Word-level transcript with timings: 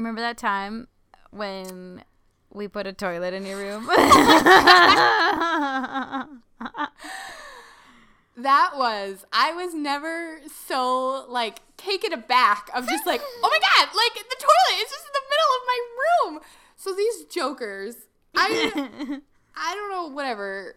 Remember 0.00 0.22
that 0.22 0.38
time 0.38 0.88
when 1.30 2.02
we 2.50 2.66
put 2.68 2.86
a 2.86 2.92
toilet 2.94 3.34
in 3.34 3.44
your 3.44 3.58
room? 3.58 3.84
That 8.36 8.72
was 8.74 9.26
I 9.30 9.52
was 9.52 9.74
never 9.74 10.40
so 10.66 11.26
like 11.28 11.60
taken 11.76 12.14
aback 12.14 12.70
of 12.74 12.88
just 12.88 13.06
like, 13.06 13.20
oh 13.22 13.40
my 13.42 13.58
god, 13.60 13.88
like 13.94 14.14
the 14.14 14.36
toilet 14.38 14.82
is 14.82 14.88
just 14.90 15.04
in 15.04 15.12
the 15.12 15.20
middle 15.28 15.52
of 15.58 15.62
my 15.66 15.80
room. 16.00 16.40
So 16.76 16.94
these 16.94 17.24
jokers, 17.24 17.96
I 18.34 19.20
I 19.54 19.74
don't 19.74 19.90
know, 19.90 20.06
whatever, 20.14 20.76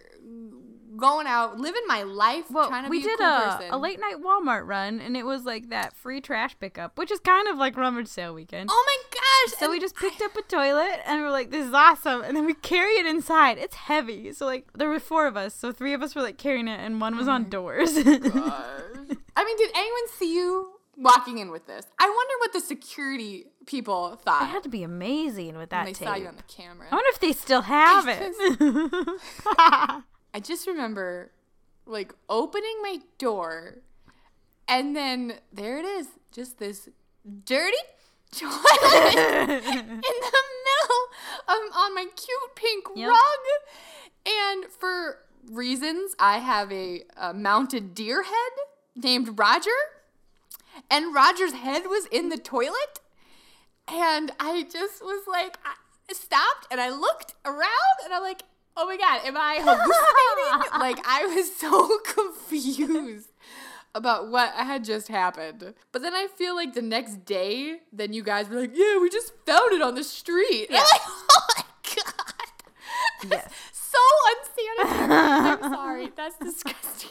going 0.98 1.28
out, 1.28 1.60
living 1.60 1.84
my 1.88 2.04
life, 2.04 2.50
well, 2.52 2.68
trying 2.68 2.84
to 2.84 2.90
we 2.90 3.00
be 3.00 3.04
did 3.04 3.20
a 3.20 3.58
cool 3.60 3.68
a, 3.72 3.78
a 3.78 3.78
late 3.78 4.00
night 4.00 4.18
Walmart 4.24 4.68
run, 4.68 5.00
and 5.00 5.16
it 5.18 5.26
was 5.26 5.44
like 5.44 5.70
that 5.70 5.96
free 5.96 6.22
trash 6.22 6.56
pickup, 6.60 6.98
which 6.98 7.12
is 7.12 7.20
kind 7.20 7.48
of 7.48 7.58
like 7.58 7.78
rummage 7.78 8.08
sale 8.08 8.34
weekend. 8.34 8.70
oh 8.72 8.84
my 8.86 9.18
gosh! 9.20 9.60
So 9.60 9.66
and 9.66 9.72
we 9.72 9.80
just 9.80 9.96
picked 9.96 10.22
up 10.22 10.36
a 10.36 10.42
toilet 10.44 11.00
and 11.06 11.22
we're 11.22 11.32
like, 11.32 11.52
this 11.52 11.66
is 11.66 11.74
awesome. 11.74 12.22
And 12.22 12.36
then 12.36 12.46
we 12.46 12.54
carry 12.54 12.94
it 12.94 13.06
inside. 13.06 13.58
It's 13.58 13.76
heavy. 13.76 14.32
So, 14.34 14.46
like, 14.46 14.72
there 14.74 14.90
were 14.90 15.00
four 15.00 15.28
of 15.28 15.38
us. 15.38 15.54
So, 15.54 15.72
three 15.72 15.94
of 15.94 16.02
us 16.02 16.16
were 16.16 16.22
like 16.22 16.38
carrying 16.38 16.68
it, 16.68 16.80
and 16.80 17.02
one 17.02 17.16
was 17.18 17.28
on 17.28 17.42
mm-hmm. 17.42 17.50
doors. 17.50 17.94
gosh. 17.94 18.04
I 19.36 19.44
mean, 19.44 19.58
did 19.58 19.72
anyone 19.76 20.08
see 20.18 20.36
you 20.36 20.74
walking 20.96 21.40
in 21.40 21.52
with 21.52 21.66
this? 21.68 21.86
I 22.00 22.06
wonder 22.06 22.34
what 22.40 22.54
the 22.54 22.60
security 22.60 23.46
people 23.66 24.16
thought. 24.24 24.44
it 24.44 24.48
had 24.48 24.64
to 24.64 24.70
be 24.70 24.84
amazing 24.84 25.48
with 25.48 25.56
when 25.56 25.68
that 25.70 25.86
they 25.86 25.94
tape. 25.94 26.08
saw 26.08 26.16
you 26.16 26.28
on 26.28 26.36
the 26.36 26.44
camera. 26.44 26.88
I 26.92 26.96
wonder 26.96 27.10
if 27.10 27.20
they 27.20 27.34
still 27.34 27.62
have 27.62 28.06
it. 28.10 30.04
I 30.34 30.40
just 30.40 30.68
remember 30.68 31.32
like 31.86 32.14
opening 32.30 32.78
my 32.82 33.00
door 33.18 33.80
and 34.68 34.96
then 34.96 35.36
there 35.52 35.78
it 35.78 35.86
is, 35.86 36.08
just 36.32 36.58
this 36.60 36.90
dirty 37.46 37.76
toilet 38.32 39.14
in 39.14 39.66
the 39.68 40.44
middle 40.66 41.04
of 41.48 41.58
on 41.76 41.94
my 41.96 42.06
cute 42.16 42.56
pink 42.56 42.86
Yep. 42.96 43.10
rug. 43.10 44.26
And 44.26 44.66
for 44.72 45.20
reasons, 45.52 46.16
I 46.18 46.38
have 46.38 46.72
a, 46.72 47.04
a 47.18 47.34
mounted 47.34 47.94
deer 47.94 48.24
head 48.24 48.52
named 48.96 49.38
Roger. 49.38 49.70
And 50.90 51.14
Roger's 51.14 51.54
head 51.54 51.84
was 51.88 52.06
in 52.08 52.30
the 52.30 52.38
toilet. 52.38 53.00
And 53.88 54.32
I 54.40 54.64
just 54.64 55.04
was 55.04 55.24
like, 55.28 55.58
I 55.66 55.74
stopped 56.14 56.68
and 56.72 56.80
I 56.80 56.90
looked 56.90 57.36
around 57.46 57.98
and 58.06 58.14
I'm 58.14 58.22
like, 58.24 58.44
oh 58.76 58.86
my 58.86 58.98
God, 58.98 59.22
am 59.26 59.38
I 59.38 59.56
hallucinating? 59.62 60.80
like, 60.80 60.98
I 61.06 61.26
was 61.26 61.56
so 61.56 61.98
confused 62.06 63.30
about 63.96 64.30
what 64.30 64.54
had 64.54 64.84
just 64.84 65.08
happened. 65.08 65.74
But 65.92 66.02
then 66.02 66.14
I 66.14 66.28
feel 66.28 66.56
like 66.56 66.74
the 66.74 66.82
next 66.82 67.26
day, 67.26 67.78
then 67.92 68.14
you 68.14 68.24
guys 68.24 68.50
were 68.50 68.62
like, 68.62 68.72
yeah, 68.74 68.98
we 69.00 69.10
just 69.10 69.34
found 69.46 69.72
it 69.74 69.82
on 69.82 69.96
the 69.96 70.04
street. 70.04 70.68
And 70.70 70.78
like, 70.78 70.88
oh 70.96 71.48
my 71.58 71.64
God. 71.96 73.32
Yes. 73.32 73.54
so 73.72 74.00
unsanitary. 74.80 75.14
I'm 75.14 75.60
sorry. 75.62 76.12
That's 76.16 76.38
disgusting. 76.40 77.10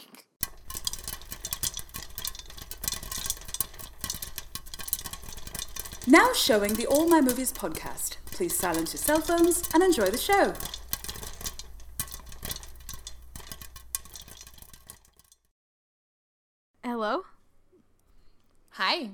Now 6.05 6.33
showing 6.33 6.73
the 6.73 6.85
All 6.85 7.07
My 7.07 7.21
Movies 7.21 7.53
podcast. 7.53 8.17
Please 8.25 8.53
silence 8.53 8.93
your 8.93 8.99
cell 8.99 9.21
phones 9.21 9.63
and 9.73 9.81
enjoy 9.81 10.07
the 10.07 10.17
show. 10.17 10.53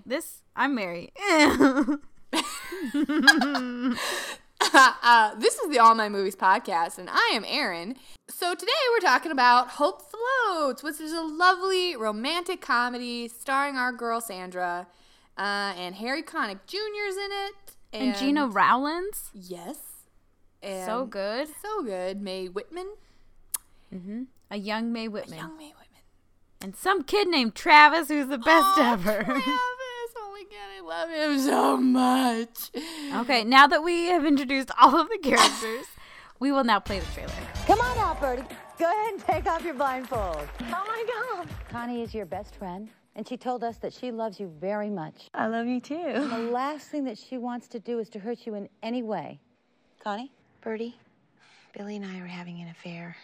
This, 0.10 0.42
I'm 0.56 0.74
Mary. 0.74 1.12
uh, 1.30 1.96
this 5.36 5.60
is 5.60 5.70
the 5.70 5.78
All 5.80 5.94
My 5.94 6.10
Movies 6.10 6.36
podcast, 6.36 6.98
and 6.98 7.08
I 7.12 7.30
am 7.36 7.46
Erin. 7.48 7.96
So 8.28 8.56
today 8.56 8.72
we're 8.92 9.02
talking 9.08 9.32
about 9.32 9.68
Hope 9.68 10.02
Floats, 10.02 10.82
which 10.82 11.00
is 11.00 11.14
a 11.14 11.22
lovely 11.22 11.96
romantic 11.96 12.60
comedy 12.60 13.28
starring 13.28 13.76
our 13.76 13.92
girl 13.92 14.20
Sandra, 14.20 14.88
uh, 15.38 15.76
and 15.78 15.94
Harry 15.94 16.24
Connick 16.24 16.62
Jr.'s 16.66 17.16
in 17.16 17.30
it, 17.32 17.54
and 17.94 18.16
Gena 18.18 18.48
Rowlands. 18.48 19.30
Yes, 19.36 19.78
and 20.64 20.88
So 20.88 21.06
good. 21.06 21.50
so 21.62 21.84
good. 21.84 22.20
Mae 22.20 22.48
Whitman, 22.48 22.94
A 24.50 24.58
young 24.58 24.92
Mae 24.92 25.08
Whitman. 25.08 25.38
young 25.38 25.56
Mae 25.56 25.66
Whitman. 25.68 26.02
and 26.64 26.76
some 26.76 27.04
kid 27.04 27.28
named 27.28 27.54
Travis 27.54 28.08
who's 28.08 28.26
the 28.28 28.40
best 28.40 28.66
oh, 28.80 28.94
ever. 28.94 29.24
Travis! 29.24 29.44
Oh 30.18 30.32
my 30.32 30.44
god, 30.44 30.70
I 30.78 30.79
love 30.90 31.10
him 31.12 31.40
so 31.40 31.78
much. 31.78 32.72
okay, 33.14 33.44
now 33.44 33.68
that 33.68 33.84
we 33.84 34.06
have 34.06 34.26
introduced 34.26 34.72
all 34.82 35.00
of 35.00 35.08
the 35.08 35.20
characters, 35.24 35.86
we 36.40 36.52
will 36.52 36.64
now 36.64 36.80
play 36.80 37.00
the 37.00 37.06
trailer. 37.14 37.32
Come 37.68 37.80
on 37.80 37.98
out, 38.00 38.20
Bertie. 38.20 38.42
Go 38.80 38.86
ahead 38.86 39.14
and 39.14 39.24
take 39.24 39.46
off 39.46 39.64
your 39.64 39.76
blindfold. 39.76 40.48
Oh 40.62 40.84
my 40.88 41.06
God. 41.08 41.48
Connie 41.70 42.02
is 42.02 42.16
your 42.16 42.26
best 42.26 42.56
friend, 42.56 42.90
and 43.16 43.28
she 43.28 43.38
told 43.38 43.64
us 43.64 43.78
that 43.78 43.94
she 43.94 44.10
loves 44.10 44.40
you 44.40 44.52
very 44.60 44.90
much. 44.90 45.28
I 45.36 45.46
love 45.46 45.68
you 45.68 45.80
too. 45.80 46.12
The 46.14 46.50
last 46.52 46.88
thing 46.88 47.04
that 47.04 47.20
she 47.20 47.38
wants 47.38 47.68
to 47.68 47.80
do 47.80 48.00
is 48.00 48.10
to 48.10 48.20
hurt 48.20 48.48
you 48.48 48.56
in 48.56 48.68
any 48.82 49.04
way. 49.04 49.40
Connie? 50.04 50.32
Bertie, 50.62 50.98
Billy 51.78 51.98
and 51.98 52.06
I 52.06 52.20
are 52.20 52.26
having 52.26 52.62
an 52.62 52.70
affair. 52.70 53.16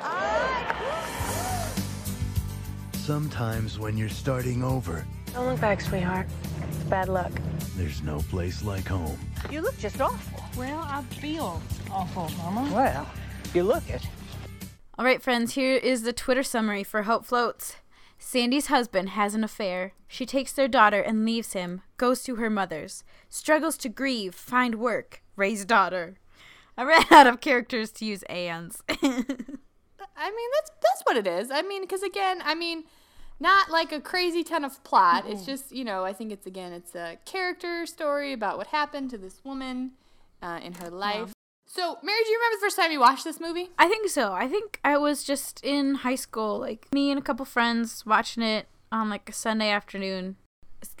Ah! 0.00 1.70
Sometimes 2.94 3.78
when 3.78 3.98
you're 3.98 4.08
starting 4.08 4.64
over, 4.64 5.04
Don't 5.34 5.46
look 5.46 5.60
back, 5.60 5.80
sweetheart. 5.80 6.26
It's 6.68 6.76
bad 6.84 7.08
luck. 7.08 7.32
there's 7.76 8.02
no 8.02 8.18
place 8.30 8.62
like 8.62 8.86
home. 8.86 9.18
You 9.50 9.60
look 9.62 9.76
just 9.78 10.00
awful. 10.00 10.40
Well, 10.56 10.78
I 10.78 11.02
feel 11.20 11.60
awful, 11.90 12.30
Mama. 12.38 12.72
Well, 12.72 13.08
you 13.52 13.64
look 13.64 13.88
it. 13.90 14.06
All 14.96 15.04
right, 15.04 15.20
friends, 15.20 15.54
here 15.54 15.74
is 15.76 16.02
the 16.02 16.12
Twitter 16.12 16.44
summary 16.44 16.84
for 16.84 17.02
Hope 17.02 17.24
Floats. 17.24 17.76
Sandy's 18.16 18.66
husband 18.68 19.10
has 19.10 19.34
an 19.34 19.42
affair. 19.42 19.92
She 20.06 20.24
takes 20.24 20.52
their 20.52 20.68
daughter 20.68 21.00
and 21.00 21.24
leaves 21.24 21.52
him, 21.52 21.82
goes 21.96 22.22
to 22.22 22.36
her 22.36 22.48
mother's, 22.48 23.02
struggles 23.28 23.76
to 23.78 23.88
grieve, 23.88 24.34
find 24.36 24.76
work, 24.76 25.20
raise 25.36 25.64
daughter. 25.64 26.14
I 26.78 26.84
ran 26.84 27.04
out 27.10 27.26
of 27.26 27.40
characters 27.40 27.90
to 27.92 28.04
use 28.04 28.22
ands. 28.24 28.82
I 28.88 28.94
mean, 30.30 30.50
that's 30.54 30.70
that's 30.80 31.02
what 31.02 31.16
it 31.16 31.26
is. 31.26 31.50
I 31.50 31.62
mean, 31.62 31.82
because 31.82 32.04
again, 32.04 32.40
I 32.44 32.54
mean, 32.54 32.84
not 33.40 33.70
like 33.70 33.92
a 33.92 34.00
crazy 34.00 34.44
ton 34.44 34.64
of 34.64 34.82
plot. 34.84 35.24
It's 35.26 35.44
just 35.44 35.72
you 35.72 35.84
know, 35.84 36.04
I 36.04 36.12
think 36.12 36.32
it's 36.32 36.46
again, 36.46 36.72
it's 36.72 36.94
a 36.94 37.18
character 37.24 37.86
story 37.86 38.32
about 38.32 38.58
what 38.58 38.68
happened 38.68 39.10
to 39.10 39.18
this 39.18 39.40
woman 39.44 39.92
uh, 40.42 40.60
in 40.62 40.74
her 40.74 40.90
life. 40.90 41.32
So, 41.66 41.98
Mary, 42.02 42.22
do 42.22 42.30
you 42.30 42.38
remember 42.38 42.56
the 42.56 42.60
first 42.60 42.76
time 42.76 42.92
you 42.92 43.00
watched 43.00 43.24
this 43.24 43.40
movie? 43.40 43.70
I 43.78 43.88
think 43.88 44.08
so. 44.08 44.32
I 44.32 44.46
think 44.46 44.78
I 44.84 44.96
was 44.96 45.24
just 45.24 45.64
in 45.64 45.96
high 45.96 46.14
school, 46.14 46.58
like 46.58 46.86
me 46.92 47.10
and 47.10 47.18
a 47.18 47.22
couple 47.22 47.44
friends 47.44 48.04
watching 48.06 48.42
it 48.42 48.68
on 48.92 49.10
like 49.10 49.28
a 49.28 49.32
Sunday 49.32 49.70
afternoon. 49.70 50.36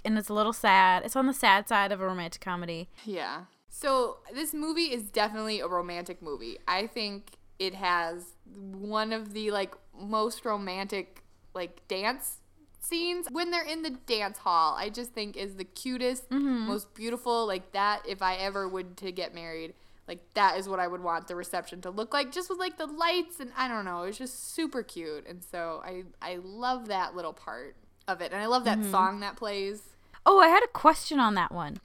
And 0.04 0.16
it's 0.18 0.30
a 0.30 0.34
little 0.34 0.54
sad. 0.54 1.04
It's 1.04 1.14
on 1.14 1.26
the 1.26 1.34
sad 1.34 1.68
side 1.68 1.92
of 1.92 2.00
a 2.00 2.06
romantic 2.06 2.40
comedy. 2.40 2.88
Yeah. 3.04 3.42
So 3.68 4.18
this 4.32 4.54
movie 4.54 4.92
is 4.92 5.10
definitely 5.10 5.60
a 5.60 5.68
romantic 5.68 6.22
movie. 6.22 6.58
I 6.66 6.86
think 6.86 7.32
it 7.58 7.74
has 7.74 8.34
one 8.46 9.12
of 9.12 9.34
the 9.34 9.50
like 9.50 9.74
most 9.98 10.44
romantic 10.44 11.23
like 11.54 11.86
dance 11.88 12.38
scenes 12.80 13.26
when 13.30 13.50
they're 13.50 13.64
in 13.64 13.82
the 13.82 13.90
dance 13.90 14.38
hall. 14.38 14.74
I 14.78 14.88
just 14.88 15.12
think 15.12 15.36
is 15.36 15.56
the 15.56 15.64
cutest, 15.64 16.28
mm-hmm. 16.30 16.66
most 16.66 16.94
beautiful. 16.94 17.46
Like 17.46 17.72
that, 17.72 18.02
if 18.06 18.22
I 18.22 18.36
ever 18.36 18.68
would 18.68 18.96
to 18.98 19.12
get 19.12 19.34
married, 19.34 19.74
like 20.06 20.20
that 20.34 20.58
is 20.58 20.68
what 20.68 20.80
I 20.80 20.86
would 20.86 21.02
want 21.02 21.28
the 21.28 21.36
reception 21.36 21.80
to 21.82 21.90
look 21.90 22.12
like. 22.12 22.32
Just 22.32 22.50
with 22.50 22.58
like 22.58 22.76
the 22.76 22.86
lights 22.86 23.40
and 23.40 23.50
I 23.56 23.68
don't 23.68 23.84
know, 23.84 24.02
it's 24.02 24.18
just 24.18 24.54
super 24.54 24.82
cute. 24.82 25.26
And 25.26 25.42
so 25.42 25.82
I 25.84 26.04
I 26.20 26.38
love 26.42 26.88
that 26.88 27.16
little 27.16 27.32
part 27.32 27.76
of 28.06 28.20
it, 28.20 28.32
and 28.32 28.42
I 28.42 28.46
love 28.46 28.64
that 28.64 28.78
mm-hmm. 28.78 28.90
song 28.90 29.20
that 29.20 29.36
plays. 29.36 29.82
Oh, 30.26 30.38
I 30.38 30.48
had 30.48 30.62
a 30.62 30.68
question 30.68 31.18
on 31.18 31.34
that 31.34 31.52
one. 31.52 31.78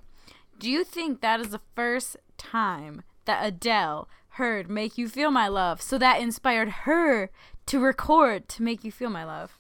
Do 0.59 0.69
you 0.69 0.84
think 0.84 1.22
that 1.22 1.40
is 1.40 1.50
the 1.50 1.61
first 1.76 2.17
time 2.38 3.03
that 3.26 3.46
Adele 3.46 4.09
heard 4.32 4.70
Make 4.70 4.97
You 4.97 5.08
Feel 5.08 5.32
My 5.32 5.47
Love, 5.47 5.82
so 5.82 5.97
that 5.97 6.22
inspired 6.22 6.70
her 6.70 7.29
to 7.66 7.79
record 7.79 8.49
to 8.49 8.64
Make 8.64 8.84
You 8.84 8.91
Feel 8.91 9.09
My 9.09 9.23
Love? 9.23 9.59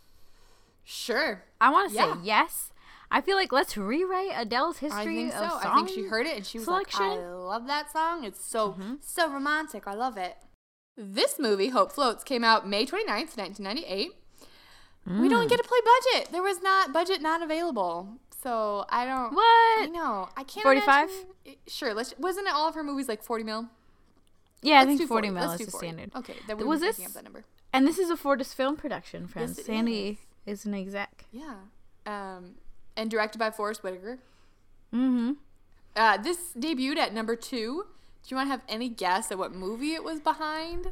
Sure. 0.91 1.43
I 1.61 1.69
want 1.69 1.91
to 1.91 1.95
Yeah. 1.95 2.13
say 2.15 2.19
yes. 2.23 2.71
I 3.11 3.21
feel 3.21 3.35
like 3.37 3.51
let's 3.51 3.77
rewrite 3.77 4.31
Adele's 4.33 4.77
I 4.77 4.79
history 4.79 5.15
think 5.15 5.33
so. 5.33 5.59
I 5.61 5.75
think 5.75 5.89
she 5.89 6.03
heard 6.07 6.25
it 6.25 6.35
and 6.37 6.45
she 6.45 6.57
was 6.57 6.65
selection. 6.65 7.05
like, 7.07 7.19
I 7.19 7.25
love 7.27 7.67
that 7.67 7.91
song. 7.91 8.23
It's 8.23 8.43
so, 8.43 8.69
Mm-hmm. 8.71 8.93
so 9.01 9.29
romantic. 9.31 9.87
I 9.87 9.93
love 9.93 10.17
it. 10.17 10.37
This 10.97 11.37
movie, 11.37 11.69
Hope 11.69 11.91
Floats, 11.91 12.23
came 12.23 12.43
out 12.43 12.67
May 12.67 12.85
29th, 12.87 13.37
1998. 13.37 14.11
We 15.05 15.29
don't 15.29 15.45
Mm. 15.45 15.49
get 15.49 15.57
to 15.57 15.63
play 15.63 15.79
budget. 15.85 16.31
There 16.31 16.41
was 16.43 16.61
not, 16.61 16.91
budget 16.91 17.21
not 17.21 17.41
available. 17.43 18.17
So 18.43 18.85
I 18.89 19.05
don't. 19.05 19.33
What? 19.33 19.81
I 19.81 19.87
know. 19.91 20.29
I 20.37 20.43
can't 20.43 20.63
45? 20.63 21.09
imagine- 21.09 21.59
Sure. 21.67 21.93
Let's. 21.93 22.13
Wasn't 22.17 22.47
it 22.47 22.53
all 22.53 22.67
of 22.67 22.75
her 22.75 22.83
movies 22.83 23.07
like 23.07 23.21
40 23.23 23.43
mil? 23.43 23.69
Yeah, 24.61 24.75
I 24.81 24.85
Let's 24.85 24.97
think 24.99 25.07
40 25.07 25.07
40. 25.07 25.29
mil 25.31 25.47
Let's 25.49 25.61
is 25.61 25.67
do 25.67 25.71
the 25.71 25.77
standard. 25.77 26.11
Okay. 26.15 26.35
That 26.47 26.57
Was 26.57 26.79
this- 26.81 26.99
up 27.05 27.13
that 27.13 27.23
number. 27.23 27.45
And 27.73 27.87
this 27.87 27.97
is 27.99 28.09
a 28.09 28.17
Fortis 28.17 28.53
film 28.53 28.75
production, 28.75 29.27
friends. 29.27 29.57
it 29.59 29.65
Sandy 29.65 30.19
is 30.49 30.65
an 30.65 30.73
exec. 30.73 31.25
Yeah. 31.31 31.55
Um, 32.05 32.55
and 32.97 33.09
directed 33.09 33.37
by 33.37 33.51
Forest 33.51 33.83
Whitaker. 33.83 34.19
Mm-hmm. 34.93 35.33
Uh, 35.95 36.17
this 36.17 36.53
debuted 36.57 36.97
at 36.97 37.13
number 37.13 37.35
two. 37.35 37.85
Do 38.23 38.29
you 38.29 38.37
want 38.37 38.47
to 38.47 38.51
have 38.51 38.61
any 38.67 38.89
guess 38.89 39.31
at 39.31 39.37
what 39.37 39.53
movie 39.53 39.93
it 39.93 40.03
was 40.03 40.19
behind? 40.19 40.87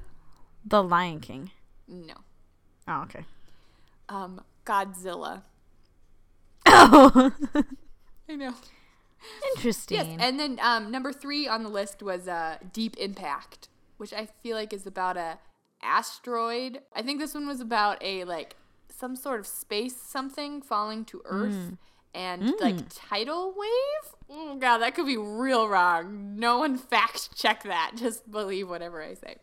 The 0.63 0.83
Lion 0.83 1.19
King. 1.19 1.51
No. 1.87 2.13
Oh, 2.87 3.01
okay. 3.03 3.25
Um, 4.09 4.41
Godzilla. 4.65 5.41
Oh, 6.65 7.31
I 8.29 8.35
know. 8.35 8.53
interesting. 9.55 9.97
Yes, 9.97 10.17
and 10.19 10.39
then 10.39 10.59
um, 10.61 10.91
number 10.91 11.11
three 11.11 11.47
on 11.47 11.63
the 11.63 11.69
list 11.69 12.03
was 12.03 12.27
uh, 12.27 12.57
Deep 12.73 12.95
Impact, 12.97 13.69
which 13.97 14.13
I 14.13 14.27
feel 14.43 14.55
like 14.55 14.73
is 14.73 14.85
about 14.85 15.17
a 15.17 15.39
asteroid. 15.81 16.81
I 16.93 17.01
think 17.01 17.19
this 17.19 17.33
one 17.33 17.47
was 17.47 17.61
about 17.61 17.97
a 18.01 18.23
like 18.23 18.55
some 18.97 19.15
sort 19.15 19.39
of 19.39 19.47
space 19.47 19.95
something 19.95 20.61
falling 20.61 21.05
to 21.05 21.21
Earth 21.25 21.77
and 22.13 22.53
like 22.59 22.77
tidal 22.89 23.53
wave. 23.55 24.13
Oh 24.29 24.55
god, 24.55 24.79
that 24.79 24.95
could 24.95 25.05
be 25.05 25.17
real 25.17 25.67
wrong. 25.67 26.35
No 26.37 26.57
one 26.57 26.77
fact 26.77 27.37
check 27.37 27.63
that. 27.63 27.91
Just 27.95 28.29
believe 28.29 28.69
whatever 28.69 29.03
I 29.03 29.13
say. 29.13 29.35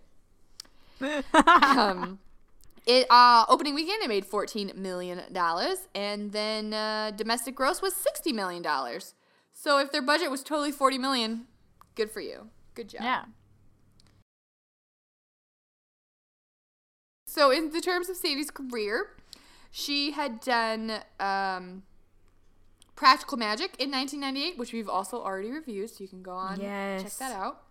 um, 1.35 2.19
it 2.87 3.07
uh, 3.11 3.45
opening 3.49 3.75
weekend 3.75 4.03
it 4.03 4.09
made 4.09 4.27
fourteen 4.27 4.73
million 4.75 5.23
dollars, 5.33 5.89
and 5.95 6.33
then 6.33 6.75
uh, 6.75 7.13
domestic 7.13 7.55
gross 7.55 7.81
was 7.81 7.95
sixty 7.95 8.33
million 8.33 8.63
dollars. 8.63 9.15
So 9.53 9.79
if 9.79 9.93
their 9.93 10.03
budget 10.03 10.31
was 10.31 10.43
totally 10.43 10.73
forty 10.73 10.99
million, 10.99 11.47
good 11.95 12.11
for 12.11 12.21
you. 12.21 12.49
Good 12.75 12.89
job. 12.89 13.03
yeah. 13.03 13.25
So 17.27 17.51
in 17.51 17.71
the 17.71 17.81
terms 17.81 18.09
of 18.09 18.17
Sadie's 18.17 18.51
career, 18.51 19.09
she 19.77 20.13
had 20.13 20.39
done 20.39 21.01
um, 21.19 21.83
Practical 22.95 23.37
Magic 23.37 23.75
in 23.81 23.91
1998, 23.91 24.57
which 24.57 24.73
we've 24.73 24.89
also 24.89 25.17
already 25.21 25.51
reviewed, 25.51 25.91
so 25.91 25.97
you 26.05 26.07
can 26.09 26.23
go 26.23 26.31
on 26.31 26.61
and 26.61 27.03
check 27.03 27.13
that 27.19 27.33
out. 27.33 27.63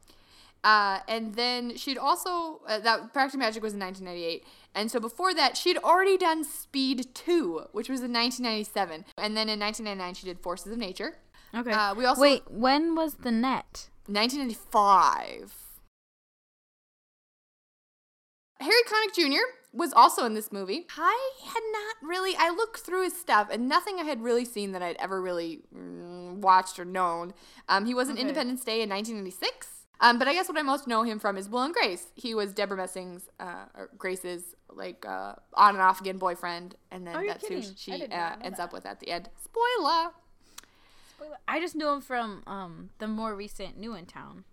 Uh, 0.66 1.00
and 1.08 1.36
then 1.36 1.78
she'd 1.78 1.98
also 1.98 2.60
uh, 2.68 2.78
that 2.80 3.14
Practical 3.14 3.40
Magic 3.40 3.64
was 3.64 3.74
in 3.74 3.80
1998, 3.80 4.44
and 4.76 4.92
so 4.92 5.00
before 5.00 5.34
that 5.34 5.56
she'd 5.56 5.78
already 5.78 6.18
done 6.18 6.44
Speed 6.44 7.08
2, 7.16 7.68
which 7.72 7.88
was 7.88 8.02
in 8.02 8.12
1997, 8.12 9.06
and 9.18 9.38
then 9.38 9.48
in 9.48 9.60
1999 9.62 10.14
she 10.14 10.26
did 10.26 10.40
Forces 10.42 10.74
of 10.74 10.78
Nature. 10.78 11.16
Okay. 11.56 11.72
Uh, 11.72 11.96
we 11.96 12.04
also- 12.04 12.22
Wait, 12.22 12.44
when 12.52 12.96
was 12.96 13.14
the 13.16 13.32
net? 13.32 13.88
1995. 14.08 15.54
Harry 18.60 18.74
Connick 18.88 19.14
Jr. 19.16 19.44
was 19.74 19.92
also 19.94 20.26
in 20.26 20.34
this 20.36 20.52
movie. 20.52 20.86
I 20.98 21.32
had 21.46 21.62
not 21.72 22.08
really, 22.08 22.36
I 22.38 22.50
looked 22.50 22.82
through 22.82 23.04
his 23.04 23.18
stuff 23.20 23.48
and 23.52 23.68
nothing 23.68 24.00
I 24.00 24.04
had 24.04 24.22
really 24.22 24.46
seen 24.46 24.72
that 24.74 24.82
I'd 24.84 24.98
ever 24.98 25.22
really 25.22 25.62
mm, 25.76 26.36
watched 26.38 26.78
or 26.80 26.86
known. 26.86 27.34
Um, 27.68 27.86
he 27.86 27.94
was 27.94 28.08
in 28.08 28.18
Independence 28.18 28.64
Day 28.64 28.82
in 28.82 28.90
1996. 28.90 29.68
Um, 30.00 30.20
but 30.20 30.28
I 30.28 30.34
guess 30.34 30.50
what 30.50 30.58
I 30.58 30.64
most 30.64 30.86
know 30.88 31.04
him 31.04 31.18
from 31.18 31.38
is 31.38 31.48
Will 31.50 31.62
and 31.62 31.74
Grace. 31.74 32.08
He 32.16 32.36
was 32.36 32.54
Deborah 32.54 32.76
Messing's, 32.78 33.30
uh, 33.40 33.66
Grace's, 33.98 34.54
like, 34.70 35.06
uh, 35.08 35.34
on 35.54 35.76
and 35.76 35.82
off 35.82 36.02
again 36.02 36.18
boyfriend. 36.18 36.76
And 36.92 37.08
then 37.08 37.16
Oh, 37.16 37.24
that's 37.26 37.48
who 37.48 37.56
kidding. 37.56 37.70
I 37.70 37.74
she 37.76 37.92
uh, 37.94 38.08
know 38.08 38.36
ends 38.44 38.60
up 38.60 38.74
with 38.74 38.86
at 38.86 39.00
the 39.00 39.10
end. 39.12 39.30
Spoiler! 39.42 40.12
I 41.48 41.60
just 41.62 41.76
knew 41.76 41.88
him 41.90 42.02
from 42.02 42.44
um 42.48 42.90
the 43.00 43.08
more 43.08 43.34
recent 43.36 43.78
New 43.78 43.96
in 43.96 44.06
Town. 44.06 44.44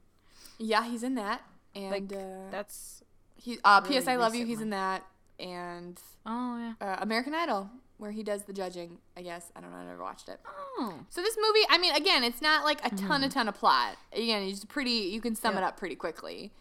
Yeah, 0.58 0.84
he's 0.88 1.02
in 1.02 1.16
that. 1.16 1.43
And 1.75 1.90
Like 1.90 2.12
uh, 2.12 2.50
that's 2.50 3.02
He 3.37 3.58
uh, 3.64 3.81
really 3.82 3.94
P.S. 3.94 4.06
I 4.06 4.16
Love 4.16 4.34
You. 4.34 4.46
He's 4.46 4.58
one. 4.58 4.64
in 4.64 4.70
that, 4.70 5.05
and 5.40 6.00
oh 6.26 6.58
yeah. 6.81 6.87
uh, 6.87 6.96
American 7.00 7.34
Idol, 7.34 7.70
where 7.98 8.10
he 8.10 8.22
does 8.22 8.44
the 8.44 8.52
judging. 8.52 8.98
I 9.16 9.22
guess 9.22 9.50
I 9.56 9.60
don't 9.60 9.70
know. 9.70 9.78
I 9.78 9.84
never 9.84 10.02
watched 10.02 10.28
it. 10.28 10.40
Oh. 10.78 11.00
So 11.08 11.22
this 11.22 11.37
movie, 11.40 11.66
I 11.69 11.78
mean, 11.78 11.94
again, 11.94 12.22
it's 12.25 12.42
not 12.42 12.64
like 12.64 12.84
a 12.84 12.94
ton, 12.94 13.25
a 13.25 13.28
ton 13.28 13.48
of 13.48 13.54
plot. 13.54 13.96
Again, 14.12 14.42
it's 14.42 14.64
pretty. 14.64 14.90
You 14.90 15.20
can 15.20 15.34
sum 15.34 15.56
it 15.56 15.64
up 15.64 15.76
pretty 15.76 15.96
quickly. 15.96 16.52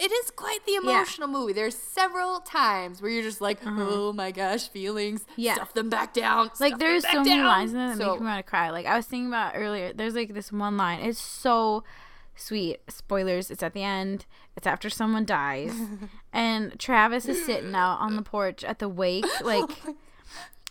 It 0.00 0.10
is 0.10 0.30
quite 0.30 0.64
the 0.64 0.76
emotional 0.76 1.28
movie. 1.28 1.52
There's 1.52 1.76
several 1.76 2.40
times 2.40 3.02
where 3.02 3.10
you're 3.10 3.22
just 3.22 3.42
like, 3.42 3.58
oh 3.66 4.14
my 4.14 4.30
gosh, 4.30 4.66
feelings. 4.68 5.26
Yeah. 5.36 5.56
Stuff 5.56 5.74
them 5.74 5.90
back 5.90 6.14
down. 6.14 6.50
Like 6.58 6.78
there's 6.78 7.02
so 7.02 7.18
back 7.18 7.26
many 7.26 7.42
lines 7.42 7.74
in 7.74 7.80
it 7.80 7.88
that 7.88 7.98
So- 7.98 8.12
make 8.12 8.20
me 8.20 8.26
want 8.26 8.38
to 8.44 8.48
cry. 8.48 8.70
Like 8.70 8.86
I 8.86 8.96
was 8.96 9.04
thinking 9.04 9.28
about 9.28 9.52
earlier. 9.54 9.92
There's 9.92 10.14
like 10.14 10.32
this 10.32 10.50
one 10.50 10.78
line. 10.78 11.00
It's 11.00 11.20
so 11.20 11.84
sweet. 12.36 12.80
Spoilers. 12.88 13.50
It's 13.50 13.62
at 13.62 13.74
the 13.74 13.82
end. 13.82 14.26
It's 14.56 14.66
after 14.66 14.88
someone 14.90 15.24
dies, 15.24 15.74
and 16.32 16.78
Travis 16.78 17.26
is 17.26 17.44
sitting 17.44 17.74
out 17.74 17.98
on 18.00 18.16
the 18.16 18.22
porch 18.22 18.62
at 18.64 18.78
the 18.78 18.88
wake, 18.88 19.26
like, 19.42 19.70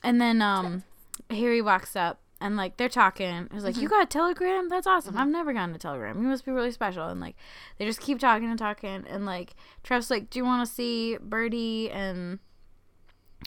and 0.04 0.20
then 0.22 0.42
um, 0.42 0.84
Harry 1.30 1.62
walks 1.62 1.96
up. 1.96 2.20
And 2.42 2.58
like 2.58 2.76
they're 2.76 2.90
talking, 2.90 3.48
he's 3.54 3.64
like, 3.64 3.78
"You 3.78 3.88
got 3.88 4.04
a 4.04 4.06
telegram? 4.06 4.68
That's 4.68 4.86
awesome. 4.86 5.18
I've 5.18 5.30
never 5.30 5.54
gotten 5.54 5.74
a 5.76 5.78
telegram. 5.80 6.22
You 6.22 6.28
must 6.28 6.44
be 6.44 6.52
really 6.52 6.72
special." 6.72 7.08
And 7.08 7.22
like, 7.22 7.38
they 7.78 7.86
just 7.86 8.02
keep 8.02 8.20
talking 8.20 8.50
and 8.50 8.60
talking. 8.60 9.06
And 9.10 9.26
like, 9.26 9.54
Trev's 9.82 10.12
like, 10.12 10.30
"Do 10.30 10.40
you 10.40 10.44
want 10.44 10.68
to 10.68 10.74
see 10.74 11.18
Birdie 11.22 11.90
and 11.90 12.40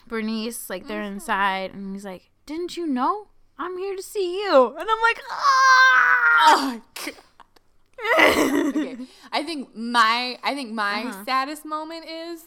Bernice, 0.07 0.67
like 0.67 0.87
they're 0.87 1.03
inside, 1.03 1.75
and 1.75 1.93
he's 1.93 2.05
like, 2.05 2.31
"Didn't 2.47 2.75
you 2.75 2.87
know? 2.87 3.27
I'm 3.59 3.77
here 3.77 3.95
to 3.95 4.01
see 4.01 4.39
you." 4.41 4.65
And 4.79 4.87
I'm 4.89 5.01
like, 5.03 5.19
"Ah!" 5.29 6.17
Oh. 6.49 6.81
okay. 8.75 8.97
I 9.31 9.43
think 9.43 9.75
my 9.75 10.37
I 10.43 10.53
think 10.55 10.71
my 10.73 11.03
Uh-huh. 11.05 11.25
saddest 11.25 11.65
moment 11.65 12.05
is 12.07 12.45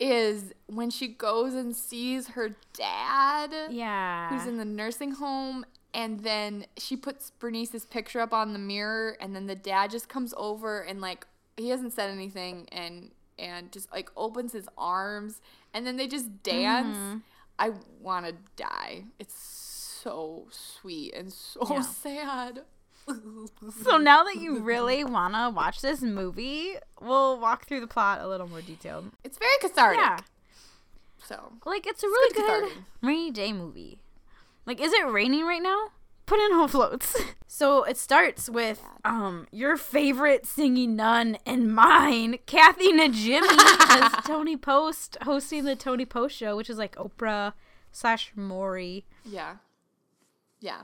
is 0.00 0.52
when 0.66 0.90
she 0.90 1.06
goes 1.08 1.54
and 1.54 1.74
sees 1.76 2.28
her 2.28 2.50
dad 2.72 3.52
Yeah. 3.70 4.28
who's 4.28 4.46
in 4.46 4.56
the 4.58 4.64
nursing 4.64 5.12
home 5.12 5.64
and 5.92 6.20
then 6.20 6.66
she 6.76 6.96
puts 6.96 7.30
Bernice's 7.30 7.84
picture 7.86 8.18
up 8.20 8.32
on 8.32 8.52
the 8.52 8.58
mirror 8.58 9.16
and 9.20 9.36
then 9.36 9.46
the 9.46 9.54
dad 9.54 9.90
just 9.92 10.08
comes 10.08 10.34
over 10.36 10.80
and 10.80 11.00
like 11.00 11.26
he 11.56 11.68
hasn't 11.68 11.92
said 11.92 12.10
anything 12.10 12.68
and 12.72 13.12
and 13.38 13.70
just 13.70 13.90
like 13.92 14.10
opens 14.16 14.52
his 14.52 14.68
arms 14.76 15.40
and 15.72 15.86
then 15.86 15.96
they 15.96 16.06
just 16.08 16.42
dance. 16.42 16.96
Mm-hmm. 16.96 17.18
I 17.58 17.72
want 18.00 18.26
to 18.26 18.34
die. 18.56 19.04
It's 19.20 19.34
so 19.34 20.48
sweet 20.50 21.14
and 21.14 21.32
so 21.32 21.66
Yeah. 21.70 21.80
sad. 22.04 22.60
So 23.82 23.98
now 23.98 24.24
that 24.24 24.36
you 24.36 24.58
really 24.60 25.04
wanna 25.04 25.50
watch 25.50 25.80
this 25.80 26.00
movie, 26.02 26.74
we'll 27.00 27.38
walk 27.38 27.66
through 27.66 27.80
the 27.80 27.86
plot 27.86 28.20
a 28.20 28.28
little 28.28 28.48
more 28.48 28.60
detailed. 28.62 29.10
It's 29.22 29.38
very 29.38 29.56
cathartic. 29.60 29.98
Yeah, 30.00 30.18
So 31.22 31.52
like 31.64 31.86
it's 31.86 32.02
a 32.02 32.06
really 32.06 32.34
good 32.34 32.68
good, 32.70 32.72
rainy 33.02 33.30
day 33.30 33.52
movie. 33.52 34.00
Like, 34.66 34.80
is 34.80 34.92
it 34.92 35.06
raining 35.06 35.44
right 35.44 35.62
now? 35.62 35.88
Put 36.26 36.40
in 36.40 36.52
Hope 36.54 36.70
Floats. 36.70 37.14
so 37.46 37.84
it 37.84 37.98
starts 37.98 38.48
with 38.48 38.82
um 39.04 39.46
your 39.52 39.76
favorite 39.76 40.46
singing 40.46 40.96
nun 40.96 41.36
and 41.44 41.74
mine, 41.74 42.38
Kathy 42.46 42.90
Najimy, 42.92 43.42
as 43.90 44.12
Toni 44.24 44.56
Post 44.56 45.18
hosting 45.22 45.64
the 45.64 45.76
Toni 45.76 46.06
Post 46.06 46.34
show, 46.36 46.56
which 46.56 46.70
is 46.70 46.78
like 46.78 46.96
Oprah 46.96 47.52
slash 47.92 48.32
Maury. 48.34 49.04
yeah, 49.26 49.56
yeah. 50.60 50.82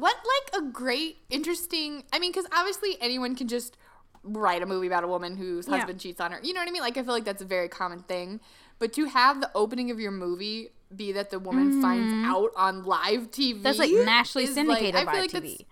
What 0.00 0.16
like 0.16 0.62
a 0.62 0.66
great, 0.70 1.18
interesting. 1.30 2.04
I 2.12 2.18
mean, 2.18 2.32
because 2.32 2.46
obviously 2.52 2.96
anyone 3.00 3.34
can 3.36 3.48
just 3.48 3.76
write 4.22 4.62
a 4.62 4.66
movie 4.66 4.86
about 4.86 5.04
a 5.04 5.08
woman 5.08 5.36
whose 5.36 5.66
Yeah. 5.68 5.76
husband 5.78 6.00
cheats 6.00 6.20
on 6.20 6.32
her. 6.32 6.40
You 6.42 6.52
know 6.54 6.60
what 6.60 6.68
I 6.68 6.72
mean? 6.72 6.82
Like 6.82 6.96
I 6.98 7.02
feel 7.02 7.12
like 7.14 7.24
that's 7.24 7.42
a 7.42 7.46
very 7.46 7.68
common 7.68 8.00
thing. 8.02 8.40
But 8.78 8.92
to 8.94 9.04
have 9.06 9.40
the 9.40 9.50
opening 9.54 9.90
of 9.90 10.00
your 10.00 10.10
movie 10.10 10.70
be 10.94 11.12
that 11.12 11.30
the 11.30 11.38
woman 11.38 11.80
finds 11.82 12.26
out 12.28 12.50
on 12.56 12.84
live 12.84 13.30
TV, 13.30 13.54
Mm-hmm. 13.54 13.62
That's 13.62 13.78
like 13.78 13.90
nationally 13.92 14.46
like- 14.46 14.54
syndicated 14.54 14.96
I 14.96 15.04
by 15.04 15.20
like 15.20 15.30
TV. 15.30 15.66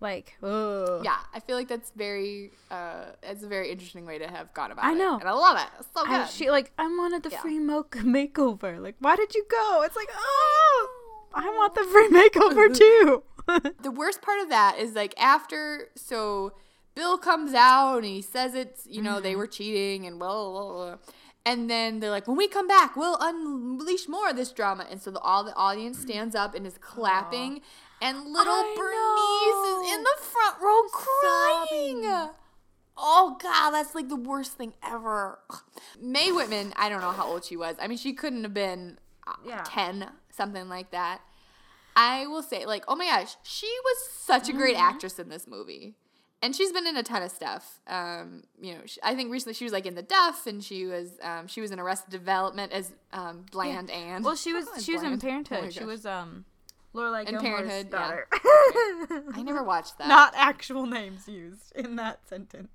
Like, 0.00 0.36
ugh. 0.42 1.02
Yeah, 1.04 1.16
I 1.32 1.38
feel 1.40 1.54
like 1.56 1.68
that's 1.68 1.90
very. 1.96 2.50
uh 2.70 3.04
It's 3.22 3.42
a 3.44 3.46
very 3.46 3.70
interesting 3.70 4.04
way 4.04 4.18
to 4.18 4.26
have 4.26 4.52
gone 4.52 4.72
about 4.72 4.84
it. 4.84 4.88
I 4.88 4.92
it. 4.92 4.98
know. 4.98 5.14
and 5.18 5.28
I 5.28 5.32
love 5.32 5.56
it. 5.58 5.68
It's 5.78 5.88
so 5.94 6.04
good. 6.04 6.12
I, 6.22 6.26
she 6.26 6.50
like 6.50 6.72
I 6.76 6.86
wanted 6.88 7.22
the 7.22 7.30
Yeah. 7.30 7.40
free 7.40 7.58
mocha 7.60 8.00
makeover. 8.00 8.80
Like, 8.82 8.96
why 8.98 9.14
did 9.16 9.34
you 9.34 9.44
go? 9.48 9.82
It's 9.86 9.94
like, 9.96 10.10
oh, 10.14 10.88
I 11.34 11.44
want 11.58 11.74
the 11.76 11.84
free 11.84 12.08
makeover 12.08 12.66
too. 12.82 13.22
The 13.46 13.90
worst 13.90 14.22
part 14.22 14.40
of 14.40 14.48
that 14.50 14.78
is 14.78 14.94
like 14.94 15.14
after 15.18 15.88
so 15.96 16.52
Bill 16.94 17.18
comes 17.18 17.54
out 17.54 17.96
and 17.98 18.04
he 18.06 18.22
says 18.22 18.54
it's 18.54 18.86
you 18.86 19.02
know 19.02 19.14
Mm-hmm. 19.14 19.22
they 19.22 19.36
were 19.36 19.46
cheating 19.46 20.06
and 20.06 20.18
blah, 20.18 20.32
blah, 20.50 20.72
blah, 20.72 20.96
and 21.44 21.68
then 21.68 22.00
they're 22.00 22.10
like 22.10 22.28
when 22.28 22.36
we 22.36 22.46
come 22.48 22.68
back 22.68 22.96
we'll 22.96 23.16
unleash 23.20 24.08
more 24.08 24.28
of 24.30 24.36
this 24.36 24.52
drama 24.52 24.86
and 24.90 25.00
so 25.02 25.10
the, 25.10 25.18
all 25.20 25.42
the 25.44 25.54
audience 25.54 25.98
stands 25.98 26.34
up 26.34 26.54
and 26.54 26.66
is 26.66 26.78
clapping 26.78 27.60
and 28.00 28.18
little 28.32 28.52
I 28.52 28.74
Bernice 28.76 29.88
is 29.88 29.96
in 29.96 30.02
the 30.02 30.16
front 30.22 30.56
row 30.62 30.82
crying. 30.92 32.30
Oh 32.96 33.36
god, 33.40 33.70
that's 33.70 33.94
like 33.94 34.08
the 34.08 34.16
worst 34.16 34.52
thing 34.52 34.74
ever. 34.82 35.38
Mae 36.00 36.30
Whitman, 36.30 36.72
I 36.76 36.88
don't 36.88 37.00
know 37.00 37.10
how 37.12 37.26
old 37.26 37.44
she 37.44 37.56
was. 37.56 37.76
I 37.80 37.86
mean, 37.88 37.96
she 37.98 38.12
couldn't 38.12 38.42
have 38.44 38.52
been 38.54 38.98
uh, 39.26 39.32
Yeah. 39.46 39.62
10, 39.66 40.08
something 40.30 40.68
like 40.68 40.90
that. 40.90 41.22
I 41.96 42.26
will 42.26 42.42
say, 42.42 42.64
like, 42.66 42.84
oh 42.88 42.96
my 42.96 43.06
gosh, 43.06 43.36
she 43.42 43.66
was 43.84 43.96
such 44.12 44.48
a 44.48 44.52
Mm-hmm. 44.52 44.60
great 44.60 44.76
actress 44.76 45.18
in 45.18 45.28
this 45.28 45.46
movie. 45.46 45.94
And 46.44 46.56
she's 46.56 46.72
been 46.72 46.88
in 46.88 46.96
a 46.96 47.04
ton 47.04 47.22
of 47.22 47.30
stuff. 47.30 47.78
Um, 47.86 48.42
you 48.60 48.74
know, 48.74 48.80
she, 48.86 48.98
I 49.02 49.14
think 49.14 49.30
recently 49.30 49.54
she 49.54 49.62
was 49.64 49.72
like 49.72 49.86
in 49.86 49.94
The 49.94 50.02
Duff, 50.02 50.46
and 50.48 50.62
she 50.64 50.86
was 50.86 51.12
um, 51.22 51.46
she 51.46 51.60
was 51.60 51.70
in 51.70 51.78
Arrested 51.78 52.10
Development 52.10 52.72
as 52.72 52.90
um, 53.12 53.44
Bland 53.52 53.90
Anne. 53.90 54.22
well, 54.24 54.34
she 54.34 54.52
was 54.52 54.66
Oh, 54.74 54.80
she 54.80 54.92
was 54.94 55.02
in 55.04 55.16
Bland. 55.16 55.22
Oh 55.22 55.50
Parenthood. 55.54 55.72
she 55.72 55.84
was 55.84 56.04
um 56.04 56.44
Lorelai 56.94 57.28
And 57.28 57.38
Gilmore's 57.38 57.42
Parenthood, 57.68 57.86
yeah. 57.92 57.98
daughter. 57.98 58.26
I 59.34 59.42
never 59.44 59.62
watched 59.72 59.98
that. 59.98 60.08
Not 60.08 60.34
actual 60.36 60.86
names 60.86 61.28
used 61.28 61.72
in 61.76 61.94
that 61.96 62.28
sentence. 62.28 62.70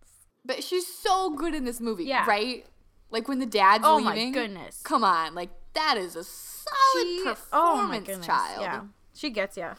But 0.46 0.64
she's 0.64 0.88
so 0.88 1.32
good 1.32 1.54
in 1.54 1.66
this 1.66 1.82
movie, 1.82 2.06
Yeah. 2.06 2.26
right? 2.26 2.66
Like 3.12 3.28
when 3.28 3.40
the 3.40 3.46
dad's 3.46 3.84
leaving. 3.84 4.08
Oh 4.08 4.16
my 4.16 4.30
goodness. 4.32 4.80
Come 4.84 5.04
on, 5.04 5.36
like 5.36 5.50
that 5.74 5.98
is 5.98 6.16
a 6.16 6.24
solid 6.24 7.06
She- 7.06 7.24
performance, 7.26 7.48
oh 7.52 7.88
my 7.88 8.00
goodness, 8.00 8.26
child. 8.26 8.62
Yeah, 8.62 8.82
she 9.18 9.30
gets 9.30 9.58
ya. 9.58 9.76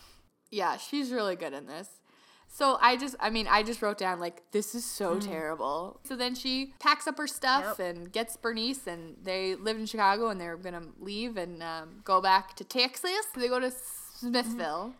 Yeah, 0.51 0.77
she's 0.77 1.11
really 1.13 1.37
good 1.37 1.53
in 1.53 1.67
this. 1.67 1.89
So 2.51 2.79
I 2.81 2.97
just, 2.97 3.15
I 3.21 3.29
mean, 3.29 3.47
I 3.47 3.63
just 3.63 3.83
wrote 3.83 3.99
down 3.99 4.21
like 4.21 4.51
this 4.53 4.75
is 4.75 4.85
so 4.85 5.17
Mm. 5.17 5.21
terrible. 5.21 6.01
So 6.05 6.17
then 6.17 6.35
she 6.35 6.73
packs 6.81 7.07
up 7.07 7.19
her 7.19 7.27
stuff 7.27 7.79
and 7.79 8.11
gets 8.11 8.37
Bernice, 8.39 8.87
and 8.87 9.17
they 9.23 9.55
live 9.55 9.77
in 9.77 9.85
Chicago, 9.87 10.29
and 10.31 10.41
they're 10.41 10.57
gonna 10.57 10.87
leave 10.99 11.37
and 11.37 11.63
um, 11.63 12.01
go 12.05 12.23
back 12.23 12.57
to 12.57 12.65
Texas. 12.65 13.27
They 13.37 13.49
go 13.49 13.61
to 13.61 13.71
Smithville, 13.71 14.95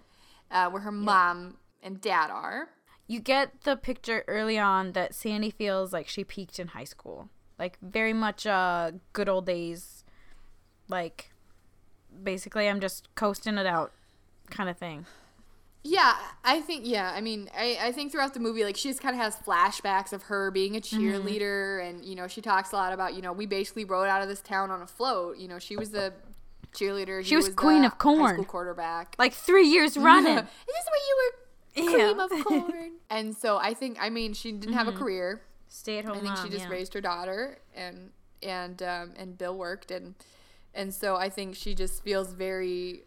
uh, 0.51 0.69
where 0.71 0.83
her 0.83 0.93
mom 0.93 1.57
and 1.83 2.01
dad 2.01 2.31
are. 2.31 2.69
You 3.07 3.21
get 3.21 3.63
the 3.63 3.77
picture 3.77 4.23
early 4.29 4.59
on 4.59 4.93
that 4.93 5.15
Sandy 5.15 5.51
feels 5.51 5.91
like 5.95 6.07
she 6.09 6.25
peaked 6.25 6.59
in 6.59 6.69
high 6.69 6.85
school, 6.85 7.31
like 7.59 7.79
very 7.81 8.13
much 8.13 8.47
uh 8.47 8.93
good 9.15 9.29
old 9.31 9.47
days, 9.47 10.05
like 10.89 11.31
basically 12.23 12.69
I'm 12.69 12.81
just 12.81 13.09
coasting 13.15 13.57
it 13.57 13.67
out, 13.67 13.93
kind 14.51 14.69
of 14.69 14.77
thing. 14.77 15.07
Yeah, 15.85 16.15
I 16.45 16.61
think 16.61 16.87
yeah. 16.87 17.13
I 17.15 17.21
mean, 17.21 17.49
I, 17.57 17.79
I 17.81 17.93
think 17.93 18.13
throughout 18.13 18.35
the 18.35 18.41
movie, 18.41 18.65
like 18.65 18.77
she 18.77 18.89
just 18.89 19.01
kind 19.01 19.15
of 19.15 19.23
has 19.23 19.37
flashbacks 19.37 20.13
of 20.13 20.25
her 20.25 20.51
being 20.51 20.77
a 20.77 20.81
Mm-hmm. 20.81 20.99
cheerleader, 21.01 21.89
and 21.89 22.05
you 22.05 22.15
know, 22.17 22.27
she 22.27 22.41
talks 22.41 22.73
a 22.73 22.77
lot 22.77 22.93
about 22.93 23.15
you 23.15 23.23
know 23.23 23.33
we 23.33 23.47
basically 23.47 23.85
rode 23.85 24.09
out 24.09 24.21
of 24.21 24.29
this 24.29 24.41
town 24.41 24.71
on 24.71 24.83
a 24.83 24.87
float. 24.87 25.39
You 25.39 25.49
know, 25.49 25.59
she 25.59 25.77
was 25.77 25.91
the 25.91 26.13
cheerleader. 26.73 27.23
She 27.23 27.31
he 27.31 27.37
was 27.37 27.47
the 27.47 27.53
queen 27.55 27.85
of 27.85 27.97
corn. 27.97 28.45
quarterback. 28.45 29.15
Like 29.19 29.33
three 29.33 29.67
years 29.69 29.97
running. 29.97 30.37
Is 30.37 30.45
this 30.67 30.87
where 30.91 31.89
you 31.89 31.95
were 31.95 31.99
Yeah. 31.99 32.25
of 32.25 32.31
corn? 32.45 32.91
and 33.09 33.37
so 33.37 33.57
I 33.57 33.73
think 33.73 33.97
I 34.01 34.11
mean 34.11 34.35
she 34.35 34.53
didn't 34.53 34.75
have 34.75 34.89
a 34.89 34.93
career. 34.93 35.43
Stay 35.69 35.99
at 35.99 36.05
home 36.05 36.17
I 36.17 36.21
think 36.21 36.35
mom. 36.35 36.45
she 36.47 36.51
just 36.51 36.65
yeah. 36.65 36.71
raised 36.71 36.93
her 36.95 37.01
daughter, 37.01 37.59
and 37.75 38.11
and 38.43 38.83
um, 38.83 39.13
and 39.17 39.39
Bill 39.39 39.57
worked, 39.57 39.91
and 39.91 40.15
and 40.75 40.93
so 40.93 41.17
I 41.17 41.29
think 41.31 41.55
she 41.55 41.75
just 41.75 42.03
feels 42.03 42.33
very 42.33 43.05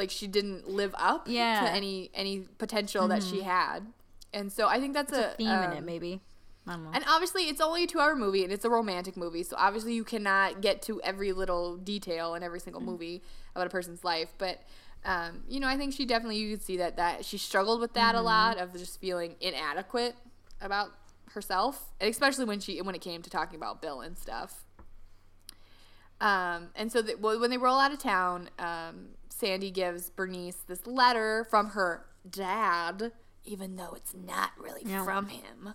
like 0.00 0.10
she 0.10 0.26
didn't 0.26 0.68
live 0.68 0.94
up 0.98 1.28
Yeah. 1.28 1.56
Mm-hmm. 1.58 1.66
to 1.66 1.72
any 1.72 2.10
any 2.14 2.38
potential 2.58 3.06
that 3.08 3.22
she 3.22 3.42
had, 3.42 3.80
and 4.34 4.50
so 4.52 4.66
I 4.66 4.80
think 4.80 4.94
that's 4.94 5.12
a, 5.12 5.34
theme 5.36 5.48
in 5.48 5.72
it, 5.72 5.78
um, 5.78 5.84
maybe. 5.84 6.20
I 6.66 6.72
don't 6.72 6.84
know. 6.84 6.90
And 6.92 7.04
obviously, 7.08 7.44
it's 7.44 7.60
only 7.60 7.84
a 7.84 7.86
two-hour 7.86 8.14
movie, 8.16 8.44
and 8.44 8.52
it's 8.52 8.64
a 8.64 8.70
romantic 8.70 9.16
movie, 9.16 9.42
so 9.42 9.56
obviously 9.58 9.94
you 9.94 10.04
cannot 10.04 10.60
get 10.60 10.82
to 10.82 11.00
every 11.02 11.32
little 11.32 11.76
detail 11.76 12.34
in 12.34 12.42
every 12.42 12.60
single 12.60 12.82
movie 12.82 13.22
about 13.54 13.66
a 13.66 13.70
person's 13.70 14.02
life. 14.04 14.28
But 14.38 14.62
um, 15.04 15.42
you 15.48 15.58
know, 15.60 15.68
I 15.68 15.76
think 15.78 15.94
she 15.94 16.04
definitely 16.04 16.36
you 16.36 16.50
could 16.56 16.62
see 16.64 16.76
that 16.76 16.96
that 16.96 17.24
she 17.24 17.38
struggled 17.38 17.80
with 17.80 17.94
that 17.94 18.14
a 18.14 18.20
lot 18.20 18.58
of 18.58 18.72
just 18.74 19.00
feeling 19.00 19.36
inadequate 19.40 20.16
about 20.60 20.90
herself, 21.32 21.90
and 22.00 22.10
especially 22.10 22.44
when 22.44 22.60
she 22.60 22.80
when 22.82 22.94
it 22.94 23.00
came 23.00 23.22
to 23.22 23.30
talking 23.30 23.56
about 23.56 23.80
Bill 23.80 24.00
and 24.02 24.18
stuff. 24.18 24.64
Um, 26.20 26.68
and 26.76 26.92
so 26.92 27.00
that 27.00 27.20
well, 27.20 27.40
when 27.40 27.48
they 27.50 27.56
roll 27.56 27.78
out 27.78 27.92
of 27.92 27.98
town, 27.98 28.50
um, 28.58 29.08
Sandy 29.40 29.70
gives 29.70 30.10
Bernice 30.10 30.56
this 30.66 30.86
letter 30.86 31.46
from 31.48 31.70
her 31.70 32.04
dad, 32.28 33.12
even 33.44 33.76
though 33.76 33.94
it's 33.96 34.14
not 34.14 34.50
really 34.58 34.84
from 34.84 35.28
him. 35.28 35.74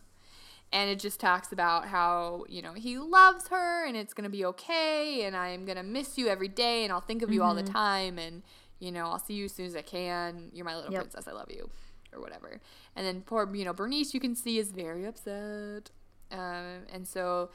And 0.71 0.89
it 0.89 0.99
just 0.99 1.19
talks 1.19 1.51
about 1.51 1.87
how, 1.87 2.45
you 2.49 2.61
know, 2.61 2.73
he 2.73 2.97
loves 2.97 3.47
her 3.49 3.85
and 3.85 3.95
it's 3.95 4.13
going 4.13 4.23
to 4.25 4.29
be 4.29 4.45
okay. 4.45 5.23
And 5.25 5.35
I'm 5.35 5.65
going 5.65 5.77
to 5.77 5.83
miss 5.83 6.17
you 6.17 6.27
every 6.27 6.47
day 6.47 6.83
and 6.83 6.91
I'll 6.91 7.01
think 7.01 7.21
of 7.21 7.31
you 7.31 7.43
all 7.43 7.55
the 7.55 7.63
time. 7.63 8.17
And, 8.19 8.43
you 8.79 8.91
know, 8.91 9.05
I'll 9.05 9.19
see 9.19 9.35
you 9.35 9.45
as 9.45 9.53
soon 9.53 9.67
as 9.67 9.75
I 9.75 9.81
can. 9.81 10.49
You're 10.53 10.65
my 10.65 10.75
little 10.75 10.91
Yep. 10.91 11.01
princess. 11.01 11.27
I 11.27 11.31
love 11.31 11.49
you. 11.49 11.69
Or 12.13 12.19
whatever. 12.21 12.59
And 12.95 13.05
then 13.05 13.21
poor, 13.21 13.53
you 13.55 13.65
know, 13.65 13.73
Bernice, 13.73 14.13
you 14.13 14.19
can 14.19 14.35
see, 14.35 14.57
is 14.57 14.71
very 14.71 15.05
upset. 15.05 15.91
Um, 16.31 16.83
and 16.91 17.07
so 17.07 17.49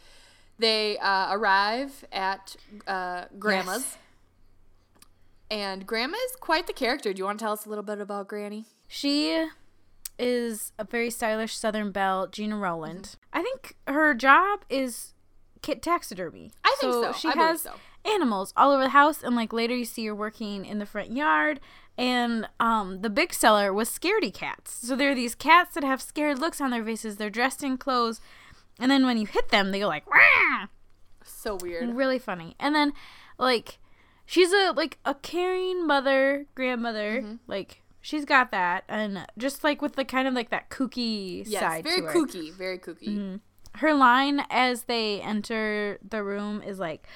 they 0.58 0.98
uh, 0.98 1.32
arrive 1.34 2.04
at 2.12 2.56
uh, 2.86 3.24
Grandma's. 3.38 3.82
Yes. 3.82 3.98
And 5.50 5.86
Grandma 5.86 6.16
is 6.26 6.36
quite 6.36 6.66
the 6.66 6.72
character. 6.72 7.12
Do 7.12 7.18
you 7.18 7.24
want 7.24 7.38
to 7.40 7.44
tell 7.44 7.52
us 7.52 7.66
a 7.66 7.68
little 7.68 7.84
bit 7.84 8.00
about 8.00 8.28
Granny? 8.28 8.66
She 8.86 9.48
is 10.18 10.72
a 10.78 10.84
very 10.84 11.10
stylish 11.10 11.56
Southern 11.56 11.90
belle, 11.90 12.28
Gena 12.28 12.56
Rowland. 12.56 13.02
Mm-hmm. 13.04 13.38
I 13.38 13.42
think 13.42 13.76
her 13.88 14.14
job 14.14 14.64
is 14.68 15.14
kit 15.62 15.82
taxidermy. 15.82 16.52
I 16.64 16.76
think 16.80 16.92
so. 16.92 17.12
She 17.12 17.28
I 17.28 17.32
has 17.32 17.62
so. 17.62 17.72
animals 18.04 18.52
all 18.56 18.70
over 18.70 18.84
the 18.84 18.90
house, 18.90 19.22
and 19.22 19.34
like 19.34 19.52
later 19.52 19.74
you 19.74 19.84
see 19.84 20.06
her 20.06 20.14
working 20.14 20.64
in 20.64 20.78
the 20.78 20.86
front 20.86 21.10
yard. 21.12 21.58
And 21.98 22.48
um, 22.60 23.02
the 23.02 23.10
big 23.10 23.34
seller 23.34 23.72
was 23.72 23.90
scaredy 23.90 24.32
cats. 24.32 24.86
So 24.86 24.96
there 24.96 25.10
are 25.10 25.14
these 25.14 25.34
cats 25.34 25.74
that 25.74 25.84
have 25.84 26.00
scared 26.00 26.38
looks 26.38 26.60
on 26.60 26.70
their 26.70 26.84
faces. 26.84 27.16
They're 27.16 27.28
dressed 27.28 27.62
in 27.62 27.76
clothes, 27.76 28.20
and 28.78 28.90
then 28.90 29.04
when 29.04 29.18
you 29.18 29.26
hit 29.26 29.48
them, 29.48 29.72
they 29.72 29.80
go 29.80 29.88
like 29.88 30.08
Wah! 30.08 30.66
So 31.24 31.56
weird. 31.56 31.94
really 31.94 32.18
funny. 32.18 32.54
And 32.60 32.74
then 32.74 32.92
like 33.38 33.78
she's 34.30 34.52
a 34.52 34.72
like 34.76 34.98
a 35.04 35.14
caring 35.14 35.86
mother, 35.86 36.46
grandmother. 36.54 37.20
Mm-hmm. 37.20 37.34
Like 37.46 37.82
she's 38.00 38.24
got 38.24 38.52
that, 38.52 38.84
and 38.88 39.26
just 39.36 39.64
like 39.64 39.82
with 39.82 39.96
the 39.96 40.04
kind 40.04 40.28
of 40.28 40.34
like 40.34 40.50
that 40.50 40.70
kooky 40.70 41.42
Yes, 41.46 41.60
side 41.60 41.84
very 41.84 42.02
kooky. 42.02 42.52
Very 42.52 42.78
kooky. 42.78 43.40
Her 43.76 43.94
line 43.94 44.42
as 44.50 44.84
they 44.84 45.20
enter 45.20 45.98
the 46.08 46.22
room 46.22 46.62
is 46.62 46.78
like, 46.78 47.06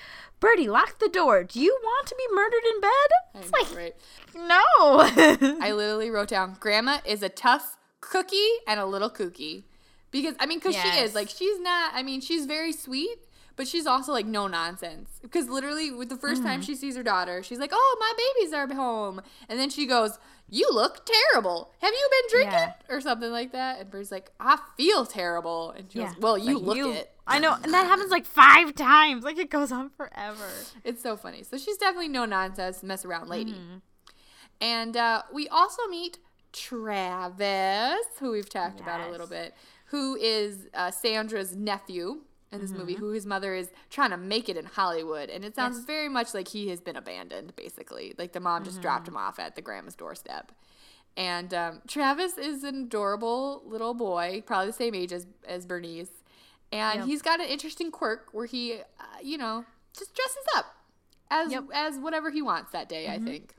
"Birdie, 0.41 0.69
lock 0.69 0.99
the 0.99 1.09
door. 1.09 1.45
Do 1.45 1.61
you 1.61 1.77
want 1.83 2.07
to 2.09 2.15
be 2.17 2.35
murdered 2.35 2.65
in 2.75 2.81
bed?" 2.81 3.11
It's 3.37 3.53
like, 3.53 3.77
right? 3.77 3.97
no. 4.35 5.59
I 5.61 5.73
literally 5.73 6.11
wrote 6.11 6.29
down 6.29 6.57
Grandma 6.61 6.99
is 7.05 7.23
a 7.23 7.29
tough 7.29 7.77
cookie 8.01 8.51
and 8.67 8.79
a 8.79 8.87
little 8.87 9.11
kooky. 9.11 9.65
Because 10.11 10.37
I 10.39 10.47
mean, 10.47 10.59
because 10.59 10.77
she 10.77 10.89
is 11.01 11.15
like 11.15 11.29
she's 11.29 11.59
not. 11.61 11.93
I 11.95 12.03
mean, 12.05 12.21
she's 12.21 12.47
very 12.47 12.73
sweet, 12.73 13.19
but 13.57 13.69
she's 13.69 13.87
also 13.87 14.13
like 14.13 14.27
no 14.27 14.47
nonsense. 14.47 15.09
Because 15.23 15.49
literally, 15.49 15.91
with 15.91 16.09
the 16.09 16.17
1st 16.17 16.43
time 16.43 16.61
Mm-hmm. 16.61 16.61
she 16.63 16.75
sees 16.75 16.97
her 16.97 17.03
daughter, 17.03 17.43
she's 17.43 17.59
like, 17.59 17.71
"Oh, 17.73 17.97
my 18.01 18.13
babies 18.17 18.53
are 18.53 18.67
home," 18.75 19.21
and 19.49 19.59
then 19.59 19.71
she 19.71 19.87
goes, 19.87 20.19
"You 20.51 20.69
look 20.73 21.07
terrible. 21.07 21.71
Have 21.81 21.93
you 21.93 22.09
been 22.11 22.31
drinking?" 22.39 22.59
Yeah. 22.59 22.73
Or 22.97 23.01
something 23.01 23.31
like 23.31 23.53
that. 23.53 23.81
And 23.81 23.91
Bird's 23.91 24.11
like, 24.13 24.31
"I 24.41 24.59
feel 24.77 25.07
terrible," 25.07 25.71
and 25.71 25.91
she 25.91 25.99
Yeah. 26.01 26.09
goes, 26.15 26.19
"Well, 26.19 26.39
you 26.39 26.59
Like, 26.59 26.67
look 26.79 26.95
it." 26.97 27.11
I 27.27 27.39
know, 27.39 27.55
and 27.63 27.73
that 27.73 27.87
happens 27.87 28.11
like 28.11 28.27
five 28.27 28.75
times. 28.75 29.25
Like 29.25 29.39
it 29.39 29.49
goes 29.51 29.73
on 29.73 29.91
forever. 29.91 30.51
It's 30.85 31.03
so 31.03 31.17
funny. 31.17 31.43
So 31.43 31.57
she's 31.57 31.79
definitely 31.79 32.09
no 32.09 32.25
nonsense, 32.27 32.83
mess 32.83 33.05
around 33.05 33.29
lady. 33.29 33.53
Mm-hmm. 33.53 33.77
And 34.61 34.97
uh, 34.97 35.23
we 35.33 35.49
also 35.49 35.87
meet 35.89 36.19
Travis, 36.53 38.05
who 38.21 38.31
we've 38.33 38.49
talked 38.49 38.81
about 38.81 39.01
a 39.07 39.11
little 39.11 39.27
bit, 39.27 39.55
who 39.87 40.17
is 40.17 40.67
uh, 40.75 40.91
Sandra's 40.91 41.57
nephew 41.57 42.21
in 42.55 42.61
this 42.61 42.71
Mm-hmm. 42.71 42.81
movie, 42.81 42.95
who 42.95 43.11
his 43.11 43.27
mother 43.27 43.55
is 43.55 43.71
trying 43.91 44.11
to 44.11 44.17
make 44.17 44.49
it 44.49 44.57
in 44.57 44.65
Hollywood. 44.65 45.29
And 45.31 45.45
it 45.45 45.55
sounds 45.55 45.81
very 45.85 46.09
much 46.09 46.33
like 46.35 46.49
he 46.49 46.69
has 46.69 46.81
been 46.81 46.97
abandoned, 46.97 47.55
basically. 47.57 48.15
Like 48.19 48.33
the 48.33 48.41
mom 48.41 48.65
just 48.65 48.81
dropped 48.81 49.07
Mm-hmm. 49.07 49.17
him 49.17 49.23
off 49.23 49.39
at 49.39 49.57
the 49.57 49.63
grandma's 49.63 49.95
doorstep. 49.97 50.53
And 51.17 51.53
um, 51.55 51.83
Travis 51.87 52.39
is 52.39 52.65
an 52.65 52.85
adorable 52.85 53.63
little 53.67 53.95
boy, 53.95 54.43
probably 54.47 54.67
the 54.69 54.73
same 54.73 54.95
age 54.95 55.13
as, 55.13 55.27
as 55.47 55.65
Bernice. 55.67 56.11
And 56.73 57.01
Yep. 57.01 57.07
he's 57.09 57.23
got 57.23 57.41
an 57.41 57.47
interesting 57.49 57.91
quirk 57.93 58.29
where 58.33 58.47
he, 58.47 58.75
uh, 58.75 59.05
you 59.23 59.39
know, 59.39 59.65
just 59.97 60.15
dresses 60.15 60.45
up 60.57 60.67
as 61.31 61.53
Yep. 61.53 61.63
Mm-hmm. 61.65 61.73
as 61.73 61.99
whatever 61.99 62.31
he 62.31 62.43
wants 62.43 62.73
that 62.73 62.89
day. 62.89 63.09
I 63.09 63.19
think. 63.19 63.55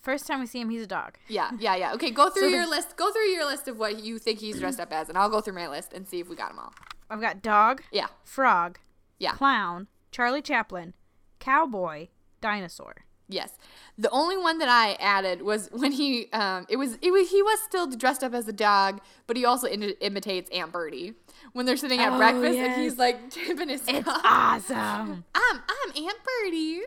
First 0.00 0.26
time 0.28 0.38
we 0.40 0.46
see 0.46 0.60
him, 0.60 0.70
he's 0.70 0.82
a 0.82 0.86
dog. 0.86 1.18
Yeah, 1.28 1.50
yeah, 1.58 1.74
yeah. 1.74 1.92
Okay, 1.94 2.10
go 2.22 2.30
through 2.30 2.42
So 2.50 2.56
your 2.56 2.66
list. 2.66 2.96
Go 2.96 3.10
through 3.12 3.26
your 3.26 3.44
list 3.44 3.66
of 3.68 3.76
what 3.78 4.02
you 4.02 4.18
think 4.18 4.38
he's 4.38 4.58
dressed 4.60 4.78
up 4.80 4.92
as, 4.92 5.08
and 5.08 5.18
I'll 5.18 5.28
go 5.28 5.40
through 5.40 5.54
my 5.54 5.68
list 5.68 5.92
and 5.92 6.06
see 6.06 6.20
if 6.20 6.28
we 6.28 6.36
got 6.36 6.50
them 6.50 6.60
all. 6.60 6.72
I've 7.10 7.20
got 7.20 7.42
dog, 7.42 7.82
Yeah, 7.92 8.06
frog, 8.24 8.78
yeah, 9.18 9.32
clown, 9.32 9.86
Charlie 10.10 10.42
Chaplin, 10.42 10.94
cowboy, 11.38 12.08
dinosaur. 12.40 13.04
yes. 13.28 13.52
The 13.98 14.10
only 14.10 14.36
one 14.36 14.58
that 14.58 14.68
I 14.68 14.92
added 15.00 15.42
was 15.42 15.68
when 15.72 15.92
he, 15.92 16.28
um, 16.32 16.66
it 16.68 16.76
was, 16.76 16.98
it 17.02 17.10
was, 17.12 17.30
he 17.30 17.42
was 17.42 17.60
still 17.62 17.86
dressed 17.86 18.22
up 18.22 18.34
as 18.34 18.46
a 18.48 18.52
dog, 18.52 19.00
but 19.26 19.36
he 19.36 19.44
also 19.44 19.66
in- 19.68 19.82
imitates 20.00 20.50
Aunt 20.50 20.70
Birdie 20.72 21.14
when 21.52 21.64
they're 21.66 21.76
sitting 21.76 22.00
at 22.00 22.12
Oh, 22.12 22.16
breakfast 22.18 22.58
and 22.58 22.82
he's 22.82 22.98
like 22.98 23.30
tipping 23.30 23.68
his 23.70 23.82
It's 23.88 24.04
cup. 24.04 24.20
awesome. 24.24 25.24
I'm, 25.34 25.62
I'm 25.94 26.04
Aunt 26.04 26.18
Birdie. 26.42 26.80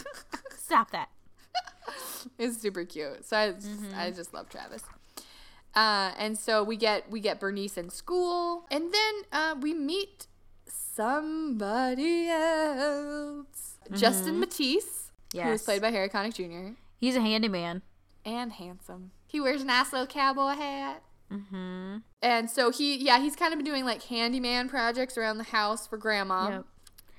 Stop 0.56 0.90
that. 0.92 1.08
It's 2.38 2.58
super 2.60 2.84
cute. 2.84 3.24
So 3.24 3.36
I, 3.36 3.52
just, 3.52 3.68
Mm-hmm. 3.68 3.98
I 3.98 4.10
just 4.10 4.34
love 4.34 4.48
Travis. 4.48 4.82
Uh, 5.76 6.12
and 6.18 6.36
so 6.38 6.64
we 6.64 6.76
get 6.76 7.10
we 7.10 7.20
get 7.20 7.38
Bernice 7.38 7.76
in 7.76 7.90
school, 7.90 8.64
and 8.70 8.92
then 8.92 9.14
uh, 9.30 9.54
we 9.60 9.74
meet 9.74 10.26
somebody 10.66 12.28
else, 12.28 13.78
Justin 13.92 14.40
Matthews, 14.40 15.12
who 15.32 15.38
is 15.40 15.60
Mm-hmm. 15.60 15.64
Played 15.64 15.82
by 15.82 15.90
Harry 15.90 16.08
Connick 16.08 16.34
Jr. 16.34 16.74
He's 16.98 17.14
a 17.16 17.20
handyman. 17.20 17.82
and 18.24 18.52
handsome. 18.52 19.10
He 19.26 19.40
wears 19.40 19.60
a 19.62 19.64
nice 19.66 19.92
little 19.92 20.06
cowboy 20.06 20.54
hat. 20.54 21.02
Mm-hmm. 21.30 21.96
And 22.22 22.48
so 22.50 22.70
he, 22.70 22.96
yeah, 22.96 23.18
he's 23.20 23.36
kind 23.36 23.52
of 23.52 23.58
been 23.58 23.66
doing 23.66 23.84
like 23.84 24.02
handyman 24.04 24.68
projects 24.68 25.18
around 25.18 25.38
the 25.38 25.44
house 25.44 25.86
for 25.86 25.98
Grandma. 25.98 26.48
Yep. 26.48 26.64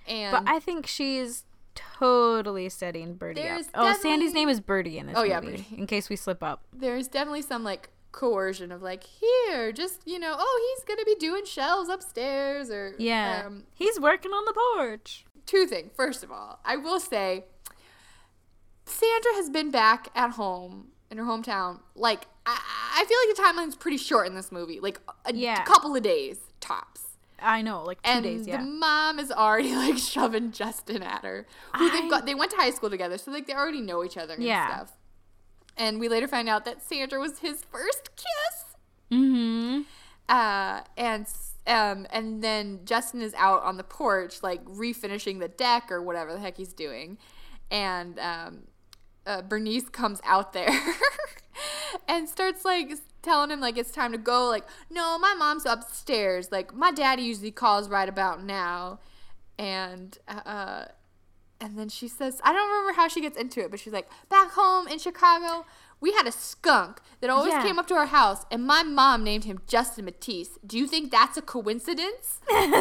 And 0.07 0.31
But 0.31 0.51
I 0.51 0.59
think 0.59 0.87
she's 0.87 1.43
totally 1.75 2.69
setting 2.69 3.15
Birdie 3.15 3.47
up. 3.47 3.61
Oh, 3.75 3.93
Sandy's 4.01 4.33
name 4.33 4.49
is 4.49 4.59
Birdie 4.59 4.97
in 4.97 5.07
this 5.07 5.15
Oh, 5.17 5.23
yeah. 5.23 5.41
Birdie. 5.41 5.65
In 5.77 5.85
case 5.85 6.09
we 6.09 6.15
slip 6.15 6.41
up. 6.41 6.63
There's 6.73 7.07
definitely 7.07 7.41
some 7.43 7.63
like 7.63 7.89
coercion 8.11 8.71
of 8.71 8.81
like 8.81 9.03
here, 9.03 9.71
just 9.71 10.01
you 10.05 10.17
know, 10.19 10.35
oh 10.37 10.73
he's 10.75 10.83
gonna 10.85 11.05
be 11.05 11.15
doing 11.15 11.45
shelves 11.45 11.89
upstairs 11.89 12.69
or 12.71 12.95
Yeah. 12.97 13.43
Um, 13.45 13.63
He's 13.73 13.99
working 13.99 14.31
on 14.31 14.45
the 14.45 14.53
porch. 14.75 15.25
two 15.45 15.65
things. 15.67 15.91
First 15.95 16.23
of 16.23 16.31
all, 16.31 16.59
I 16.65 16.75
will 16.77 16.99
say 16.99 17.45
Sandra 18.85 19.33
has 19.35 19.49
been 19.49 19.71
back 19.71 20.09
at 20.15 20.31
home 20.31 20.87
in 21.11 21.17
her 21.17 21.23
hometown. 21.25 21.79
Like 21.95 22.27
I, 22.45 22.57
I 22.95 23.05
feel 23.05 23.17
like 23.27 23.35
the 23.35 23.61
timeline's 23.61 23.75
pretty 23.75 23.97
short 23.97 24.27
in 24.27 24.35
this 24.35 24.51
movie, 24.51 24.79
like 24.79 24.99
a 25.25 25.33
Yeah. 25.33 25.63
couple 25.63 25.95
of 25.95 26.03
days 26.03 26.37
tops. 26.59 27.03
I 27.39 27.61
know, 27.61 27.83
like 27.83 28.01
two 28.01 28.09
and 28.09 28.23
days, 28.23 28.47
yeah. 28.47 28.57
the 28.57 28.63
mom 28.65 29.19
is 29.19 29.31
already 29.31 29.75
like 29.75 29.97
shoving 29.97 30.51
Justin 30.51 31.03
at 31.03 31.23
her. 31.23 31.45
Who 31.75 31.89
they've 31.91 32.09
got 32.09 32.25
they 32.25 32.33
went 32.33 32.51
to 32.51 32.57
high 32.57 32.71
school 32.71 32.89
together, 32.89 33.17
so 33.17 33.31
like 33.31 33.45
they 33.47 33.53
already 33.53 33.81
know 33.81 34.03
each 34.03 34.17
other 34.17 34.33
and 34.33 34.43
Yeah. 34.43 34.67
stuff. 34.75 34.93
And 35.77 35.99
we 35.99 36.09
later 36.09 36.27
find 36.27 36.49
out 36.49 36.65
that 36.65 36.81
Sandra 36.81 37.19
was 37.19 37.39
his 37.39 37.63
first 37.71 38.09
kiss. 38.15 38.75
mm-hmm. 39.11 39.81
Uh, 40.27 40.81
and 40.97 41.25
um, 41.67 42.07
and 42.09 42.43
then 42.43 42.79
Justin 42.85 43.21
is 43.21 43.33
out 43.35 43.63
on 43.63 43.77
the 43.77 43.83
porch, 43.83 44.41
like 44.43 44.63
refinishing 44.65 45.39
the 45.39 45.47
deck 45.47 45.91
or 45.91 46.01
whatever 46.01 46.33
the 46.33 46.39
heck 46.39 46.57
he's 46.57 46.73
doing, 46.73 47.17
and 47.71 48.19
um, 48.19 48.63
uh, 49.25 49.41
Bernice 49.41 49.87
comes 49.89 50.19
out 50.25 50.53
there 50.53 50.69
and 52.07 52.27
starts 52.27 52.65
like 52.65 52.91
telling 53.21 53.51
him 53.51 53.61
like 53.61 53.77
it's 53.77 53.91
time 53.91 54.11
to 54.13 54.17
go. 54.17 54.47
Like, 54.47 54.65
no, 54.89 55.17
my 55.17 55.33
mom's 55.33 55.65
upstairs. 55.65 56.51
Like, 56.51 56.73
my 56.73 56.91
daddy 56.91 57.23
usually 57.23 57.51
calls 57.51 57.87
right 57.87 58.09
about 58.09 58.43
now, 58.43 58.99
and 59.57 60.17
uh. 60.27 60.85
And 61.59 61.77
then 61.77 61.89
she 61.89 62.07
says, 62.07 62.39
I 62.43 62.53
don't 62.53 62.69
remember 62.69 62.93
how 62.93 63.07
she 63.07 63.19
gets 63.21 63.37
into 63.37 63.61
it, 63.61 63.71
but 63.71 63.79
she's 63.79 63.93
like, 63.93 64.07
back 64.29 64.51
home 64.51 64.87
in 64.87 64.99
Chicago, 64.99 65.65
we 65.99 66.13
had 66.13 66.27
a 66.27 66.31
skunk 66.31 66.99
that 67.19 67.31
always 67.31 67.51
Yeah. 67.53 67.63
came 67.63 67.79
up 67.79 67.87
to 67.87 67.95
our 67.95 68.05
house, 68.05 68.45
and 68.51 68.63
my 68.63 68.83
mom 68.83 69.23
named 69.23 69.45
him 69.45 69.61
Justin 69.65 70.05
Matthews. 70.05 70.59
Do 70.65 70.77
you 70.77 70.85
think 70.85 71.09
that's 71.09 71.35
a 71.35 71.41
coincidence? 71.41 72.41
and 72.53 72.73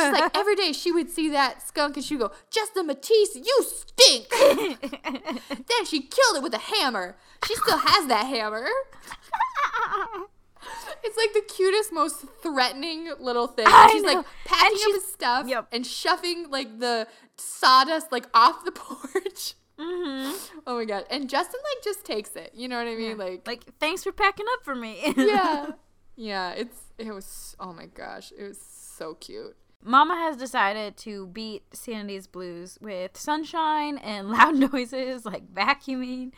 she's 0.00 0.12
like, 0.20 0.34
every 0.34 0.54
day 0.56 0.72
she 0.72 0.90
would 0.90 1.10
see 1.10 1.28
that 1.28 1.66
skunk 1.66 1.96
and 1.96 2.04
she'd 2.04 2.18
go, 2.18 2.30
Justin 2.50 2.86
Matthews, 2.86 3.36
you 3.36 3.62
stink. 3.62 4.28
then 4.30 5.84
she 5.84 6.00
killed 6.00 6.36
it 6.38 6.42
with 6.42 6.54
a 6.54 6.58
hammer. 6.58 7.16
She 7.46 7.54
still 7.56 7.78
has 7.78 8.06
that 8.06 8.24
hammer. 8.26 8.66
It's 11.06 11.16
like 11.18 11.32
the 11.34 11.42
cutest, 11.52 11.92
most 11.92 12.24
threatening 12.42 13.10
little 13.20 13.46
thing. 13.46 13.66
She's 13.90 14.02
know. 14.02 14.14
like 14.14 14.26
packing 14.46 14.78
And 14.82 14.90
up 14.94 14.94
his 15.02 15.12
stuff 15.12 15.46
Yep. 15.48 15.68
and 15.72 15.86
shoving 15.86 16.50
like 16.50 16.78
the 16.80 17.06
sawdust 17.36 18.10
like 18.10 18.26
off 18.32 18.64
the 18.64 18.72
porch. 18.82 19.54
Mm-hmm. 19.78 20.60
Oh 20.66 20.78
my 20.78 20.84
god! 20.84 21.04
And 21.10 21.28
Justin 21.28 21.60
like 21.62 21.84
just 21.84 22.04
takes 22.04 22.36
it. 22.36 22.52
You 22.54 22.68
know 22.68 22.78
what 22.78 22.86
I 22.86 22.94
mean? 22.94 23.18
Like, 23.18 23.46
Like, 23.46 23.64
thanks 23.80 24.02
for 24.04 24.12
packing 24.12 24.46
up 24.54 24.64
for 24.64 24.74
me. 24.74 25.12
yeah, 25.16 25.66
yeah. 26.16 26.52
It's 26.52 26.78
it 26.96 27.12
was 27.12 27.54
oh 27.60 27.72
my 27.72 27.86
gosh, 27.86 28.32
it 28.38 28.44
was 28.44 28.58
so 28.60 29.14
cute. 29.14 29.56
Mama 29.82 30.14
has 30.14 30.36
decided 30.38 30.96
to 30.98 31.26
beat 31.26 31.64
Sandy's 31.74 32.26
blues 32.26 32.78
with 32.80 33.18
sunshine 33.18 33.98
and 33.98 34.30
loud 34.30 34.54
noises 34.54 35.26
like 35.26 35.52
vacuuming. 35.52 36.32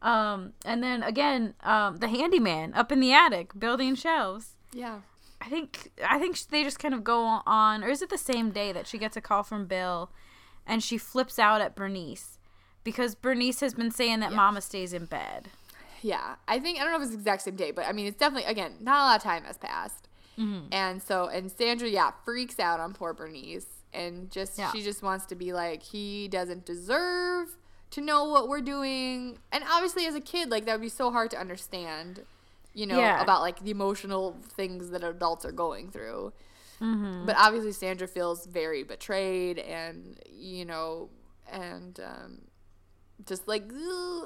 Um, 0.00 0.52
and 0.64 0.82
then 0.82 1.02
again, 1.02 1.54
um, 1.62 1.96
the 1.96 2.08
handyman 2.08 2.72
up 2.74 2.92
in 2.92 3.00
the 3.00 3.12
attic 3.12 3.58
building 3.58 3.94
shelves. 3.94 4.50
Yeah. 4.72 5.00
I 5.40 5.48
think 5.48 5.90
I 6.08 6.18
think 6.18 6.38
they 6.48 6.64
just 6.64 6.78
kind 6.78 6.94
of 6.94 7.04
go 7.04 7.22
on, 7.46 7.82
or 7.84 7.88
is 7.88 8.02
it 8.02 8.10
the 8.10 8.18
same 8.18 8.50
day 8.50 8.72
that 8.72 8.86
she 8.86 8.98
gets 8.98 9.16
a 9.16 9.20
call 9.20 9.42
from 9.44 9.66
Bill, 9.66 10.10
and 10.66 10.82
she 10.82 10.98
flips 10.98 11.38
out 11.38 11.60
at 11.60 11.74
Bernice 11.76 12.38
because 12.84 13.14
Bernice 13.14 13.60
has 13.60 13.74
been 13.74 13.90
saying 13.92 14.20
that 14.20 14.32
Mama 14.32 14.60
stays 14.60 14.92
in 14.92 15.04
bed. 15.06 15.48
Yeah, 16.02 16.36
I 16.48 16.58
think 16.58 16.78
I 16.78 16.82
don't 16.82 16.92
know 16.92 16.98
if 16.98 17.02
it's 17.02 17.12
the 17.12 17.18
exact 17.18 17.42
same 17.42 17.56
day, 17.56 17.70
but 17.70 17.86
I 17.86 17.92
mean 17.92 18.06
it's 18.06 18.16
definitely 18.18 18.50
again 18.50 18.74
not 18.80 18.98
a 19.00 19.04
lot 19.04 19.16
of 19.16 19.22
time 19.22 19.44
has 19.44 19.56
passed, 19.58 20.08
Mm-hmm. 20.38 20.72
and 20.72 21.02
so 21.02 21.26
and 21.28 21.50
Sandra 21.50 21.88
yeah 21.88 22.10
freaks 22.24 22.58
out 22.60 22.78
on 22.80 22.92
poor 22.92 23.12
Bernice 23.14 23.66
and 23.92 24.30
just 24.30 24.58
Yeah. 24.58 24.70
she 24.72 24.82
just 24.82 25.02
wants 25.02 25.24
to 25.26 25.34
be 25.36 25.52
like 25.52 25.82
he 25.82 26.28
doesn't 26.28 26.64
deserve 26.66 27.56
to 27.90 28.00
know 28.00 28.24
what 28.24 28.48
we're 28.48 28.60
doing, 28.60 29.38
and 29.52 29.64
obviously 29.70 30.06
as 30.06 30.14
a 30.14 30.20
kid 30.20 30.50
like 30.50 30.64
that 30.66 30.72
would 30.72 30.82
be 30.82 30.88
so 30.88 31.10
hard 31.10 31.30
to 31.32 31.38
understand, 31.38 32.24
you 32.74 32.86
know 32.86 32.98
Yeah. 32.98 33.22
about 33.22 33.40
like 33.40 33.60
the 33.60 33.70
emotional 33.70 34.36
things 34.48 34.90
that 34.90 35.02
adults 35.04 35.44
are 35.44 35.52
going 35.52 35.90
through. 35.90 36.32
Mm-hmm. 36.80 37.26
But 37.26 37.36
obviously 37.38 37.72
Sandra 37.72 38.06
feels 38.06 38.46
very 38.46 38.82
betrayed 38.84 39.58
and 39.58 40.18
you 40.30 40.64
know 40.64 41.08
and 41.50 41.98
um, 42.00 42.42
just 43.26 43.48
like 43.48 43.64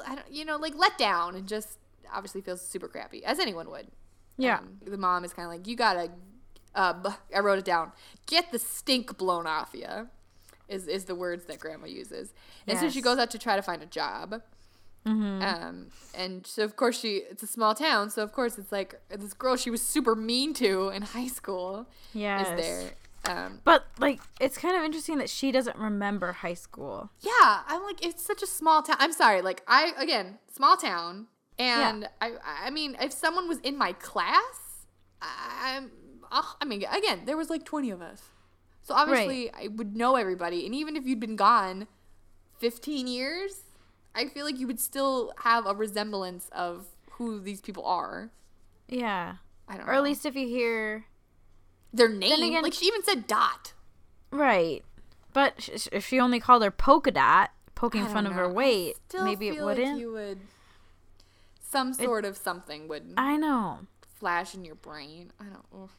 I 0.06 0.14
don't 0.16 0.30
you 0.30 0.44
know 0.44 0.56
like 0.56 0.74
let 0.76 0.98
down 0.98 1.34
and 1.34 1.46
just 1.48 1.78
obviously 2.12 2.40
feels 2.42 2.60
super 2.60 2.88
crappy 2.88 3.24
as 3.24 3.38
anyone 3.38 3.70
would. 3.70 3.86
Yeah. 4.36 4.58
Um, 4.58 4.78
the 4.84 4.98
mom 4.98 5.24
is 5.24 5.32
kind 5.32 5.46
of 5.46 5.52
like 5.52 5.66
you 5.66 5.76
gotta. 5.76 6.10
Uh, 6.74 7.12
I 7.34 7.40
wrote 7.40 7.58
it 7.58 7.66
down. 7.66 7.92
Get 8.26 8.50
the 8.50 8.58
stink 8.58 9.16
blown 9.18 9.46
off 9.46 9.70
you. 9.74 10.08
Is 10.72 10.88
is 10.88 11.04
the 11.04 11.14
words 11.14 11.44
that 11.48 11.58
Grandma 11.58 11.86
uses, 11.86 12.32
and 12.66 12.78
so 12.78 12.88
she 12.88 13.00
goes 13.08 13.18
out 13.18 13.30
to 13.32 13.38
try 13.38 13.54
to 13.56 13.62
find 13.62 13.82
a 13.82 13.86
job. 14.00 14.42
Um, 15.04 15.88
and 16.14 16.46
so 16.46 16.62
of 16.62 16.76
course 16.76 16.98
she 17.00 17.22
it's 17.30 17.42
a 17.42 17.46
small 17.46 17.74
town, 17.74 18.08
so 18.10 18.22
of 18.22 18.32
course 18.32 18.56
it's 18.58 18.70
like 18.72 18.90
this 19.08 19.34
girl 19.34 19.56
she 19.56 19.70
was 19.70 19.82
super 19.82 20.14
mean 20.14 20.54
to 20.54 20.90
in 20.90 21.02
high 21.02 21.26
school 21.26 21.86
Yes. 22.14 22.46
is 22.48 22.64
there. 22.64 22.90
Um, 23.24 23.60
But 23.64 23.84
like, 23.98 24.20
it's 24.40 24.56
kind 24.58 24.76
of 24.76 24.82
interesting 24.84 25.18
that 25.18 25.28
she 25.30 25.52
doesn't 25.52 25.76
remember 25.76 26.32
high 26.32 26.54
school. 26.54 27.10
yeah, 27.20 27.62
I'm 27.66 27.82
like 27.82 28.04
it's 28.04 28.24
such 28.24 28.42
a 28.42 28.46
small 28.46 28.82
town. 28.82 28.96
I'm 29.00 29.12
sorry, 29.12 29.42
like 29.42 29.62
I 29.66 29.92
again 29.98 30.38
small 30.54 30.76
town, 30.76 31.26
and 31.58 32.08
I 32.20 32.32
I 32.66 32.70
mean 32.70 32.96
if 33.00 33.12
someone 33.12 33.48
was 33.48 33.58
in 33.58 33.76
my 33.76 33.92
class, 33.94 34.86
I- 35.20 35.76
I'm 35.76 35.90
I 36.60 36.64
mean 36.64 36.84
again 36.90 37.22
there 37.26 37.36
was 37.36 37.50
like 37.50 37.64
20 37.64 37.90
of 37.90 38.00
us, 38.02 38.22
so 38.82 38.94
obviously 38.94 39.50
I 39.52 39.68
would 39.68 39.96
know 39.96 40.16
everybody, 40.16 40.66
and 40.66 40.74
even 40.74 40.96
if 40.96 41.06
you'd 41.06 41.20
been 41.20 41.36
gone 41.36 41.86
15 42.58 43.06
years, 43.06 43.62
I 44.14 44.26
feel 44.28 44.44
like 44.44 44.58
you 44.58 44.66
would 44.66 44.80
still 44.80 45.32
have 45.44 45.66
a 45.66 45.74
resemblance 45.74 46.48
of 46.52 46.86
who 47.12 47.40
these 47.40 47.60
people 47.60 47.84
are. 47.84 48.30
Yeah. 48.88 49.36
I 49.68 49.76
don't 49.76 49.88
Or 49.88 49.92
know. 49.92 49.98
at 49.98 50.04
least 50.04 50.26
if 50.26 50.34
you 50.34 50.46
hear 50.48 51.06
their 51.92 52.08
name. 52.08 52.42
again- 52.42 52.62
like 52.62 52.74
she 52.74 52.86
even 52.86 53.02
said 53.02 53.26
Dot. 53.26 53.72
right, 54.30 54.84
but 55.32 55.62
sh- 55.62 55.88
if 55.92 56.06
she 56.06 56.18
only 56.20 56.40
called 56.40 56.62
her 56.62 56.70
polka 56.70 57.10
dot, 57.10 57.50
poking 57.74 58.06
fun 58.06 58.26
of 58.26 58.32
her 58.32 58.48
know. 58.48 58.54
Weight, 58.54 58.96
still 59.08 59.24
maybe 59.24 59.48
it 59.48 59.54
feel 59.54 59.66
like 59.66 59.78
wouldn't. 59.78 59.98
you 60.00 60.12
would. 60.12 60.40
Some 61.60 61.94
sort 61.94 62.24
of 62.26 62.36
something 62.36 62.86
would 62.88 63.14
I 63.16 63.36
know. 63.38 63.80
flash 64.18 64.54
in 64.54 64.64
your 64.64 64.74
brain. 64.74 65.32
I 65.40 65.44
don't. 65.44 65.64
ugh. 65.74 65.90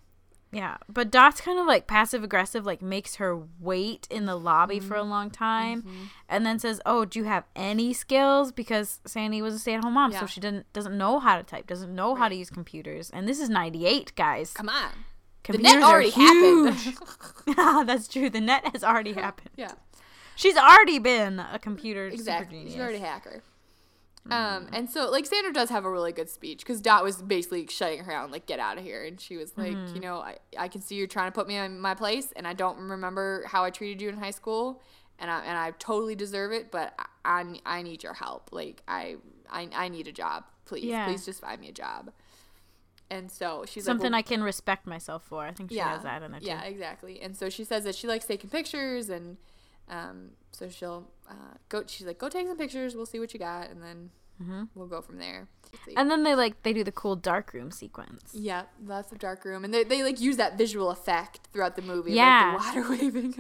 Yeah, 0.54 0.78
but 0.88 1.10
Dot's 1.12 1.42
kind 1.42 1.60
of 1.60 1.66
like 1.66 1.88
passive 1.88 2.24
aggressive, 2.24 2.66
like 2.66 2.82
makes 2.82 3.16
her 3.16 3.38
wait 3.60 4.08
in 4.12 4.26
the 4.26 4.36
lobby 4.36 4.80
for 4.80 4.94
Mm-hmm. 4.96 5.08
a 5.08 5.10
long 5.10 5.30
time, 5.32 6.10
and 6.30 6.46
then 6.46 6.60
says, 6.60 6.80
"Oh, 6.86 7.06
do 7.06 7.18
you 7.20 7.26
have 7.26 7.44
any 7.56 7.92
skills?" 7.94 8.52
Because 8.52 9.00
Sandy 9.06 9.42
was 9.42 9.56
a 9.56 9.60
stay-at-home 9.60 9.94
mom, 9.94 10.12
Yeah. 10.12 10.20
so 10.22 10.26
she 10.28 10.40
didn't 10.40 10.72
doesn't 10.74 10.98
know 10.98 11.20
how 11.20 11.38
to 11.38 11.44
type, 11.44 11.66
doesn't 11.68 11.94
know 11.94 12.14
how 12.16 12.30
to 12.30 12.36
use 12.36 12.50
computers, 12.50 13.10
and 13.10 13.28
this 13.28 13.40
is 13.40 13.50
'98, 13.50 14.14
guys. 14.16 14.54
Come 14.54 14.70
on. 14.70 14.92
Computers 15.44 15.74
net 15.74 15.84
are 15.84 15.92
already 15.92 16.10
happened. 16.12 16.76
huge. 16.76 16.96
That's 17.88 18.08
true. 18.08 18.30
The 18.30 18.40
net 18.40 18.64
has 18.72 18.84
already 18.84 19.14
happened. 19.26 19.50
Yeah, 19.58 19.72
She's 20.36 20.56
already 20.56 21.00
been 21.00 21.40
a 21.40 21.60
computer 21.60 22.10
super 22.12 22.16
exactly. 22.22 22.58
genius. 22.58 22.74
She's 22.74 22.82
already 22.82 22.98
a 23.00 23.02
hacker. 23.02 23.44
Um, 24.32 24.68
and 24.72 24.90
so 24.90 25.12
like 25.12 25.26
Sandra 25.26 25.52
does 25.52 25.70
have 25.70 25.84
a 25.84 25.92
really 25.92 26.14
good 26.14 26.30
speech 26.30 26.60
because 26.60 26.80
Dot 26.80 27.04
was 27.04 27.22
basically 27.22 27.68
shutting 27.68 28.00
her 28.06 28.12
down, 28.12 28.32
like 28.32 28.46
get 28.46 28.60
out 28.60 28.78
of 28.78 28.84
here, 28.84 29.04
and 29.04 29.20
she 29.20 29.36
was 29.36 29.58
like, 29.58 29.76
you 29.94 30.00
know, 30.00 30.18
I, 30.20 30.38
I 30.58 30.70
can 30.70 30.82
see 30.82 30.96
you're 30.96 31.08
trying 31.08 31.28
to 31.28 31.34
put 31.36 31.48
me 31.48 31.58
in 31.58 31.80
my 31.80 31.94
place, 31.94 32.32
and 32.36 32.48
I 32.48 32.54
don't 32.54 32.78
remember 32.80 33.44
how 33.48 33.64
I 33.66 33.70
treated 33.70 34.02
you 34.02 34.08
in 34.10 34.18
high 34.18 34.32
school, 34.32 34.82
and 35.20 35.30
I 35.30 35.40
and 35.44 35.58
I 35.58 35.72
totally 35.78 36.16
deserve 36.16 36.54
it, 36.54 36.72
but 36.72 36.94
I 36.98 37.06
I, 37.26 37.60
I 37.66 37.82
need 37.82 38.02
your 38.04 38.14
help, 38.14 38.50
like 38.54 38.82
I, 38.88 39.18
I 39.52 39.68
I 39.76 39.90
need 39.90 40.08
a 40.08 40.14
job, 40.14 40.46
please, 40.66 40.86
Yeah. 40.86 41.06
please 41.06 41.26
just 41.26 41.42
find 41.42 41.60
me 41.60 41.68
a 41.70 41.74
job. 41.74 42.12
And 43.12 43.30
so 43.30 43.66
she's 43.68 43.84
Something 43.86 44.06
like, 44.12 44.26
well, 44.26 44.34
I 44.34 44.38
can 44.38 44.44
respect 44.44 44.88
myself 44.88 45.24
for. 45.24 45.44
I 45.46 45.52
think 45.52 45.70
she 45.72 45.78
has 45.78 46.02
that 46.04 46.24
in 46.24 46.32
there 46.32 46.40
too. 46.40 46.48
yeah, 46.48 46.64
exactly. 46.64 47.22
And 47.22 47.36
so 47.38 47.50
she 47.50 47.64
says 47.64 47.84
that 47.84 47.94
she 47.94 48.08
likes 48.08 48.26
taking 48.26 48.50
pictures, 48.50 49.10
and 49.10 49.38
um, 49.90 50.32
so 50.52 50.70
she'll 50.70 51.10
uh, 51.30 51.34
go. 51.70 51.84
She's 51.88 52.06
like, 52.08 52.18
"Go 52.20 52.30
take 52.30 52.48
some 52.48 52.58
pictures. 52.58 52.96
We'll 52.96 53.06
see 53.06 53.20
what 53.20 53.34
you 53.34 53.40
got, 53.40 53.70
and 53.70 53.82
then 53.82 54.10
we'll 54.76 54.88
go 54.88 55.02
from 55.02 55.18
there." 55.20 55.48
Mm-hmm. 55.74 55.92
And 55.98 56.12
then 56.12 56.24
they 56.24 56.36
like 56.36 56.62
they 56.64 56.72
do 56.74 56.84
the 56.84 56.92
cool 56.92 57.16
dark 57.16 57.54
room 57.54 57.72
sequence. 57.72 58.32
yeah, 58.34 58.64
lots 58.86 59.12
of 59.12 59.18
dark 59.20 59.44
room, 59.46 59.64
and 59.66 59.74
they, 59.74 59.84
they 59.84 60.04
like 60.04 60.20
use 60.22 60.38
that 60.38 60.58
visual 60.58 60.92
effect 60.92 61.48
throughout 61.52 61.76
the 61.76 61.82
movie, 61.82 62.14
Yeah. 62.14 62.58
like 62.60 62.74
the 62.76 62.80
water 62.82 62.90
waving. 63.04 63.32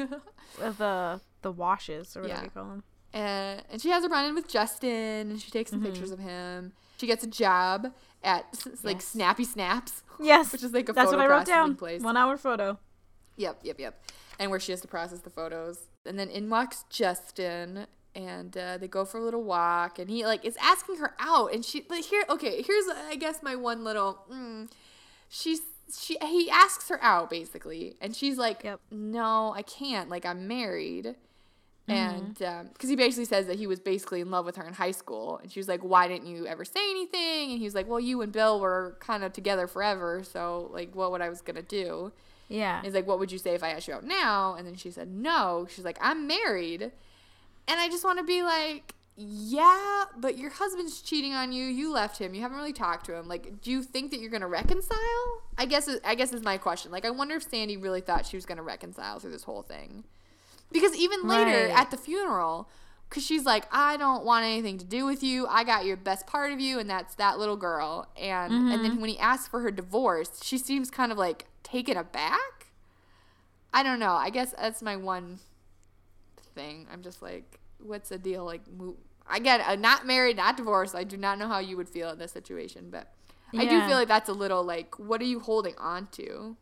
The 0.57 1.21
the 1.41 1.51
washes 1.51 2.15
or 2.17 2.21
whatever 2.21 2.39
Yeah. 2.39 2.43
you 2.45 2.49
call 2.49 2.65
them. 2.65 2.83
and, 3.13 3.61
and 3.69 3.81
she 3.81 3.89
has 3.89 4.03
a 4.03 4.09
run 4.09 4.25
in 4.25 4.33
with 4.35 4.47
Justin, 4.47 5.29
and 5.31 5.39
she 5.41 5.51
takes 5.51 5.69
some 5.71 5.81
pictures 5.83 6.11
Mm-hmm. 6.11 6.21
of 6.23 6.29
him. 6.29 6.73
She 6.97 7.05
gets 7.07 7.23
a 7.23 7.27
job 7.27 7.93
at 8.23 8.45
like 8.83 8.97
Yes. 8.97 9.05
Snappy 9.05 9.43
Snaps. 9.43 10.03
Yes, 10.19 10.51
Which 10.53 10.63
is 10.63 10.73
like 10.73 10.89
a 10.89 10.93
that's 10.93 11.11
what 11.11 11.19
I 11.19 11.27
wrote 11.27 11.45
down. 11.45 11.75
place. 11.75 12.01
One 12.01 12.15
hour 12.17 12.37
photo. 12.37 12.79
Yep, 13.37 13.59
yep, 13.63 13.79
yep. 13.79 14.01
And 14.39 14.51
where 14.51 14.59
she 14.59 14.71
has 14.71 14.81
to 14.81 14.87
process 14.87 15.19
the 15.19 15.29
photos. 15.29 15.87
And 16.05 16.19
then 16.19 16.29
in 16.29 16.49
walks 16.49 16.85
Justin 16.89 17.87
and 18.15 18.55
uh, 18.57 18.77
they 18.77 18.87
go 18.87 19.05
for 19.05 19.17
a 19.17 19.23
little 19.23 19.43
walk 19.43 19.97
and 19.97 20.09
he 20.09 20.25
like 20.25 20.45
is 20.45 20.55
asking 20.61 20.97
her 20.97 21.13
out 21.19 21.51
and 21.53 21.65
she 21.65 21.83
like 21.89 22.05
here 22.05 22.23
okay 22.29 22.61
here's 22.61 22.85
I 22.87 23.15
guess 23.15 23.41
my 23.41 23.55
one 23.55 23.83
little 23.83 24.19
mm, 24.31 24.69
she's 25.29 25.61
she 25.99 26.17
he 26.21 26.49
asks 26.49 26.89
her 26.89 27.03
out 27.03 27.29
basically 27.29 27.95
and 28.01 28.15
she's 28.15 28.37
like 28.37 28.63
Yep. 28.63 28.79
no 28.91 29.53
I 29.55 29.63
can't 29.63 30.09
like 30.09 30.25
I'm 30.25 30.47
married 30.47 31.15
and 31.87 32.35
because 32.37 32.89
he 32.89 32.95
basically 32.95 33.25
says 33.25 33.47
that 33.47 33.57
he 33.57 33.67
was 33.67 33.79
basically 33.79 34.21
in 34.21 34.31
love 34.31 34.45
with 34.45 34.55
her 34.55 34.63
in 34.63 34.73
high 34.73 34.91
school 34.91 35.39
and 35.41 35.51
she 35.51 35.59
was 35.59 35.67
like 35.67 35.81
why 35.81 36.07
didn't 36.07 36.27
you 36.27 36.45
ever 36.47 36.63
say 36.63 36.79
anything 36.91 37.49
and 37.51 37.57
he 37.59 37.65
was 37.65 37.75
like 37.75 37.87
well 37.87 37.99
you 37.99 38.21
and 38.21 38.31
bill 38.31 38.59
were 38.59 38.95
kind 38.99 39.23
of 39.23 39.33
together 39.33 39.67
forever 39.67 40.23
so 40.23 40.69
like 40.71 40.95
what 40.95 41.11
would 41.11 41.19
i 41.21 41.29
was 41.29 41.41
gonna 41.41 41.61
do 41.61 42.11
Yeah. 42.53 42.77
and 42.77 42.85
he's 42.85 42.93
like 42.93 43.07
what 43.07 43.17
would 43.19 43.31
you 43.31 43.37
say 43.39 43.51
if 43.55 43.63
i 43.63 43.69
asked 43.69 43.87
you 43.87 43.93
out 43.95 44.03
now 44.03 44.55
and 44.57 44.65
then 44.67 44.75
she 44.75 44.91
said 44.91 45.07
no 45.09 45.67
she's 45.69 45.83
like 45.85 45.97
i'm 46.01 46.27
married 46.27 46.81
and 46.83 47.79
i 47.79 47.87
just 47.89 48.03
want 48.03 48.19
to 48.19 48.23
be 48.23 48.43
like 48.43 48.93
yeah 49.15 50.03
but 50.17 50.37
your 50.37 50.49
husband's 50.51 51.01
cheating 51.01 51.33
on 51.33 51.51
you 51.51 51.65
you 51.65 51.91
left 51.91 52.17
him 52.19 52.33
you 52.33 52.41
haven't 52.41 52.57
really 52.57 52.73
talked 52.73 53.05
to 53.05 53.15
him 53.15 53.27
like 53.27 53.61
do 53.61 53.69
you 53.71 53.81
think 53.83 54.11
that 54.11 54.19
you're 54.19 54.29
gonna 54.31 54.47
reconcile 54.47 54.97
i 55.57 55.65
guess 55.65 55.89
i 56.03 56.15
guess 56.15 56.33
is 56.33 56.41
my 56.43 56.57
question 56.57 56.91
like 56.91 57.05
i 57.05 57.09
wonder 57.09 57.35
if 57.35 57.43
sandy 57.49 57.77
really 57.77 58.01
thought 58.01 58.25
she 58.25 58.35
was 58.37 58.45
gonna 58.45 58.63
reconcile 58.63 59.19
through 59.19 59.31
this 59.31 59.43
whole 59.43 59.61
thing 59.61 60.03
because 60.71 60.95
even 60.95 61.27
later 61.27 61.67
Right. 61.67 61.77
at 61.79 61.91
the 61.91 61.97
funeral, 61.97 62.67
because 63.07 63.23
she's 63.23 63.45
like, 63.45 63.65
I 63.71 63.95
don't 63.97 64.25
want 64.25 64.43
anything 64.43 64.79
to 64.79 64.85
do 64.85 65.05
with 65.05 65.21
you. 65.21 65.45
I 65.45 65.63
got 65.63 65.85
your 65.85 65.95
best 65.97 66.25
part 66.25 66.51
of 66.51 66.59
you, 66.59 66.79
and 66.79 66.89
that's 66.89 67.13
that 67.15 67.37
little 67.37 67.57
girl. 67.57 68.07
And 68.19 68.51
and 68.51 68.63
Mm-hmm. 68.71 68.81
then 68.83 68.99
when 69.01 69.11
he 69.11 69.19
asks 69.19 69.47
for 69.47 69.59
her 69.59 69.69
divorce, 69.69 70.39
she 70.41 70.57
seems 70.57 70.89
kind 70.89 71.11
of 71.11 71.17
like 71.19 71.45
taken 71.63 71.97
aback. 71.97 72.67
I 73.73 73.81
don't 73.83 73.99
know. 73.99 74.13
I 74.13 74.29
guess 74.29 74.53
that's 74.57 74.81
my 74.81 74.95
one 74.95 75.39
thing. 76.53 76.87
I'm 76.91 77.01
just 77.01 77.21
like, 77.21 77.59
what's 77.79 78.09
the 78.09 78.17
deal? 78.17 78.45
Like, 78.45 78.61
mo- 78.71 78.97
again, 79.31 79.61
I'm 79.65 79.81
not 79.81 80.05
married, 80.05 80.37
not 80.37 80.57
divorced. 80.57 80.93
I 80.95 81.03
do 81.03 81.17
not 81.17 81.39
know 81.39 81.47
how 81.47 81.59
you 81.59 81.77
would 81.77 81.89
feel 81.89 82.09
in 82.11 82.19
this 82.19 82.31
situation, 82.31 82.89
but 82.91 83.11
I 83.55 83.65
do 83.65 83.81
feel 83.87 83.97
like 83.97 84.07
that's 84.07 84.29
a 84.29 84.33
little 84.33 84.63
like, 84.63 84.97
what 84.97 85.21
are 85.21 85.25
you 85.25 85.39
holding 85.39 85.75
on 85.77 86.07
to? 86.13 86.57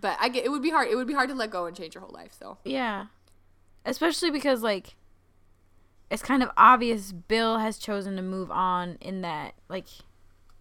But 0.00 0.16
I 0.20 0.28
get 0.28 0.44
it 0.44 0.50
would 0.50 0.62
be 0.62 0.70
hard. 0.70 0.88
It 0.88 0.96
would 0.96 1.06
be 1.06 1.14
hard 1.14 1.28
to 1.28 1.34
let 1.34 1.50
go 1.50 1.66
and 1.66 1.76
change 1.76 1.94
your 1.94 2.02
whole 2.02 2.12
life. 2.14 2.32
So 2.38 2.58
Yeah. 2.64 3.06
Especially 3.84 4.30
because 4.30 4.62
like 4.62 4.96
it's 6.10 6.22
kind 6.22 6.42
of 6.42 6.50
obvious 6.56 7.12
Bill 7.12 7.58
has 7.58 7.78
chosen 7.78 8.16
to 8.16 8.22
move 8.22 8.50
on 8.50 8.96
in 9.00 9.20
that 9.22 9.54
like 9.68 9.86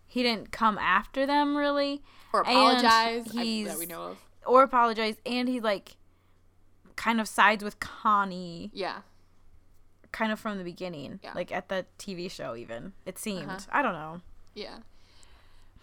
he 0.08 0.24
didn't 0.24 0.52
come 0.52 0.78
after 0.78 1.26
them 1.26 1.56
really 1.56 2.02
or 2.39 2.41
apologize. 2.41 3.28
I, 3.36 3.63
that 3.67 3.78
we 3.80 3.86
know 3.86 4.04
of. 4.12 4.17
or 4.45 4.63
apologize 4.63 5.15
and 5.26 5.48
he 5.50 5.60
like 5.60 5.95
kind 6.95 7.19
of 7.21 7.28
sides 7.28 7.63
with 7.63 7.80
Connie 7.80 8.71
Yeah. 8.74 9.00
kind 10.12 10.32
of 10.32 10.39
from 10.39 10.58
the 10.58 10.63
beginning 10.63 11.19
Yeah. 11.24 11.32
like 11.36 11.52
at 11.52 11.69
the 11.69 11.86
TV 12.00 12.30
show 12.32 12.56
even 12.56 12.93
it 13.06 13.17
seemed 13.19 13.50
Uh-huh. 13.50 13.60
I 13.71 13.82
don't 13.82 13.93
know 13.93 14.21
Yeah. 14.54 14.78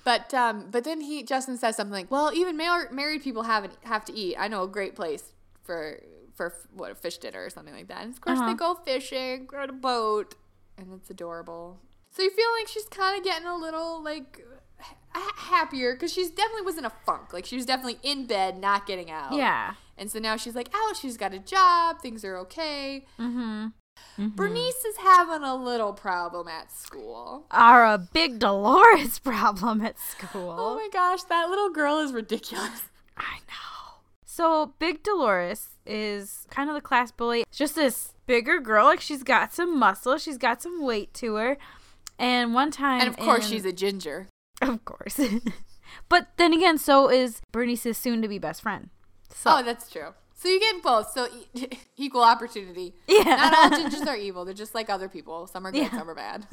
But 0.05 0.35
um, 0.35 0.69
but 0.71 0.83
then 0.83 1.01
he 1.01 1.23
Justin 1.23 1.57
says 1.57 1.77
something 1.77 1.93
like, 1.93 2.11
"Well, 2.11 2.33
even 2.35 2.57
mar- 2.57 2.89
married 2.91 3.23
people 3.23 3.45
have 3.45 3.71
have 3.85 4.05
to 4.07 4.13
eat. 4.13 4.35
I 4.37 4.49
know 4.49 4.65
a 4.65 4.69
great 4.69 4.97
place 4.97 5.33
for 5.63 6.01
for 6.35 6.47
f- 6.47 6.67
what 6.75 6.91
a 6.91 6.97
fish 6.97 7.19
dinner 7.19 7.45
or 7.45 7.51
something 7.51 7.73
like 7.73 7.87
that. 7.87 8.03
And 8.03 8.13
of 8.13 8.21
course 8.21 8.39
Uh-huh. 8.41 8.49
they 8.49 8.55
go 8.55 8.75
fishing, 8.75 9.47
go 9.47 9.59
on 9.59 9.71
a 9.71 9.73
boat, 9.73 10.35
and 10.77 10.93
it's 10.95 11.09
adorable. 11.09 11.79
So 12.15 12.23
you 12.23 12.31
feel 12.31 12.49
like 12.59 12.69
she's 12.69 12.85
kind 12.87 13.17
of 13.19 13.25
getting 13.25 13.47
a 13.47 13.57
little 13.57 14.03
like 14.03 14.45
ha- 15.13 15.33
happier 15.37 15.95
because 15.95 16.13
she's 16.13 16.31
definitely 16.31 16.63
was 16.63 16.79
in 16.79 16.85
a 16.85 16.93
funk. 17.07 17.33
Like 17.33 17.47
she 17.47 17.57
was 17.57 17.67
definitely 17.67 17.99
in 18.03 18.27
bed, 18.27 18.59
not 18.59 18.87
getting 18.87 19.11
out. 19.11 19.33
yeah 19.33 19.75
And 19.97 20.11
so 20.11 20.19
now 20.19 20.37
she's 20.37 20.55
like 20.55 20.69
out. 20.75 20.97
She's 20.97 21.17
got 21.17 21.33
a 21.33 21.39
job. 21.39 22.01
Things 22.01 22.25
are 22.25 22.37
okay. 22.39 23.07
mm-hmm 23.19 23.69
Bernice 24.19 24.85
is 24.85 24.97
having 24.97 25.43
a 25.43 25.55
little 25.55 25.93
problem 25.93 26.49
at 26.49 26.73
school. 26.73 27.47
are 27.51 27.85
a 27.85 27.99
big 27.99 28.39
Dolores 28.39 29.19
problem 29.31 29.83
at 29.83 29.99
school 29.99 30.57
Oh 30.59 30.75
my 30.77 30.89
gosh, 30.93 31.23
that 31.25 31.49
little 31.51 31.71
girl 31.71 31.99
is 32.01 32.13
ridiculous. 32.13 32.83
I 33.17 33.39
know. 33.49 34.01
So 34.25 34.73
Big 34.79 35.03
Dolores 35.03 35.77
is 35.87 36.47
kind 36.51 36.71
of 36.71 36.75
the 36.75 36.81
class 36.81 37.13
bully. 37.13 37.45
Just 37.53 37.75
this 37.75 38.15
bigger 38.27 38.61
girl. 38.61 38.87
Like 38.87 39.01
she's 39.01 39.23
got 39.23 39.53
some 39.53 39.79
muscle. 39.79 40.17
She's 40.19 40.39
got 40.39 40.63
some 40.63 40.83
weight 40.83 41.13
to 41.15 41.35
her. 41.35 41.59
And 42.19 42.55
one 42.55 42.71
time, 42.71 43.01
And 43.01 43.09
of 43.09 43.17
course, 43.17 43.47
in- 43.47 43.51
she's 43.53 43.65
a 43.65 43.73
ginger. 43.73 44.29
of 44.61 44.85
course. 44.85 45.19
but 46.09 46.29
then 46.37 46.53
again, 46.53 46.79
so 46.79 47.11
is 47.11 47.41
Bernice's 47.53 47.99
soon-to-be 47.99 48.39
best 48.39 48.63
friend. 48.63 48.91
So 49.31 49.51
Oh, 49.59 49.63
that's 49.63 49.91
true. 49.91 50.09
So 50.35 50.49
you 50.49 50.59
get 50.61 50.83
both. 50.83 51.11
So 51.13 51.27
e- 51.55 51.69
equal 51.97 52.23
opportunity. 52.23 52.95
Yeah. 53.09 53.23
Not 53.25 53.55
all 53.73 53.79
gingers 53.79 54.07
are 54.07 54.17
evil. 54.17 54.45
They're 54.45 54.55
just 54.55 54.75
like 54.75 54.91
other 54.91 55.09
people. 55.09 55.47
Some 55.47 55.67
are 55.67 55.73
good, 55.73 55.83
Yeah. 55.83 55.91
some 55.99 56.09
are 56.11 56.15
bad. 56.15 56.47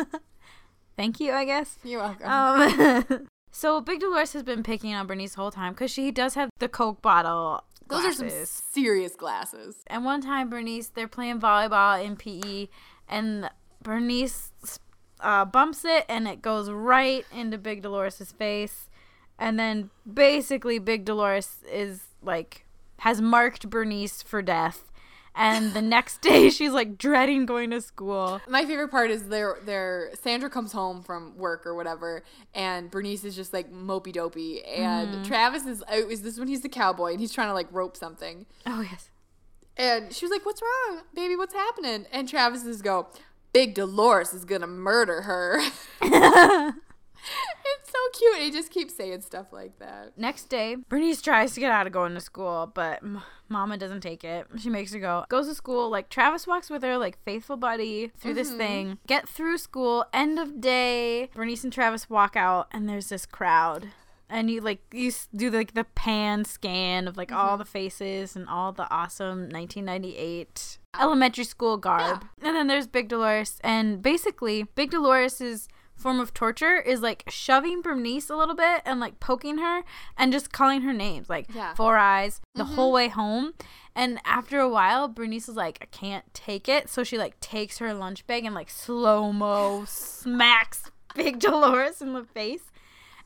thank 0.95 1.19
you, 1.19 1.33
I 1.33 1.45
guess. 1.45 1.77
You're 1.83 1.99
welcome. 2.01 2.27
Um, 2.29 3.27
so 3.51 3.81
Big 3.81 3.99
Dolores 3.99 4.33
has 4.33 4.43
been 4.43 4.63
picking 4.63 4.93
on 4.93 5.07
Bernice 5.07 5.33
the 5.35 5.41
whole 5.41 5.51
time 5.51 5.73
because 5.73 5.91
she 5.91 6.11
does 6.11 6.35
have 6.35 6.49
the 6.59 6.69
Coke 6.69 7.01
bottle. 7.01 7.63
Those 7.87 8.05
are 8.05 8.13
some 8.13 8.27
glasses. 8.27 8.63
serious 8.71 9.15
glasses. 9.15 9.77
And 9.87 10.05
one 10.05 10.21
time, 10.21 10.49
Bernice, 10.51 10.89
they're 10.89 11.07
playing 11.07 11.39
volleyball 11.39 12.03
in 12.03 12.15
PE, 12.15 12.67
and 13.07 13.49
Bernice 13.81 14.51
uh, 15.21 15.45
bumps 15.45 15.83
it, 15.85 16.05
and 16.09 16.27
it 16.27 16.41
goes 16.41 16.69
right 16.69 17.25
into 17.33 17.57
Big 17.57 17.81
Dolores's 17.81 18.31
face. 18.31 18.89
And 19.37 19.57
then 19.59 19.89
basically, 20.11 20.79
Big 20.79 21.05
Dolores 21.05 21.57
is 21.71 22.01
like 22.21 22.65
has 22.99 23.21
marked 23.21 23.69
Bernice 23.69 24.21
for 24.21 24.41
death. 24.41 24.85
And 25.35 25.73
the 25.73 25.81
next 25.97 26.21
day, 26.21 26.49
she's 26.49 26.71
like 26.73 26.97
dreading 26.97 27.45
going 27.45 27.69
to 27.69 27.79
school. 27.79 28.41
My 28.49 28.65
favorite 28.65 28.89
part 28.89 29.11
is 29.11 29.29
their 29.29 29.57
their 29.63 30.09
Sandra 30.21 30.49
comes 30.49 30.73
home 30.73 31.01
from 31.01 31.37
work 31.37 31.65
or 31.65 31.75
whatever, 31.75 32.23
and 32.53 32.91
Bernice 32.91 33.23
is 33.23 33.35
just 33.35 33.53
like 33.53 33.71
mopey 33.71 34.11
dopey, 34.11 34.61
and 34.65 35.23
Travis 35.25 35.65
is 35.65 35.83
oh, 35.89 36.09
is 36.09 36.23
this 36.23 36.37
when 36.37 36.49
he's 36.49 36.61
the 36.61 36.67
cowboy 36.69 37.11
and 37.11 37.19
he's 37.21 37.31
trying 37.31 37.47
to 37.47 37.53
like 37.53 37.67
rope 37.71 37.95
something, 37.95 38.45
Oh 38.65 38.81
yes. 38.81 39.09
and 39.77 40.11
she 40.13 40.25
was 40.25 40.31
like, 40.31 40.45
"What's 40.45 40.61
wrong, 40.61 41.03
baby? 41.13 41.37
What's 41.37 41.53
happening?" 41.53 42.05
And 42.11 42.27
Travis 42.27 42.65
is 42.65 42.81
go, 42.81 43.07
"Big 43.53 43.73
Dolores 43.73 44.33
is 44.33 44.45
gonna 44.45 44.67
murder 44.67 45.21
her." 45.23 45.59
it's 47.21 47.91
so 47.91 48.19
cute. 48.19 48.35
And 48.35 48.43
he 48.43 48.51
just 48.51 48.71
keeps 48.71 48.95
saying 48.95 49.21
stuff 49.21 49.47
like 49.51 49.79
that. 49.79 50.17
Next 50.17 50.45
day, 50.45 50.77
Bernice 50.87 51.21
tries 51.21 51.53
to 51.53 51.59
get 51.59 51.71
out 51.71 51.87
of 51.87 51.93
going 51.93 52.13
to 52.13 52.21
school, 52.21 52.71
but 52.73 53.01
M- 53.03 53.21
Mama 53.47 53.77
doesn't 53.77 54.01
take 54.01 54.23
it. 54.23 54.47
She 54.59 54.69
makes 54.69 54.93
her 54.93 54.99
go. 54.99 55.25
Goes 55.29 55.47
to 55.47 55.55
school, 55.55 55.89
like 55.89 56.09
Travis 56.09 56.47
walks 56.47 56.69
with 56.69 56.83
her, 56.83 56.97
like 56.97 57.23
faithful 57.23 57.57
buddy, 57.57 58.11
through 58.17 58.35
this 58.35 58.49
mm-hmm. 58.49 58.57
thing. 58.57 58.97
Get 59.07 59.27
through 59.27 59.57
school, 59.57 60.05
end 60.13 60.39
of 60.39 60.61
day. 60.61 61.29
Bernice 61.33 61.63
and 61.63 61.73
Travis 61.73 62.09
walk 62.09 62.35
out, 62.35 62.67
and 62.71 62.87
there's 62.87 63.09
this 63.09 63.25
crowd. 63.25 63.89
And 64.29 64.49
you 64.49 64.61
like 64.61 64.81
you 64.91 65.11
do 65.35 65.49
like 65.49 65.73
the 65.73 65.83
pan 65.83 66.45
scan 66.45 67.07
of 67.07 67.17
like 67.17 67.31
all 67.31 67.51
mm-hmm. 67.51 67.59
the 67.59 67.65
faces 67.65 68.35
and 68.35 68.47
all 68.47 68.71
the 68.71 68.89
awesome 68.91 69.49
1998 69.49 70.77
elementary 70.99 71.43
school 71.43 71.77
garb. 71.77 72.25
And 72.41 72.55
then 72.55 72.67
there's 72.67 72.87
Big 72.87 73.07
Dolores, 73.09 73.59
and 73.63 74.01
basically 74.01 74.63
Big 74.75 74.91
Dolores's 74.91 75.67
form 75.99 76.19
of 76.19 76.33
torture 76.33 76.77
is 76.77 77.01
like 77.01 77.23
shoving 77.27 77.81
Bernice 77.81 78.29
a 78.29 78.35
little 78.35 78.55
bit 78.55 78.81
and 78.85 78.99
like 78.99 79.19
poking 79.19 79.57
her 79.57 79.83
and 80.17 80.31
just 80.31 80.51
calling 80.51 80.81
her 80.81 80.93
names 80.93 81.29
like 81.29 81.47
Yeah. 81.53 81.73
Four 81.75 81.97
Eyes 81.97 82.41
the 82.55 82.63
mm-hmm. 82.63 82.75
whole 82.75 82.91
way 82.91 83.09
home. 83.09 83.53
And 83.95 84.19
after 84.23 84.59
a 84.59 84.69
while, 84.69 85.09
Bernice 85.09 85.49
is 85.49 85.55
like, 85.55 85.77
I 85.81 85.85
can't 85.85 86.23
take 86.33 86.69
it. 86.69 86.89
So 86.89 87.03
she 87.03 87.17
like 87.17 87.39
takes 87.41 87.79
her 87.79 87.93
lunch 87.93 88.25
bag 88.25 88.45
and 88.45 88.55
like 88.55 88.69
slow 88.69 89.33
mo 89.33 89.83
smacks 89.87 90.89
Big 91.15 91.39
Dolores 91.39 92.01
in 92.01 92.13
the 92.13 92.23
face. 92.23 92.68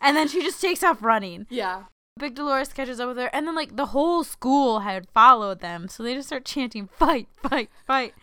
And 0.03 0.15
then 0.15 0.27
she 0.27 0.41
just 0.41 0.61
takes 0.61 0.83
off 0.83 1.01
running. 1.01 1.47
Yeah. 1.49 1.85
Big 2.19 2.35
Dolores 2.35 2.71
catches 2.73 2.99
up 2.99 3.07
with 3.07 3.17
her, 3.17 3.29
and 3.33 3.47
then 3.47 3.55
like 3.55 3.75
the 3.75 3.87
whole 3.87 4.23
school 4.23 4.81
had 4.81 5.07
followed 5.15 5.61
them, 5.61 5.87
so 5.87 6.03
they 6.03 6.13
just 6.13 6.27
start 6.27 6.45
chanting 6.45 6.87
"fight, 6.87 7.27
fight, 7.41 7.69
fight." 7.87 8.13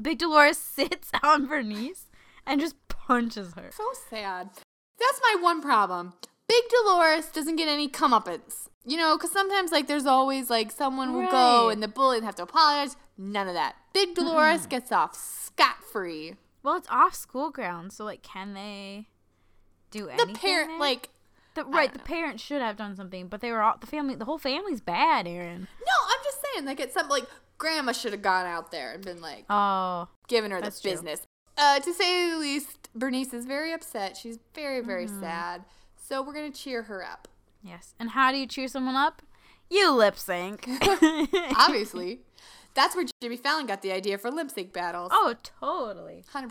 Big 0.00 0.18
Dolores 0.18 0.58
sits 0.76 1.10
on 1.22 1.46
Bernice 1.46 2.06
and 2.46 2.60
just 2.60 2.76
punches 2.88 3.54
her. 3.54 3.70
So 3.72 3.90
sad. 4.08 4.50
That's 5.00 5.20
my 5.22 5.42
one 5.42 5.60
problem. 5.60 6.12
Big 6.48 6.62
Dolores 6.70 7.26
doesn't 7.26 7.56
get 7.56 7.68
any 7.68 7.88
comeuppance. 7.88 8.68
You 8.86 8.98
know, 8.98 9.16
because 9.16 9.32
sometimes, 9.32 9.72
like, 9.72 9.86
there's 9.88 10.04
always, 10.04 10.50
like, 10.50 10.70
someone 10.70 11.14
will 11.14 11.30
go 11.30 11.70
and 11.70 11.82
the 11.82 11.88
bully 11.88 12.20
have 12.20 12.34
to 12.34 12.42
apologize. 12.42 12.96
None 13.16 13.48
of 13.48 13.54
that. 13.54 13.76
Big 13.94 14.14
Dolores 14.14 14.66
gets 14.66 14.92
off 14.92 15.16
scot 15.16 15.82
free. 15.90 16.34
Well, 16.62 16.76
it's 16.76 16.88
off 16.90 17.14
school 17.14 17.50
grounds, 17.50 17.96
so 17.96 18.04
like, 18.04 18.22
can 18.22 18.52
they 18.54 19.08
do 19.90 20.04
The 20.06 20.12
anything? 20.12 20.32
The 20.34 20.38
parent, 20.38 20.78
like, 20.80 21.08
the, 21.54 21.64
right, 21.64 21.92
the 21.92 21.98
parents 22.00 22.42
should 22.42 22.60
have 22.62 22.76
done 22.76 22.96
something, 22.96 23.28
but 23.28 23.40
they 23.40 23.50
were 23.52 23.62
all 23.62 23.76
the 23.80 23.86
family. 23.86 24.14
The 24.14 24.24
whole 24.24 24.38
family's 24.38 24.80
bad, 24.80 25.26
Erin. 25.26 25.60
no, 25.60 26.08
I'm 26.08 26.24
just 26.24 26.38
saying, 26.52 26.64
like, 26.66 26.80
it's 26.80 26.94
something, 26.94 27.10
like, 27.10 27.26
grandma 27.58 27.92
should 27.92 28.12
have 28.12 28.22
gone 28.22 28.46
out 28.46 28.70
there 28.70 28.92
and 28.92 29.04
been, 29.04 29.20
like, 29.20 29.44
Oh, 29.50 30.08
giving 30.28 30.50
her 30.50 30.60
the 30.60 30.70
true. 30.70 30.90
business. 30.90 31.22
Uh, 31.56 31.78
to 31.80 31.92
say 31.94 32.30
the 32.30 32.36
least, 32.38 32.88
Bernice 32.94 33.32
is 33.32 33.44
very 33.46 33.72
upset. 33.72 34.16
She's 34.16 34.38
very, 34.54 34.80
very 34.80 35.06
Mm-hmm. 35.06 35.20
sad. 35.20 35.64
So 35.96 36.20
we're 36.22 36.34
going 36.34 36.52
to 36.52 36.58
cheer 36.58 36.82
her 36.84 37.04
up. 37.04 37.28
yes. 37.62 37.94
And 37.98 38.10
how 38.10 38.30
do 38.32 38.38
you 38.38 38.46
cheer 38.46 38.68
someone 38.68 38.96
up? 38.96 39.22
You 39.70 39.90
lip 39.92 40.18
sync. 40.18 40.68
Obviously. 41.58 42.20
That's 42.74 42.96
where 42.96 43.06
Jimmy 43.22 43.36
Fallon 43.36 43.66
got 43.66 43.82
the 43.82 43.92
idea 43.92 44.18
for 44.18 44.30
lip 44.30 44.50
sync 44.50 44.72
battles. 44.72 45.10
oh, 45.14 45.34
totally. 45.60 46.24
100%. 46.34 46.50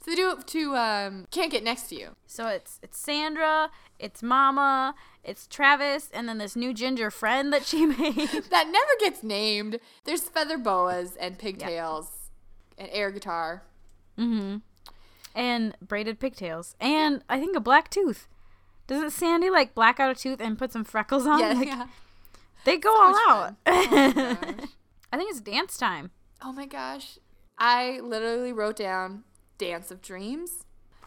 So 0.00 0.10
they 0.12 0.16
do 0.16 0.30
it 0.30 0.46
to 0.46 0.76
um, 0.76 1.26
Can't 1.30 1.50
Get 1.50 1.64
Next 1.64 1.88
to 1.88 1.96
You. 1.96 2.16
So 2.26 2.46
it's 2.48 2.78
it's 2.82 2.98
Sandra, 2.98 3.70
it's 3.98 4.22
Mama, 4.22 4.94
it's 5.24 5.46
Travis, 5.46 6.08
and 6.14 6.28
then 6.28 6.38
this 6.38 6.54
new 6.56 6.72
ginger 6.72 7.10
friend 7.10 7.52
that 7.52 7.64
she 7.64 7.84
made. 7.98 8.28
That 8.50 8.68
never 8.68 8.92
gets 9.00 9.22
named. 9.22 9.78
There's 10.04 10.22
feather 10.22 10.56
boas 10.58 11.16
and 11.16 11.38
pigtails 11.38 12.30
and 12.76 12.88
air 12.92 13.10
guitar. 13.10 13.62
Mm-hmm. 14.18 14.56
and 15.34 15.76
braided 15.80 16.18
pigtails, 16.18 16.74
and 16.80 17.22
I 17.28 17.38
think 17.38 17.56
a 17.56 17.60
black 17.60 17.88
tooth. 17.88 18.26
Doesn't 18.88 19.10
Sandy 19.10 19.48
like 19.50 19.74
black 19.74 20.00
out 20.00 20.10
a 20.10 20.14
tooth 20.14 20.40
and 20.40 20.58
put 20.58 20.72
some 20.72 20.82
freckles 20.82 21.24
on? 21.26 21.38
Yeah, 21.38 21.52
Like, 21.52 21.68
yeah. 21.68 21.86
They 22.64 22.78
go 22.78 22.90
all 22.90 23.10
much 23.12 23.28
out. 23.28 23.54
I 25.12 25.16
think 25.16 25.30
it's 25.30 25.40
dance 25.40 25.76
time. 25.78 26.10
Oh 26.42 26.52
my 26.52 26.66
gosh. 26.66 27.18
I 27.58 28.00
literally 28.00 28.52
wrote 28.52 28.76
down 28.76 29.22
Dance 29.58 29.90
of 29.90 30.00
Dreams. 30.02 30.64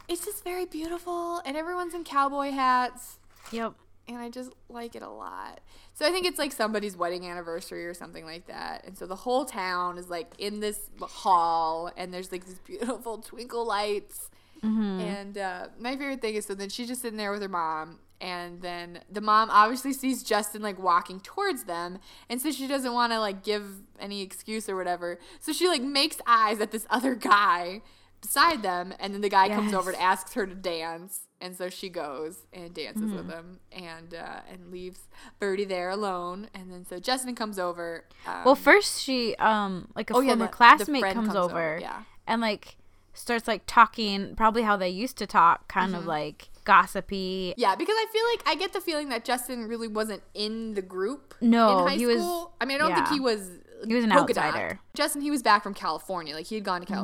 It's 0.08 0.26
just 0.26 0.44
very 0.44 0.66
beautiful, 0.66 1.42
and 1.46 1.56
everyone's 1.56 1.94
in 1.94 2.04
cowboy 2.04 2.52
hats. 2.52 3.20
Yep. 3.52 3.74
and 4.08 4.18
I 4.18 4.30
just 4.30 4.52
like 4.70 4.96
it 4.96 5.02
a 5.04 5.10
lot. 5.10 5.62
So 5.94 6.06
I 6.06 6.12
think 6.12 6.26
it's 6.26 6.38
like 6.40 6.52
somebody's 6.52 6.98
wedding 6.98 7.26
anniversary 7.26 7.86
or 7.86 7.94
something 7.94 8.26
like 8.26 8.48
that. 8.48 8.84
And 8.86 8.98
so 8.98 9.06
the 9.06 9.16
whole 9.16 9.46
town 9.46 9.98
is 9.98 10.10
like 10.10 10.28
in 10.38 10.60
this 10.60 10.80
hall, 11.00 11.92
and 11.96 12.14
there's 12.14 12.32
like 12.32 12.46
these 12.46 12.60
beautiful 12.60 13.18
twinkle 13.30 13.66
lights. 13.66 14.30
And 14.64 15.38
uh, 15.40 15.68
my 15.80 15.92
favorite 15.98 16.22
thing 16.22 16.36
is 16.36 16.46
so 16.46 16.54
then 16.54 16.70
she's 16.70 16.88
just 16.88 17.02
sitting 17.02 17.18
there 17.18 17.32
with 17.32 17.42
her 17.42 17.48
mom, 17.50 18.00
and 18.20 18.62
then 18.62 19.00
the 19.12 19.22
mom 19.22 19.50
obviously 19.50 19.92
sees 19.94 20.22
Justin 20.24 20.62
like 20.62 20.78
walking 20.78 21.20
towards 21.20 21.64
them, 21.64 21.98
and 22.30 22.40
so 22.40 22.52
she 22.52 22.68
doesn't 22.68 22.94
want 22.94 23.12
to 23.12 23.20
like 23.20 23.44
give 23.44 23.66
any 24.00 24.22
excuse 24.22 24.70
or 24.70 24.76
whatever. 24.76 25.18
So 25.40 25.52
she 25.52 25.68
like 25.68 25.82
makes 25.82 26.18
eyes 26.28 26.60
at 26.60 26.72
this 26.72 26.86
other 26.92 27.16
guy 27.16 27.82
beside 28.22 28.62
them, 28.62 28.94
and 29.00 29.14
then 29.14 29.22
the 29.22 29.30
guy 29.30 29.50
comes 29.50 29.74
over 29.74 29.92
and 29.92 30.00
asks 30.00 30.34
her 30.34 30.46
to 30.46 30.54
dance, 30.56 31.22
and 31.42 31.56
so 31.56 31.70
she 31.70 31.90
goes 31.90 32.46
and 32.54 32.74
dances 32.74 33.12
with 33.12 33.22
Mm-hmm. 33.28 33.32
him, 33.32 33.60
and 33.72 34.14
uh, 34.14 34.42
and 34.52 34.72
leaves 34.72 35.00
Birdie 35.40 35.66
there 35.66 35.90
alone, 35.90 36.48
and 36.54 36.72
then 36.72 36.86
so 36.86 37.00
Justin 37.00 37.36
comes 37.36 37.58
over. 37.60 38.06
Um, 38.28 38.44
Well, 38.46 38.56
first 38.56 39.02
she 39.02 39.36
um 39.38 39.90
like 39.96 40.10
a 40.12 40.16
Oh, 40.16 40.20
yeah, 40.22 40.30
former 40.32 40.46
the- 40.46 40.52
the 40.52 40.56
classmate 40.56 41.02
friend 41.02 41.16
comes, 41.16 41.28
comes 41.30 41.38
over, 41.38 41.74
over, 41.74 41.80
yeah. 41.82 42.04
and 42.28 42.42
like 42.42 42.78
starts 43.14 43.48
like 43.48 43.64
talking 43.68 44.36
probably 44.36 44.62
how 44.62 44.78
they 44.78 44.90
used 44.90 45.18
to 45.18 45.28
talk, 45.28 45.68
kind 45.68 45.96
of 45.96 46.06
like 46.06 46.50
gossipy. 46.64 47.54
Yeah, 47.58 47.76
because 47.76 47.96
I 47.98 48.06
feel 48.14 48.24
like 48.32 48.48
I 48.48 48.56
get 48.60 48.72
the 48.74 48.80
feeling 48.82 49.10
that 49.10 49.26
Justin 49.26 49.68
really 49.68 49.88
wasn't 49.88 50.22
in 50.34 50.76
the 50.76 50.82
group. 50.82 51.34
No, 51.42 51.80
in 51.80 51.88
high 51.88 51.96
he 51.96 52.06
was- 52.06 52.18
school. 52.22 52.54
I 52.62 52.66
mean, 52.66 52.78
I 52.78 52.80
don't 52.88 52.94
think 52.96 53.08
he 53.10 53.20
was. 53.20 53.50
He 53.88 53.96
was 53.96 54.04
an 54.04 54.12
outsider. 54.12 54.80
Justin, 54.94 55.24
he 55.24 55.32
was 55.32 55.42
back 55.42 55.64
from 55.64 55.74
California. 55.74 56.36
Like 56.36 56.46
he 56.46 56.54
had 56.56 56.64
gone 56.64 56.82
to 56.82 56.86
Mm-hmm. 56.88 57.00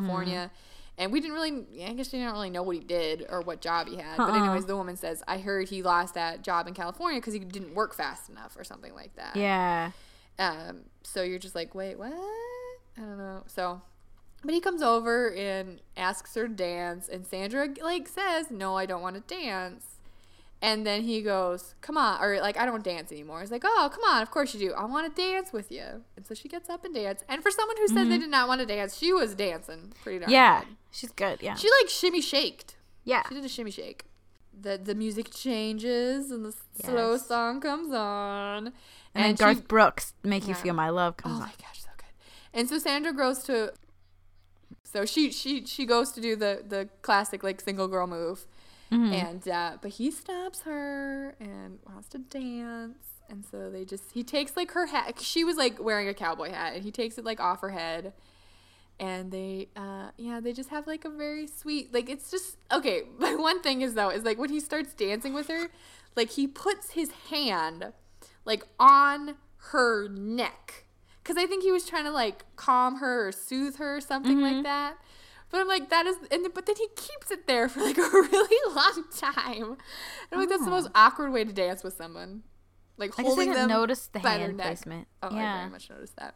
And 0.99 1.12
we 1.12 1.19
didn't 1.21 1.36
really. 1.36 1.65
I 1.86 1.93
guess 1.93 2.12
we 2.12 2.19
didn't 2.19 2.33
really 2.33 2.49
know 2.49 2.63
what 2.63 2.75
he 2.75 2.81
did 2.83 3.25
or 3.29 3.41
what 3.41 3.62
job 3.62 3.88
he 3.88 3.97
had. 3.97 4.17
But 4.17 4.29
Uh-uh. 4.31 4.39
anyways, 4.39 4.65
the 4.65 4.75
woman 4.75 4.95
says, 4.95 5.21
"I 5.27 5.38
heard 5.38 5.69
he 5.69 5.83
lost 5.83 6.15
that 6.15 6.41
job 6.41 6.67
in 6.67 6.73
California 6.73 7.19
because 7.21 7.33
he 7.33 7.39
didn't 7.39 7.75
work 7.75 7.93
fast 7.93 8.29
enough 8.29 8.55
or 8.57 8.63
something 8.63 8.95
like 8.95 9.15
that." 9.15 9.36
Yeah. 9.36 9.91
Um, 10.39 10.81
so 11.03 11.21
you're 11.21 11.39
just 11.39 11.55
like, 11.55 11.73
wait, 11.75 11.97
what? 11.99 12.13
I 12.13 13.01
don't 13.01 13.17
know. 13.17 13.43
So, 13.47 13.81
but 14.43 14.53
he 14.53 14.60
comes 14.60 14.81
over 14.81 15.31
and 15.33 15.81
asks 15.95 16.33
her 16.36 16.47
to 16.47 16.53
dance, 16.53 17.07
and 17.07 17.27
Sandra 17.27 17.69
like 17.83 18.07
says, 18.07 18.49
"No, 18.49 18.75
I 18.75 18.88
don't 18.88 19.01
want 19.03 19.15
to 19.15 19.36
dance." 19.36 19.96
And 20.62 20.88
then 20.88 21.04
he 21.04 21.22
goes, 21.22 21.76
"Come 21.82 21.98
on," 21.98 22.20
or 22.22 22.39
like, 22.41 22.58
"I 22.58 22.65
don't 22.65 22.84
dance 22.84 23.12
anymore." 23.12 23.41
He's 23.41 23.52
like, 23.52 23.62
"Oh, 23.63 23.89
come 23.93 24.04
on, 24.04 24.24
of 24.24 24.32
course 24.32 24.54
you 24.56 24.60
do. 24.60 24.74
I 24.74 24.86
want 24.86 25.13
to 25.15 25.22
dance 25.22 25.54
with 25.54 25.72
you." 25.72 26.04
And 26.15 26.26
so 26.26 26.34
she 26.34 26.48
gets 26.50 26.67
up 26.70 26.84
and 26.84 26.96
dance. 26.96 27.24
And 27.30 27.43
for 27.43 27.52
someone 27.52 27.78
who 27.78 27.88
said 27.88 28.10
they 28.10 28.17
did 28.17 28.30
not 28.32 28.48
want 28.48 28.62
to 28.62 28.65
dance, 28.65 28.98
she 28.98 29.13
was 29.13 29.36
dancing 29.36 29.93
pretty 30.02 30.17
darn 30.20 30.32
Mm-hmm. 30.32 30.34
Yeah. 30.34 30.60
good. 30.62 30.67
She's 30.91 31.12
good. 31.12 31.41
Yeah. 31.43 31.56
She 31.56 31.70
like 31.82 31.89
shimmy 31.89 32.22
shaked. 32.22 32.76
yeah. 33.04 33.22
She 33.30 33.36
did 33.36 33.46
a 33.46 33.50
shimmy 33.50 33.70
shake. 33.72 34.06
The 34.60 34.80
the 34.84 34.96
music 34.96 35.30
changes 35.32 36.32
and 36.32 36.43
the 36.43 36.56
slow 36.84 37.17
song 37.17 37.62
comes 37.62 37.93
on. 37.93 38.74
And, 39.13 39.38
she- 39.38 39.43
Garth 39.43 39.67
Brooks, 39.67 40.13
"Make 40.24 40.48
You 40.48 40.56
Feel 40.56 40.74
My 40.74 40.89
Love" 40.89 41.13
Oh 41.20 41.22
comes 41.22 41.36
on. 41.36 41.41
Oh 41.41 41.46
my 41.46 41.54
gosh, 41.62 41.82
so 41.84 41.89
good. 41.98 42.60
And 42.60 42.67
so 42.67 42.80
Sandra 42.80 43.13
goes 43.13 43.43
to 43.43 43.74
so 44.84 45.06
she 45.06 45.32
she 45.32 45.65
she 45.65 45.86
goes 45.86 46.12
to 46.13 46.22
do 46.22 46.36
the 46.36 46.63
the 46.67 46.89
classic 47.04 47.43
like 47.43 47.62
single 47.62 47.88
girl 47.88 48.08
move. 48.08 48.48
Mm-hmm. 48.91 49.13
And 49.13 49.47
uh 49.47 49.78
but 49.82 49.91
he 49.91 50.12
stops 50.12 50.62
her 50.62 51.36
and 51.39 51.80
wants 51.86 52.08
to 52.10 52.19
dance. 52.19 52.97
And 53.30 53.45
so 53.45 53.69
they 53.69 53.84
just 53.84 54.12
he 54.13 54.23
takes 54.23 54.56
like 54.56 54.71
her 54.71 54.88
hat. 54.88 55.19
She 55.19 55.43
was 55.43 55.58
like 55.58 55.82
wearing 55.82 56.08
a 56.08 56.13
cowboy 56.13 56.52
hat 56.52 56.73
and 56.76 56.84
he 56.84 56.91
takes 56.91 57.17
it 57.17 57.26
like 57.26 57.39
off 57.39 57.62
her 57.62 57.71
head. 57.71 58.13
And 59.00 59.32
they 59.32 59.69
uh 59.76 60.12
yeah, 60.17 60.39
they 60.39 60.54
just 60.54 60.69
have 60.69 60.88
like 60.88 61.06
a 61.06 61.10
very 61.10 61.47
sweet 61.47 61.93
like 61.93 62.10
it's 62.10 62.32
just 62.32 62.58
okay, 62.71 63.04
but 63.19 63.38
one 63.38 63.62
thing 63.62 63.82
is 63.82 63.93
though 63.93 64.10
is 64.10 64.23
like 64.23 64.38
when 64.38 64.50
he 64.50 64.60
starts 64.60 64.93
dancing 64.93 65.34
with 65.34 65.47
her, 65.50 65.67
like 66.15 66.32
he 66.32 66.47
puts 66.47 66.91
his 66.91 67.12
hand 67.30 67.91
like 68.45 68.63
on 68.80 69.36
her 69.71 70.08
neck 70.08 70.86
because 71.28 71.41
I 71.41 71.45
think 71.45 71.63
he 71.63 71.73
was 71.73 71.86
trying 71.86 72.06
to 72.06 72.12
like 72.12 72.45
calm 72.56 73.00
her 73.00 73.28
or 73.28 73.32
soothe 73.34 73.76
her 73.78 73.97
or 73.97 74.02
something 74.02 74.39
like 74.41 74.63
that. 74.63 74.95
But 75.49 75.62
I'm 75.62 75.67
like 75.67 75.89
that 75.89 76.05
is, 76.05 76.17
and 76.31 76.43
then, 76.43 76.51
but 76.53 76.65
then 76.65 76.75
he 76.75 76.88
keeps 76.95 77.31
it 77.31 77.47
there 77.47 77.69
for 77.69 77.81
like 77.81 77.97
a 77.97 78.01
really 78.01 78.75
long 78.75 79.03
time. 79.15 79.63
And 79.63 79.77
I'm 80.31 80.39
like 80.39 80.49
that's 80.49 80.65
the 80.65 80.71
most 80.71 80.89
awkward 80.95 81.31
way 81.31 81.43
to 81.45 81.53
dance 81.53 81.83
with 81.83 81.95
someone, 81.95 82.43
like 82.97 83.17
I 83.17 83.21
I 83.21 83.25
holding 83.25 83.47
didn't 83.49 83.67
them 83.67 83.69
notice 83.69 84.07
the 84.07 84.19
hand 84.19 84.57
placement. 84.57 85.07
Oh, 85.23 85.29
I 85.29 85.36
Yeah. 85.36 85.57
very 85.60 85.69
much 85.71 85.89
noticed 85.89 86.15
that. 86.17 86.36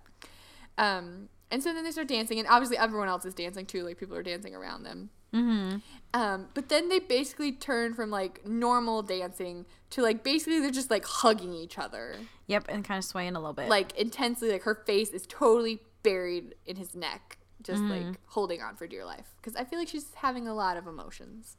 Um, 0.77 1.29
and 1.49 1.61
so 1.61 1.73
then 1.73 1.83
they 1.83 1.91
start 1.91 2.07
dancing, 2.07 2.39
and 2.39 2.47
obviously 2.47 2.77
everyone 2.77 3.09
else 3.09 3.25
is 3.25 3.33
dancing 3.33 3.65
too. 3.65 3.83
Like 3.83 3.97
people 3.97 4.15
are 4.15 4.23
dancing 4.23 4.55
around 4.55 4.83
them. 4.83 5.09
Mm-hmm. 5.33 5.77
Um, 6.13 6.47
but 6.53 6.67
then 6.69 6.89
they 6.89 6.99
basically 6.99 7.53
turn 7.53 7.93
from 7.93 8.09
like 8.09 8.45
normal 8.45 9.01
dancing 9.01 9.65
to 9.91 10.01
like 10.01 10.23
basically 10.23 10.59
they're 10.59 10.71
just 10.71 10.91
like 10.91 11.05
hugging 11.05 11.53
each 11.53 11.77
other 11.77 12.15
Yep, 12.47 12.65
and 12.67 12.83
kind 12.83 12.97
of 12.97 13.05
swaying 13.05 13.35
a 13.37 13.39
little 13.39 13.53
bit. 13.53 13.69
like 13.69 13.97
intensely 13.97 14.51
like 14.51 14.63
her 14.63 14.75
face 14.75 15.11
is 15.11 15.25
totally 15.25 15.79
buried 16.03 16.55
in 16.65 16.75
his 16.75 16.93
neck 16.95 17.37
just 17.63 17.81
Mm-hmm. 17.81 18.07
like 18.09 18.17
holding 18.27 18.61
on 18.61 18.75
for 18.75 18.87
dear 18.87 19.05
life 19.05 19.27
because 19.37 19.55
i 19.55 19.63
feel 19.63 19.79
like 19.79 19.87
she's 19.87 20.13
having 20.15 20.47
a 20.47 20.53
lot 20.53 20.77
of 20.77 20.87
emotions 20.87 21.57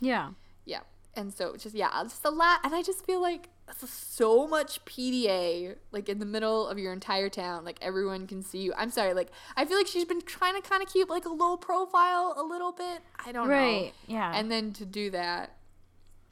yeah. 0.00 0.30
yeah 0.64 0.80
and 1.14 1.32
so 1.34 1.56
just 1.56 1.74
yeah 1.74 1.88
just 2.02 2.24
a 2.24 2.30
lot 2.30 2.60
and 2.64 2.74
i 2.74 2.82
just 2.82 3.04
feel 3.04 3.20
like 3.20 3.48
so 3.86 4.46
much 4.46 4.84
pda 4.84 5.74
like 5.92 6.08
in 6.08 6.18
the 6.18 6.26
middle 6.26 6.66
of 6.66 6.78
your 6.78 6.92
entire 6.92 7.28
town 7.28 7.64
like 7.64 7.78
everyone 7.82 8.26
can 8.26 8.42
see 8.42 8.58
you 8.58 8.72
i'm 8.76 8.90
sorry 8.90 9.12
like 9.14 9.30
i 9.56 9.64
feel 9.64 9.76
like 9.76 9.86
she's 9.86 10.04
been 10.04 10.20
trying 10.22 10.60
to 10.60 10.68
kind 10.68 10.82
of 10.82 10.88
keep 10.92 11.08
like 11.08 11.24
a 11.24 11.28
low 11.28 11.56
profile 11.56 12.34
a 12.36 12.42
little 12.42 12.72
bit 12.72 13.00
i 13.24 13.30
don't 13.32 13.48
know 13.48 13.54
Right. 13.54 13.92
Yeah. 14.06 14.32
and 14.34 14.50
then 14.50 14.72
to 14.74 14.84
do 14.84 15.10
that 15.10 15.56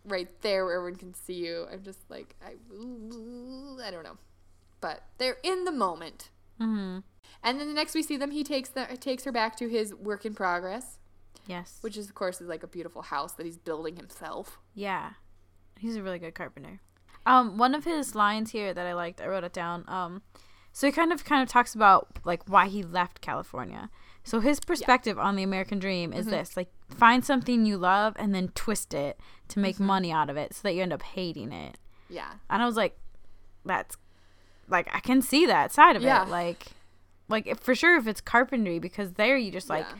right 0.04 0.28
there 0.42 0.64
where 0.64 0.76
everyone 0.78 0.98
can 0.98 1.14
see 1.14 1.34
you 1.34 1.66
i'm 1.72 1.82
just 1.82 2.00
like 2.08 2.34
i, 2.44 2.50
I 3.86 3.90
don't 3.90 4.04
know 4.04 4.16
but 4.80 5.02
they're 5.18 5.38
in 5.42 5.64
the 5.64 5.72
moment 5.72 6.30
mm-hmm. 6.60 6.98
And 7.42 7.58
then 7.60 7.68
the 7.68 7.74
next 7.74 7.94
we 7.94 8.02
see 8.02 8.16
them 8.16 8.30
he 8.30 8.42
takes 8.44 8.68
the, 8.70 8.86
takes 9.00 9.24
her 9.24 9.32
back 9.32 9.56
to 9.56 9.68
his 9.68 9.94
work 9.94 10.24
in 10.24 10.34
progress 10.34 10.98
Yes. 11.46 11.78
which 11.80 11.96
is 11.96 12.08
of 12.08 12.14
course 12.14 12.40
is 12.40 12.48
like 12.48 12.62
a 12.62 12.66
beautiful 12.66 13.02
house 13.02 13.32
that 13.32 13.46
he's 13.46 13.58
building 13.58 13.96
himself 13.96 14.58
Yeah. 14.74 15.10
He's 15.78 15.94
a 15.96 16.02
really 16.02 16.18
good 16.18 16.34
carpenter. 16.34 16.80
Um, 17.24 17.56
one 17.56 17.72
of 17.74 17.84
his 17.84 18.14
lines 18.16 18.50
here 18.50 18.74
that 18.74 18.84
I 18.86 18.94
liked, 18.94 19.20
I 19.20 19.28
wrote 19.28 19.44
it 19.44 19.52
down. 19.52 19.84
Um, 19.86 20.22
so 20.72 20.86
he 20.88 20.92
kind 20.92 21.12
of 21.12 21.24
kind 21.24 21.40
of 21.42 21.48
talks 21.48 21.72
about 21.74 22.18
like 22.24 22.42
why 22.48 22.66
he 22.66 22.82
left 22.82 23.20
California. 23.20 23.88
So 24.24 24.40
his 24.40 24.58
perspective 24.58 25.18
on 25.20 25.36
the 25.36 25.44
American 25.44 25.78
dream 25.78 26.12
is 26.12 26.26
this: 26.26 26.56
like 26.56 26.70
find 26.88 27.24
something 27.24 27.64
you 27.64 27.76
love 27.78 28.14
and 28.18 28.34
then 28.34 28.48
twist 28.56 28.92
it 28.92 29.20
to 29.48 29.60
make 29.60 29.78
money 29.78 30.10
out 30.10 30.28
of 30.30 30.36
it, 30.36 30.52
so 30.54 30.60
that 30.64 30.74
you 30.74 30.82
end 30.82 30.92
up 30.92 31.02
hating 31.02 31.52
it. 31.52 31.78
yeah 32.10 32.32
And 32.50 32.60
I 32.60 32.66
was 32.66 32.76
like, 32.76 32.98
that's 33.64 33.96
like 34.68 34.88
I 34.92 34.98
can 35.00 35.22
see 35.22 35.46
that 35.46 35.72
side 35.72 35.94
of 35.96 36.02
Yeah. 36.02 36.24
it. 36.24 36.28
Like, 36.28 36.66
like 37.28 37.46
if, 37.46 37.60
for 37.60 37.74
sure 37.74 37.96
if 37.96 38.06
it's 38.06 38.20
carpentry, 38.20 38.78
because 38.78 39.12
there 39.12 39.36
you 39.36 39.50
just 39.50 39.68
like. 39.68 39.86
Yeah. 39.88 39.96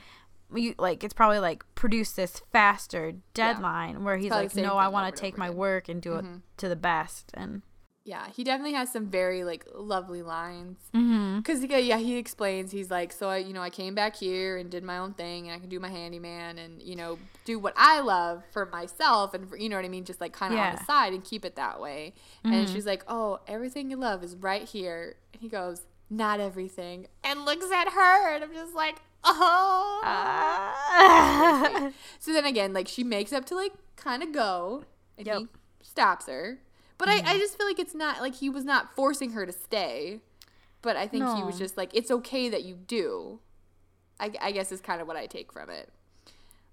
You, 0.51 0.75
like 0.79 1.05
it's 1.05 1.12
probably 1.12 1.41
like 1.41 1.62
produce 1.75 2.12
this 2.12 2.41
faster 2.55 3.12
deadline 3.35 4.03
where 4.03 4.17
he's 4.17 4.31
probably 4.31 4.47
like 4.47 4.57
no 4.57 4.79
I 4.79 4.88
want 4.88 5.14
to 5.14 5.21
take 5.21 5.37
my 5.37 5.49
again. 5.49 5.53
Mm-hmm. 5.53 5.61
work 5.61 5.88
and 5.91 6.01
do 6.01 6.14
it 6.14 6.25
to 6.57 6.71
the 6.71 6.75
best 6.75 7.33
and 7.35 7.61
yeah 8.09 8.29
he 8.35 8.43
definitely 8.43 8.73
has 8.73 8.91
some 8.91 9.11
very 9.11 9.45
like 9.45 9.67
lovely 9.75 10.23
lines 10.23 10.79
mm-hmm. 10.95 11.37
because 11.37 11.62
yeah 11.62 11.99
he 11.99 12.17
explains 12.17 12.73
he's 12.73 12.91
like 12.91 13.12
so 13.12 13.29
i 13.29 13.37
you 13.37 13.53
know 13.53 13.61
i 13.61 13.69
came 13.69 13.95
back 13.95 14.17
here 14.17 14.57
and 14.57 14.71
did 14.71 14.83
my 14.83 14.97
own 14.97 15.12
thing 15.12 15.47
and 15.47 15.55
i 15.55 15.59
can 15.59 15.69
do 15.69 15.79
my 15.79 15.91
handyman 15.91 16.57
and 16.57 16.81
you 16.81 16.97
know 16.97 17.19
do 17.45 17.59
what 17.59 17.75
i 17.77 18.01
love 18.01 18.43
for 18.51 18.64
myself 18.64 19.35
and 19.35 19.47
for, 19.51 19.59
you 19.59 19.69
know 19.69 19.77
what 19.77 19.85
i 19.85 19.88
mean 19.88 20.07
just 20.07 20.23
like 20.23 20.33
kind 20.33 20.55
of 20.55 20.59
on 20.59 20.64
Yeah. 20.64 20.71
Mm-hmm. 20.71 20.79
the 20.79 20.85
side 20.87 21.12
and 21.12 21.23
keep 21.23 21.45
it 21.45 21.57
that 21.57 21.79
way 21.79 22.14
and 22.43 22.67
she's 22.71 22.87
like 22.87 23.05
oh 23.07 23.41
everything 23.47 23.91
you 23.91 23.99
love 23.99 24.25
is 24.25 24.35
right 24.37 24.64
here 24.67 25.17
and 25.35 25.43
he 25.43 25.49
goes 25.51 25.83
not 26.11 26.40
everything 26.40 27.07
and 27.23 27.44
looks 27.44 27.71
at 27.71 27.90
her 27.92 28.35
and 28.35 28.42
i'm 28.44 28.53
just 28.55 28.75
like 28.75 28.97
oh 29.25 30.01
Ah. 30.05 31.90
so 32.18 32.33
then 32.33 32.44
again 32.47 32.73
like 32.73 32.88
she 32.88 33.05
makes 33.05 33.33
up 33.33 33.44
to 33.47 33.55
like 33.55 33.73
kind 33.97 34.23
of 34.23 34.33
go 34.33 34.85
and 35.16 35.27
he 35.27 35.47
stops 35.83 36.27
her 36.27 36.59
But 36.97 37.09
I, 37.09 37.21
I 37.25 37.38
just 37.38 37.57
feel 37.57 37.66
like 37.66 37.79
it's 37.79 37.94
not 37.94 38.21
like 38.21 38.35
he 38.37 38.49
was 38.51 38.64
not 38.64 38.94
forcing 38.94 39.33
her 39.33 39.44
to 39.47 39.53
stay. 39.53 40.21
But 40.83 40.97
I 40.97 41.07
think 41.09 41.25
he 41.37 41.42
was 41.42 41.59
just 41.59 41.77
like, 41.77 41.90
it's 41.92 42.11
okay 42.11 42.49
that 42.49 42.62
you 42.64 42.75
do. 42.77 43.40
I, 44.21 44.31
I 44.40 44.53
guess 44.53 44.71
is 44.73 44.81
kind 44.81 45.01
of 45.01 45.09
what 45.09 45.16
I 45.16 45.27
take 45.27 45.53
from 45.53 45.71
it. 45.71 45.90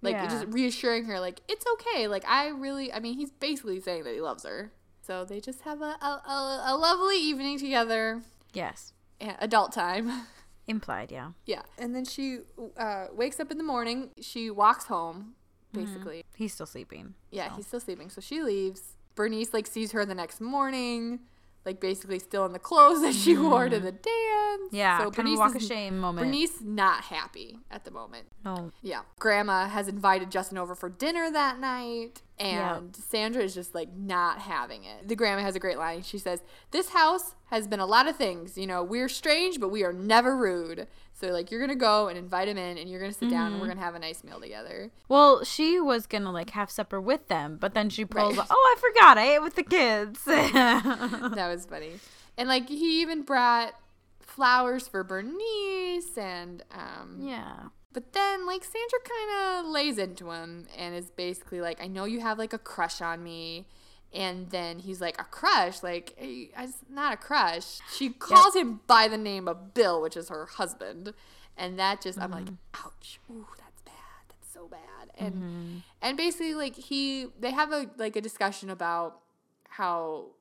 Like 0.01 0.13
Yeah. 0.13 0.27
just 0.27 0.45
reassuring 0.47 1.05
her, 1.05 1.19
like 1.19 1.41
it's 1.47 1.65
okay. 1.73 2.07
Like 2.07 2.23
I 2.27 2.47
really, 2.49 2.91
I 2.93 2.99
mean, 2.99 3.15
he's 3.15 3.31
basically 3.31 3.79
saying 3.81 4.03
that 4.03 4.13
he 4.13 4.21
loves 4.21 4.43
her. 4.43 4.71
So 5.01 5.25
they 5.25 5.39
just 5.39 5.61
have 5.61 5.81
a 5.81 5.95
a, 6.01 6.21
a, 6.27 6.63
a 6.67 6.77
lovely 6.77 7.17
evening 7.17 7.57
together, 7.59 8.21
Yes. 8.53 8.93
A- 9.21 9.35
adult 9.43 9.71
time. 9.71 10.11
Implied, 10.67 11.11
yeah. 11.11 11.31
yeah, 11.45 11.61
and 11.77 11.95
then 11.95 12.05
she 12.05 12.39
uh, 12.77 13.05
wakes 13.13 13.39
up 13.39 13.51
in 13.51 13.57
the 13.59 13.63
morning. 13.63 14.09
She 14.21 14.49
walks 14.49 14.85
home, 14.85 15.35
Mm-hmm. 15.75 15.85
basically. 15.85 16.23
He's 16.35 16.53
still 16.53 16.65
sleeping. 16.65 17.13
Yeah, 17.31 17.49
so. 17.49 17.55
he's 17.57 17.67
still 17.67 17.79
sleeping. 17.81 18.09
So 18.09 18.19
she 18.21 18.41
leaves. 18.41 18.95
Bernice 19.15 19.53
like 19.53 19.67
sees 19.67 19.91
her 19.91 20.05
the 20.05 20.15
next 20.15 20.39
morning, 20.41 21.19
like 21.65 21.79
basically 21.81 22.17
still 22.19 22.45
in 22.45 22.53
the 22.53 22.59
clothes 22.59 23.01
that 23.01 23.13
she 23.13 23.37
wore 23.37 23.67
to 23.69 23.79
the 23.79 23.91
dance. 23.91 24.05
Mm-hmm. 24.05 24.75
Yeah, 24.75 24.97
so 24.99 25.11
kind 25.11 25.27
of 25.27 25.33
a 25.35 25.37
walk 25.37 25.55
of 25.55 25.61
is- 25.61 25.67
shame 25.67 25.99
moment. 25.99 26.25
Bernice 26.27 26.61
not 26.61 27.03
happy 27.05 27.59
at 27.69 27.83
the 27.85 27.91
moment. 27.91 28.25
No. 28.43 28.71
Yeah, 28.81 29.01
Grandma 29.19 29.67
has 29.67 29.87
invited 29.87 30.31
Justin 30.31 30.57
over 30.57 30.73
for 30.75 30.89
dinner 30.89 31.29
that 31.31 31.59
night, 31.59 32.21
Yeah. 32.39 32.77
and 32.77 32.95
Sandra 32.95 33.41
is 33.43 33.53
just 33.55 33.73
like 33.73 33.95
not 33.95 34.39
having 34.39 34.83
it. 34.83 35.07
The 35.07 35.15
grandma 35.15 35.41
has 35.43 35.55
a 35.55 35.59
great 35.59 35.77
line. 35.77 36.01
She 36.01 36.17
says, 36.17 36.41
"This 36.71 36.89
house 36.89 37.35
has 37.45 37.65
been 37.67 37.79
a 37.79 37.85
lot 37.85 38.07
of 38.09 38.15
things. 38.17 38.57
You 38.57 38.67
know, 38.67 38.83
we're 38.83 39.07
strange, 39.07 39.59
but 39.59 39.69
we 39.69 39.83
are 39.85 39.93
never 39.93 40.35
rude. 40.35 40.87
So 41.13 41.27
like, 41.27 41.49
you're 41.49 41.61
gonna 41.61 41.75
go 41.75 42.09
and 42.09 42.17
invite 42.17 42.49
him 42.49 42.57
in, 42.57 42.77
and 42.77 42.89
you're 42.89 42.99
gonna 42.99 43.13
sit 43.13 43.29
down, 43.29 43.45
Mm-hmm. 43.45 43.53
and 43.53 43.61
we're 43.61 43.67
gonna 43.69 43.79
have 43.79 43.95
a 43.95 43.99
nice 43.99 44.21
meal 44.23 44.41
together." 44.41 44.91
Well, 45.07 45.45
she 45.45 45.79
was 45.79 46.07
gonna 46.07 46.31
like 46.31 46.49
have 46.49 46.69
supper 46.69 46.99
with 46.99 47.27
them, 47.29 47.57
but 47.59 47.73
then 47.73 47.89
she 47.89 48.03
pulls. 48.03 48.35
Right. 48.37 48.47
Oh, 48.49 48.75
I 48.77 48.81
forgot. 48.81 49.17
I 49.17 49.35
ate 49.35 49.41
with 49.41 49.55
the 49.55 49.63
kids. 49.63 50.23
that 50.25 51.47
was 51.49 51.65
funny. 51.65 51.99
And 52.37 52.49
like 52.49 52.67
he 52.67 53.01
even 53.01 53.21
brought 53.21 53.75
flowers 54.19 54.87
for 54.89 55.03
Bernice 55.05 56.17
and 56.17 56.63
um 56.73 57.17
yeah. 57.21 57.67
But 57.95 58.11
then 58.11 58.45
like 58.45 58.65
Sandra 58.65 58.99
kind 58.99 59.65
of 59.65 59.71
lays 59.71 59.97
into 59.97 60.29
him 60.29 60.67
and 60.77 60.93
is 60.93 61.09
basically 61.09 61.61
like 61.61 61.81
I 61.81 61.87
know 61.87 62.03
you 62.03 62.19
have 62.19 62.37
like 62.37 62.51
a 62.51 62.57
crush 62.57 63.01
on 63.01 63.23
me 63.23 63.67
and 64.13 64.49
then 64.49 64.79
he's 64.79 64.99
like 64.99 65.17
a 65.17 65.23
crush 65.23 65.81
like 65.81 66.13
eh, 66.19 66.47
it's 66.59 66.79
not 66.89 67.13
a 67.13 67.17
crush. 67.17 67.79
She 67.95 68.09
calls 68.09 68.53
him 68.53 68.81
by 68.85 69.07
the 69.07 69.17
name 69.17 69.47
of 69.47 69.73
Bill, 69.73 70.01
which 70.01 70.17
is 70.17 70.27
her 70.27 70.45
husband. 70.45 71.13
And 71.55 71.79
that 71.79 72.01
just 72.01 72.19
I'm 72.19 72.31
like 72.31 72.43
mm-hmm. 72.43 72.85
ouch. 72.85 73.21
Ooh, 73.31 73.47
that's 73.57 73.81
bad. 73.83 73.93
That's 74.27 74.53
so 74.53 74.67
bad. 74.67 75.11
And 75.17 75.33
mm-hmm. 75.33 75.77
and 76.01 76.17
basically 76.17 76.53
like 76.53 76.75
he 76.75 77.27
they 77.39 77.51
have 77.51 77.71
a 77.71 77.89
like 77.95 78.17
a 78.17 78.21
discussion 78.21 78.69
about 78.69 79.21
how 79.69 80.31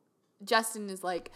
Justin 0.45 0.91
is 0.91 1.05
like, 1.05 1.31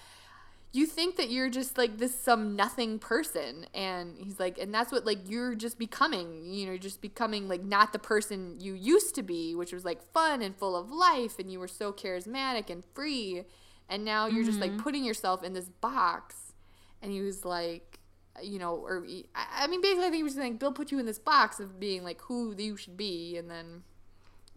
you 0.73 0.87
think 0.87 1.17
that 1.17 1.31
you're 1.31 1.49
just 1.49 1.79
like 1.79 1.99
this 1.99 2.19
some 2.19 2.55
nothing 2.55 2.99
person. 2.99 3.67
And 3.75 4.17
he's 4.19 4.39
like, 4.39 4.59
and 4.59 4.73
that's 4.73 4.93
what 4.93 5.07
like 5.07 5.29
you're 5.29 5.55
just 5.55 5.79
becoming. 5.79 6.53
You 6.53 6.67
know, 6.67 6.77
just 6.77 7.01
becoming 7.01 7.49
like 7.49 7.65
not 7.65 7.93
the 7.93 7.99
person 7.99 8.57
you 8.61 8.75
used 8.75 9.15
to 9.15 9.23
be, 9.23 9.55
which 9.55 9.73
was 9.73 9.85
like 9.85 10.03
fun 10.13 10.43
and 10.43 10.57
full 10.57 10.77
of 10.77 10.91
life. 10.91 11.39
And 11.39 11.51
you 11.51 11.59
were 11.59 11.69
so 11.69 11.93
charismatic 11.93 12.71
and 12.71 12.85
free. 12.95 13.45
And 13.89 14.05
now 14.05 14.27
you're 14.27 14.45
just 14.45 14.61
like 14.61 14.73
mm-hmm. 14.73 14.81
putting 14.81 15.05
yourself 15.05 15.43
in 15.43 15.55
this 15.55 15.69
box. 15.69 16.53
And 17.01 17.11
he 17.11 17.23
was 17.23 17.45
like, 17.45 17.99
you 18.43 18.59
know, 18.59 18.75
or 18.75 19.05
I 19.35 19.65
I 19.65 19.67
mean, 19.67 19.81
basically, 19.81 20.05
I 20.05 20.11
think 20.11 20.17
he 20.17 20.23
was 20.23 20.35
saying 20.35 20.57
Bill 20.57 20.73
put 20.73 20.93
you 20.93 20.99
in 20.99 21.07
this 21.07 21.19
box 21.19 21.61
of 21.61 21.81
being 21.81 22.05
like 22.05 22.21
who 22.23 22.55
you 22.57 22.77
should 22.77 22.97
be, 22.97 23.37
and 23.37 23.51
then, 23.51 23.83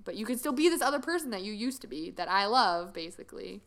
but 0.04 0.16
you 0.16 0.26
can 0.26 0.38
still 0.38 0.52
be 0.52 0.70
this 0.70 0.82
other 0.82 1.00
person 1.00 1.32
that 1.32 1.44
you 1.44 1.54
used 1.54 1.82
to 1.82 1.88
be 1.88 2.12
that 2.12 2.30
I 2.30 2.46
love, 2.46 2.94
basically. 2.94 3.62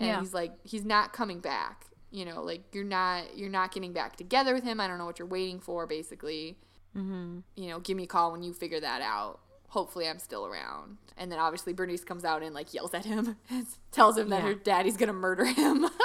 And 0.00 0.08
Yeah. 0.08 0.18
he's 0.20 0.34
like, 0.34 0.52
he's 0.64 0.84
not 0.84 1.12
coming 1.12 1.38
back. 1.38 1.86
You 2.10 2.24
know, 2.24 2.42
like 2.42 2.74
you're 2.74 2.82
not, 2.82 3.36
you're 3.38 3.48
not 3.48 3.72
getting 3.72 3.92
back 3.92 4.16
together 4.16 4.52
with 4.52 4.64
him. 4.64 4.80
I 4.80 4.88
don't 4.88 4.98
know 4.98 5.04
what 5.04 5.20
you're 5.20 5.28
waiting 5.28 5.60
for, 5.60 5.86
basically. 5.86 6.58
Mm-hmm. 6.96 7.38
You 7.54 7.68
know, 7.68 7.78
give 7.78 7.96
me 7.96 8.02
a 8.02 8.06
call 8.08 8.32
when 8.32 8.42
you 8.42 8.52
figure 8.52 8.80
that 8.80 9.00
out. 9.00 9.38
Hopefully, 9.68 10.08
I'm 10.08 10.18
still 10.18 10.44
around. 10.44 10.96
And 11.16 11.30
then 11.30 11.38
obviously 11.38 11.72
Bernice 11.72 12.02
comes 12.02 12.24
out 12.24 12.42
and 12.42 12.52
like 12.52 12.74
yells 12.74 12.92
at 12.94 13.04
him, 13.04 13.36
tells 13.92 14.18
him 14.18 14.30
that 14.30 14.40
Yeah. 14.42 14.48
her 14.48 14.54
daddy's 14.54 14.96
gonna 14.96 15.12
murder 15.12 15.44
him. 15.44 15.86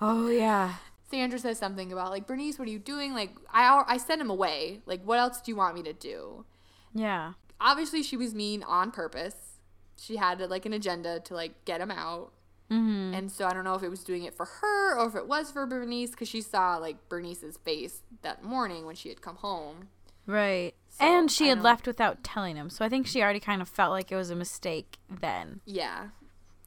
Oh 0.00 0.28
yeah. 0.28 0.74
Sandra 1.10 1.38
says 1.40 1.58
something 1.58 1.90
about 1.92 2.10
like 2.10 2.26
Bernice, 2.26 2.56
what 2.58 2.68
are 2.68 2.70
you 2.70 2.78
doing? 2.78 3.14
Like 3.14 3.34
I 3.52 3.82
I 3.86 3.96
sent 3.96 4.20
him 4.20 4.30
away. 4.30 4.80
Like 4.86 5.02
what 5.04 5.18
else 5.18 5.40
do 5.40 5.50
you 5.50 5.56
want 5.56 5.74
me 5.74 5.82
to 5.82 5.92
do? 5.92 6.44
Yeah. 6.94 7.32
Obviously 7.60 8.02
she 8.04 8.16
was 8.16 8.32
mean 8.34 8.62
on 8.62 8.92
purpose. 8.92 9.34
She 9.96 10.14
had 10.16 10.38
like 10.40 10.66
an 10.66 10.72
agenda 10.72 11.18
to 11.20 11.34
like 11.34 11.64
get 11.64 11.80
him 11.80 11.90
out. 11.90 12.30
Mm-hmm. 12.70 13.14
And 13.14 13.32
so 13.32 13.46
I 13.46 13.52
don't 13.54 13.64
know 13.64 13.74
if 13.74 13.82
it 13.82 13.88
was 13.88 14.04
doing 14.04 14.24
it 14.24 14.34
for 14.34 14.44
her 14.46 14.98
or 14.98 15.06
if 15.08 15.14
it 15.14 15.26
was 15.26 15.50
for 15.50 15.64
Bernice 15.66 16.10
because 16.10 16.28
she 16.28 16.40
saw 16.42 16.76
like 16.76 17.08
Bernice's 17.08 17.56
face 17.56 18.02
that 18.22 18.42
morning 18.44 18.84
when 18.84 18.94
she 18.94 19.08
had 19.08 19.22
come 19.22 19.36
home. 19.36 19.88
Right. 20.26 20.74
So, 20.90 21.04
and 21.06 21.30
she 21.30 21.48
had 21.48 21.62
left 21.62 21.86
without 21.86 22.22
telling 22.22 22.56
him, 22.56 22.68
so 22.68 22.84
I 22.84 22.90
think 22.90 23.06
she 23.06 23.22
already 23.22 23.40
kind 23.40 23.62
of 23.62 23.68
felt 23.68 23.92
like 23.92 24.12
it 24.12 24.16
was 24.16 24.28
a 24.30 24.36
mistake 24.36 24.98
then. 25.08 25.60
Yeah. 25.64 26.08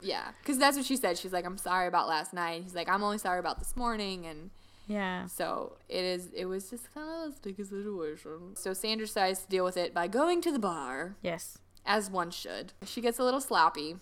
Yeah. 0.02 0.32
Because 0.42 0.58
that's 0.58 0.76
what 0.76 0.86
she 0.88 0.96
said. 0.96 1.20
She's 1.20 1.32
like, 1.34 1.46
I'm 1.46 1.60
sorry 1.60 1.88
about 1.88 2.08
last 2.08 2.34
night. 2.34 2.64
He's 2.64 2.74
like, 2.74 2.90
I'm 2.90 3.04
only 3.04 3.20
sorry 3.20 3.38
about 3.40 3.60
this 3.60 3.76
morning. 3.76 4.26
And 4.26 4.50
Yeah. 4.88 5.28
So 5.28 5.78
it 5.88 6.04
is. 6.04 6.30
It 6.34 6.46
was 6.46 6.72
just 6.72 6.92
kind 6.96 7.08
of 7.28 7.34
a 7.34 7.36
sticky 7.38 7.64
situation. 7.66 8.56
So 8.56 8.74
Sandra 8.74 9.06
decides 9.06 9.44
to 9.44 9.48
deal 9.50 9.64
with 9.64 9.78
it 9.78 9.94
by 9.94 10.08
going 10.08 10.42
to 10.42 10.52
the 10.52 10.58
bar, 10.58 11.16
Yes. 11.22 11.60
as 11.86 12.10
one 12.10 12.32
should. 12.32 12.74
She 12.86 13.02
gets 13.02 13.20
a 13.20 13.24
little 13.24 13.42
sloppy. 13.42 13.98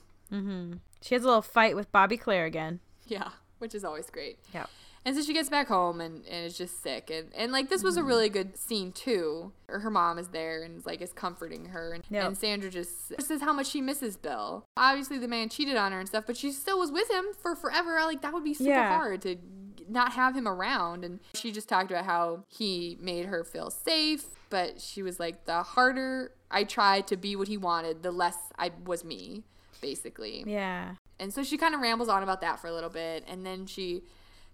She 1.02 1.16
has 1.16 1.24
a 1.24 1.28
little 1.28 1.42
fight 1.42 1.76
with 1.76 1.92
Bobby 1.92 2.18
Claire 2.18 2.46
again. 2.46 2.80
Yeah, 3.08 3.30
which 3.60 3.74
is 3.74 3.84
always 3.84 4.10
great. 4.10 4.40
Yeah. 4.54 4.66
And 5.06 5.16
so 5.16 5.24
she 5.24 5.34
gets 5.34 5.50
back 5.50 5.68
home 5.68 6.02
and, 6.02 6.26
and 6.26 6.46
is 6.46 6.58
just 6.58 6.84
sick. 6.84 7.10
And, 7.10 7.34
and 7.34 7.52
like 7.52 7.70
this 7.70 7.84
was 7.84 7.96
a 7.96 8.02
mm-hmm. 8.02 8.10
really 8.10 8.30
good 8.30 8.58
scene 8.58 8.92
too. 8.92 9.54
Her 9.68 9.80
her 9.80 9.90
mom 9.90 10.20
is 10.20 10.28
there 10.30 10.62
and 10.62 10.86
like 10.86 11.02
is 11.02 11.14
comforting 11.14 11.66
her. 11.66 11.94
And, 11.94 12.04
Yep. 12.10 12.28
and 12.28 12.38
Sandra 12.38 12.70
just 12.70 13.20
says 13.22 13.42
how 13.42 13.54
much 13.54 13.68
she 13.68 13.82
misses 13.82 14.18
Bill. 14.18 14.66
Obviously 14.76 15.18
the 15.18 15.28
man 15.28 15.50
cheated 15.50 15.78
on 15.78 15.94
her 15.94 16.00
and 16.00 16.08
stuff, 16.08 16.26
but 16.28 16.36
she 16.36 16.52
still 16.52 16.78
was 16.78 16.92
with 16.92 17.10
him 17.10 17.26
for 17.42 17.56
forever. 17.56 17.98
Like 18.04 18.22
that 18.22 18.34
would 18.34 18.44
be 18.44 18.54
super 18.54 18.72
Yeah. 18.72 18.96
hard 18.96 19.22
to 19.22 19.38
not 19.88 20.14
have 20.14 20.36
him 20.36 20.48
around. 20.48 21.06
And 21.06 21.20
she 21.34 21.52
just 21.52 21.70
talked 21.70 21.92
about 21.92 22.06
how 22.06 22.44
he 22.50 22.98
made 23.02 23.26
her 23.26 23.44
feel 23.44 23.72
safe. 23.72 24.26
But 24.50 24.82
she 24.82 25.02
was 25.02 25.20
like, 25.20 25.46
the 25.46 25.64
harder 25.64 26.34
I 26.52 26.64
tried 26.64 27.08
to 27.08 27.18
be 27.18 27.36
what 27.36 27.48
he 27.48 27.58
wanted, 27.58 28.04
the 28.04 28.12
less 28.12 28.38
I 28.58 28.72
was 28.86 29.04
me, 29.04 29.44
basically. 29.82 30.44
Yeah. 30.46 30.96
And 31.20 31.34
so 31.34 31.44
she 31.44 31.58
kind 31.58 31.76
of 31.76 31.82
rambles 31.82 32.10
on 32.10 32.24
about 32.24 32.42
that 32.42 32.60
for 32.60 32.68
a 32.68 32.74
little 32.74 32.90
bit. 32.90 33.24
And 33.28 33.46
then 33.46 33.66
she 33.66 34.04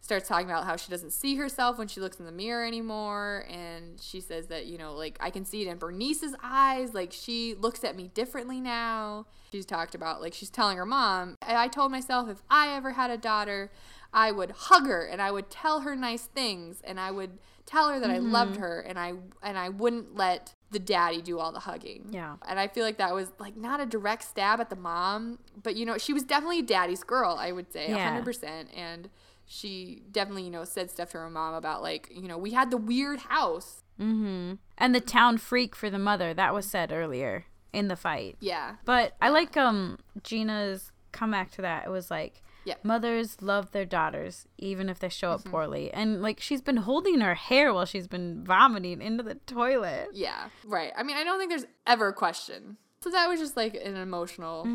starts 0.01 0.27
talking 0.27 0.47
about 0.47 0.65
how 0.65 0.75
she 0.75 0.91
doesn't 0.91 1.11
see 1.11 1.35
herself 1.35 1.77
when 1.77 1.87
she 1.87 1.99
looks 1.99 2.19
in 2.19 2.25
the 2.25 2.31
mirror 2.31 2.65
anymore. 2.65 3.45
And 3.49 3.99
she 3.99 4.21
says 4.21 4.47
that, 4.47 4.65
you 4.67 4.77
know, 4.77 4.93
like 4.93 5.17
I 5.19 5.29
can 5.29 5.45
see 5.45 5.61
it 5.61 5.67
in 5.67 5.77
Bernice's 5.77 6.35
eyes. 6.43 6.93
Like 6.93 7.11
she 7.11 7.55
looks 7.55 7.83
at 7.83 7.95
me 7.95 8.09
differently 8.13 8.61
now. 8.61 9.25
She's 9.51 9.65
talked 9.65 9.95
about, 9.95 10.21
like, 10.21 10.33
she's 10.33 10.49
telling 10.49 10.77
her 10.77 10.85
mom, 10.85 11.37
I 11.41 11.69
told 11.69 11.91
myself 11.91 12.29
if 12.29 12.41
I 12.49 12.75
ever 12.75 12.91
had 12.91 13.09
a 13.09 13.17
daughter, 13.17 13.71
I 14.13 14.31
would 14.31 14.51
hug 14.51 14.85
her 14.85 15.05
and 15.05 15.21
I 15.21 15.31
would 15.31 15.49
tell 15.49 15.81
her 15.81 15.95
nice 15.95 16.23
things 16.23 16.81
and 16.83 16.99
I 16.99 17.11
would 17.11 17.37
tell 17.65 17.89
her 17.89 17.99
that 17.99 18.09
I 18.09 18.17
loved 18.17 18.53
mm-hmm. 18.53 18.61
her 18.61 18.79
and 18.81 18.99
I 18.99 19.13
and 19.41 19.57
I 19.57 19.69
wouldn't 19.69 20.15
let 20.15 20.53
the 20.75 20.79
daddy 20.79 21.21
do 21.21 21.39
all 21.39 21.53
the 21.53 21.61
hugging. 21.61 22.09
Yeah. 22.11 22.35
And 22.45 22.59
I 22.59 22.67
feel 22.67 22.83
like 22.83 22.97
that 22.97 23.13
was 23.13 23.31
like 23.39 23.55
not 23.55 23.79
a 23.79 23.85
direct 23.85 24.23
stab 24.25 24.59
at 24.59 24.69
the 24.69 24.75
mom, 24.75 25.39
but 25.63 25.77
you 25.77 25.85
know, 25.85 25.97
she 25.97 26.11
was 26.11 26.23
definitely 26.23 26.61
daddy's 26.61 27.01
girl, 27.01 27.37
I 27.39 27.53
would 27.53 27.71
say, 27.71 27.85
a 27.87 27.95
Yeah. 27.95 28.21
100%. 28.21 28.67
And 28.75 29.09
she 29.45 30.03
definitely, 30.11 30.43
you 30.43 30.49
know, 30.51 30.65
said 30.65 30.91
stuff 30.91 31.11
to 31.11 31.19
her 31.19 31.29
mom 31.29 31.53
about 31.53 31.81
like, 31.81 32.09
you 32.13 32.27
know, 32.27 32.37
we 32.37 32.51
had 32.51 32.71
the 32.71 32.77
weird 32.77 33.19
house. 33.21 33.83
And 33.97 34.57
the 34.77 34.99
town 34.99 35.37
freak 35.37 35.77
for 35.77 35.89
the 35.89 35.97
mother, 35.97 36.33
that 36.33 36.53
was 36.53 36.65
said 36.65 36.91
earlier 36.91 37.45
in 37.71 37.87
the 37.87 37.95
fight. 37.95 38.35
Yeah. 38.41 38.75
But 38.83 39.13
I 39.21 39.29
like 39.29 39.55
um 39.55 39.99
Gena's 40.21 40.91
comeback 41.13 41.51
to 41.51 41.61
that. 41.61 41.85
It 41.85 41.89
was 41.89 42.11
like 42.11 42.41
Yeah. 42.65 42.75
mothers 42.83 43.41
love 43.41 43.71
their 43.71 43.85
daughters 43.85 44.47
even 44.57 44.89
if 44.89 44.99
they 44.99 45.09
show 45.09 45.29
Mm-hmm. 45.35 45.47
up 45.47 45.51
poorly. 45.51 45.91
And 45.93 46.21
like 46.21 46.39
she's 46.39 46.61
been 46.61 46.77
holding 46.77 47.21
her 47.21 47.35
hair 47.35 47.73
while 47.73 47.85
she's 47.85 48.07
been 48.07 48.43
vomiting 48.43 49.01
into 49.01 49.23
the 49.23 49.35
toilet. 49.35 50.09
Yeah. 50.13 50.49
Right. 50.65 50.91
I 50.97 51.03
mean, 51.03 51.15
I 51.17 51.23
don't 51.23 51.37
think 51.39 51.51
there's 51.51 51.65
ever 51.87 52.07
a 52.09 52.13
question. 52.13 52.77
So 53.01 53.09
that 53.11 53.27
was 53.29 53.39
just 53.39 53.55
like 53.55 53.75
an 53.75 53.95
emotional 53.95 54.65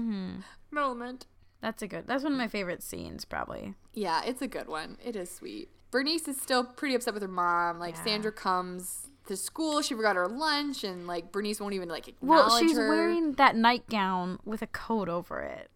moment. 0.71 1.27
That's 1.61 1.83
a 1.83 1.87
good. 1.89 2.07
That's 2.07 2.23
one 2.25 2.33
of 2.33 2.39
my 2.39 2.49
favorite 2.49 2.83
scenes 2.83 3.25
probably. 3.25 3.75
Yeah, 3.93 4.23
it's 4.25 4.41
a 4.41 4.47
good 4.49 4.69
one. 4.69 4.97
It 5.05 5.17
is 5.17 5.31
sweet. 5.31 5.69
Bernice 5.91 6.29
is 6.29 6.41
still 6.41 6.65
pretty 6.65 6.95
upset 6.95 7.13
with 7.15 7.23
her 7.23 7.29
mom. 7.29 7.79
Like 7.79 7.97
Yeah. 7.97 8.05
Sandra 8.05 8.33
comes 8.33 9.09
to 9.27 9.37
school, 9.37 9.83
she 9.83 9.95
forgot 9.95 10.17
her 10.17 10.29
lunch, 10.29 10.85
and 10.85 11.07
like 11.07 11.31
Bernice 11.33 11.61
won't 11.61 11.75
even 11.75 11.89
like 11.89 12.15
Well, 12.21 12.59
she's 12.59 12.77
her. 12.77 12.89
wearing 12.89 13.33
that 13.33 13.57
nightgown 13.57 14.39
with 14.45 14.63
a 14.63 14.67
coat 14.69 15.09
over 15.09 15.41
it. 15.41 15.71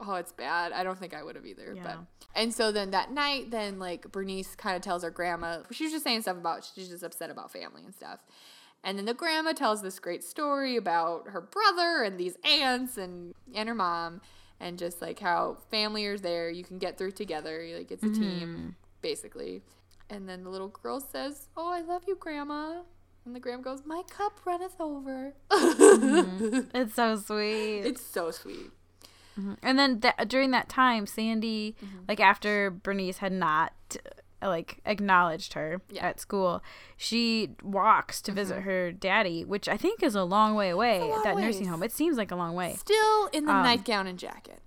Oh, 0.00 0.14
it's 0.14 0.32
bad. 0.32 0.72
I 0.72 0.82
don't 0.82 0.98
think 0.98 1.12
I 1.14 1.22
would 1.22 1.36
have 1.36 1.44
either. 1.46 1.74
Yeah. 1.76 1.82
But 1.82 1.98
and 2.34 2.54
so 2.54 2.72
then 2.72 2.90
that 2.92 3.10
night, 3.12 3.50
then 3.50 3.78
like 3.78 4.10
Bernice 4.10 4.54
kind 4.54 4.74
of 4.76 4.82
tells 4.82 5.02
her 5.02 5.10
grandma. 5.10 5.58
She 5.70 5.84
was 5.84 5.92
just 5.92 6.04
saying 6.04 6.22
stuff 6.22 6.36
about 6.38 6.68
she's 6.74 6.88
just 6.88 7.02
upset 7.02 7.30
about 7.30 7.50
family 7.52 7.82
and 7.84 7.94
stuff. 7.94 8.20
And 8.82 8.96
then 8.96 9.04
the 9.04 9.12
grandma 9.14 9.52
tells 9.52 9.82
this 9.82 9.98
great 9.98 10.24
story 10.24 10.76
about 10.76 11.28
her 11.28 11.40
brother 11.42 12.02
and 12.02 12.18
these 12.18 12.36
aunts 12.44 12.96
and 12.96 13.34
and 13.54 13.68
her 13.68 13.74
mom. 13.74 14.22
and 14.60 14.78
just 14.78 15.00
like 15.00 15.18
how 15.18 15.56
family 15.70 16.04
is 16.04 16.20
there, 16.20 16.50
you 16.50 16.62
can 16.62 16.78
get 16.78 16.98
through 16.98 17.12
together. 17.12 17.66
Like 17.76 17.90
it's 17.90 18.02
a 18.04 18.08
team, 18.10 18.48
mm-hmm. 18.48 18.68
basically. 19.02 19.62
And 20.08 20.28
then 20.28 20.44
the 20.44 20.50
little 20.50 20.68
girl 20.68 21.00
says, 21.00 21.48
"Oh, 21.56 21.70
I 21.72 21.80
love 21.80 22.02
you, 22.06 22.16
Grandma." 22.16 22.82
And 23.24 23.34
the 23.34 23.40
grandma 23.40 23.62
goes, 23.62 23.82
"My 23.86 24.02
cup 24.10 24.40
runneth 24.44 24.76
over." 24.80 25.34
Mm-hmm. 25.50 26.76
It's 26.76 26.94
so 26.94 27.16
sweet. 27.16 27.80
It's 27.80 28.04
so 28.04 28.30
sweet. 28.30 28.70
And 29.62 29.78
then 29.78 30.00
th- 30.00 30.14
during 30.28 30.50
that 30.52 30.68
time, 30.68 31.06
Sandy, 31.06 31.74
Mm-hmm. 31.84 31.98
like 32.08 32.20
after 32.20 32.70
Bernice 32.70 33.18
had 33.18 33.32
not 33.32 33.72
like 34.42 34.80
acknowledged 34.86 35.52
her 35.52 35.82
Yeah. 35.90 35.98
Mm-hmm. 36.00 36.06
at 36.06 36.20
school, 36.20 36.62
she 36.96 37.50
walks 37.62 38.22
to 38.22 38.32
visit 38.32 38.62
her 38.62 38.90
daddy, 38.90 39.44
which 39.44 39.68
I 39.68 39.76
think 39.76 40.02
is 40.02 40.14
a 40.14 40.24
long 40.24 40.54
way 40.54 40.70
away. 40.70 41.00
long 41.00 41.22
that 41.24 41.36
nursing 41.36 41.66
home. 41.66 41.82
It 41.82 41.92
seems 41.92 42.16
like 42.16 42.30
a 42.30 42.36
long 42.36 42.54
way. 42.54 42.74
Still 42.78 43.26
in 43.32 43.44
the 43.44 43.52
Um, 43.52 43.62
nightgown 43.62 44.06
and 44.06 44.18
jacket, 44.18 44.60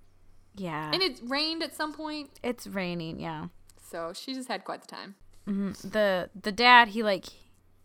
Yeah. 0.54 0.90
and 0.92 1.02
it 1.02 1.20
rained 1.24 1.62
at 1.64 1.74
some 1.74 1.92
point, 1.92 2.30
it's 2.42 2.66
raining. 2.66 3.18
Yeah. 3.20 3.48
so 3.90 4.12
she 4.12 4.32
just 4.34 4.48
had 4.48 4.64
quite 4.64 4.80
the 4.82 4.88
time. 4.88 5.14
the 5.46 6.30
the 6.40 6.52
dad 6.52 6.88
he 6.88 7.02
like 7.02 7.26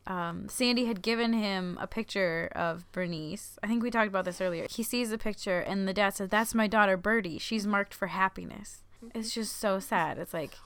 um, 0.10 0.50
Sandy 0.50 0.86
had 0.86 1.02
given 1.02 1.32
him 1.34 1.78
a 1.80 1.88
picture 1.88 2.50
of 2.56 2.92
Bernice. 2.92 3.58
I 3.64 3.68
think 3.68 3.82
we 3.84 3.90
talked 3.92 4.08
about 4.10 4.26
this 4.26 4.42
earlier. 4.42 4.66
He 4.70 4.84
sees 4.84 5.12
the 5.12 5.18
picture 5.18 5.60
and 5.60 5.88
the 5.88 5.94
dad 5.94 6.16
says, 6.16 6.28
"That's 6.30 6.54
my 6.54 6.68
daughter 6.68 6.98
Birdie. 6.98 7.38
She's 7.40 7.66
marked 7.68 7.94
for 7.94 8.08
happiness." 8.08 8.84
It's 9.16 9.34
just 9.34 9.56
so 9.58 9.80
sad. 9.80 10.18
It's 10.18 10.34
like, 10.34 10.58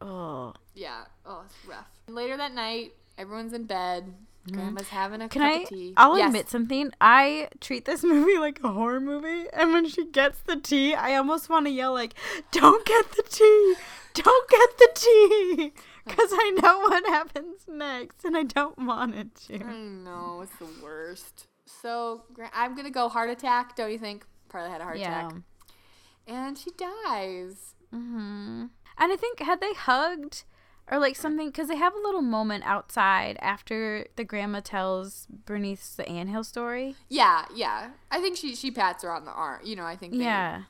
oh, 0.00 0.52
Yeah. 0.74 1.04
Oh, 1.24 1.42
it's 1.46 1.54
rough. 1.66 1.86
Later 2.08 2.36
that 2.36 2.52
night, 2.52 2.92
everyone's 3.18 3.52
in 3.52 3.64
bed. 3.64 4.14
Grandma's 4.50 4.88
having 4.88 5.22
a 5.22 5.28
can 5.28 5.40
cup 5.40 5.52
I? 5.52 5.62
of 5.62 5.68
tea. 5.70 5.94
I'll 5.96 6.18
Yes. 6.18 6.26
admit 6.26 6.48
something. 6.50 6.90
I 7.00 7.48
treat 7.60 7.86
this 7.86 8.02
movie 8.04 8.36
like 8.36 8.60
a 8.62 8.68
horror 8.72 9.00
movie, 9.00 9.46
and 9.54 9.72
when 9.72 9.88
she 9.88 10.04
gets 10.06 10.40
the 10.40 10.56
tea, 10.56 10.94
I 10.94 11.14
almost 11.16 11.48
want 11.48 11.64
to 11.66 11.70
yell 11.72 11.94
like, 11.94 12.12
"Don't 12.52 12.84
get 12.84 13.10
the 13.12 13.22
tea! 13.22 13.74
Don't 14.12 14.50
get 14.50 14.76
the 14.78 14.88
tea!" 14.94 15.72
Because 16.06 16.30
I 16.32 16.50
know 16.62 16.80
what 16.80 17.06
happens 17.06 17.62
next, 17.66 18.24
and 18.24 18.36
I 18.36 18.42
don't 18.42 18.78
want 18.78 19.14
it 19.14 19.34
to. 19.46 19.64
I 19.64 19.72
know 19.72 20.40
it's 20.42 20.54
the 20.56 20.68
worst. 20.82 21.46
So 21.64 22.24
I'm 22.52 22.76
gonna 22.76 22.90
go 22.90 23.08
heart 23.08 23.30
attack. 23.30 23.74
Don't 23.76 23.90
you 23.90 23.98
think? 23.98 24.26
Probably 24.50 24.70
had 24.70 24.80
a 24.80 24.84
heart 24.84 24.98
Yeah. 24.98 25.28
attack, 25.28 25.42
and 26.26 26.58
she 26.58 26.70
dies. 26.72 27.74
Hmm. 27.90 28.66
And 28.98 29.12
I 29.12 29.16
think 29.16 29.40
had 29.40 29.60
they 29.60 29.72
hugged 29.72 30.44
or 30.90 30.98
like 30.98 31.16
something 31.16 31.48
because 31.48 31.68
they 31.68 31.76
have 31.76 31.94
a 31.94 31.98
little 31.98 32.22
moment 32.22 32.64
outside 32.66 33.38
after 33.40 34.06
the 34.16 34.24
grandma 34.24 34.60
tells 34.60 35.26
Bernice 35.30 35.94
the 35.96 36.06
anthill 36.08 36.44
story. 36.44 36.96
Yeah, 37.08 37.46
yeah. 37.54 37.90
I 38.10 38.20
think 38.20 38.36
she 38.36 38.54
she 38.54 38.70
pats 38.70 39.02
her 39.02 39.10
on 39.10 39.24
the 39.24 39.30
arm. 39.32 39.60
You 39.64 39.76
know, 39.76 39.84
I 39.86 39.96
think 39.96 40.12
they, 40.12 40.24
Yeah. 40.24 40.64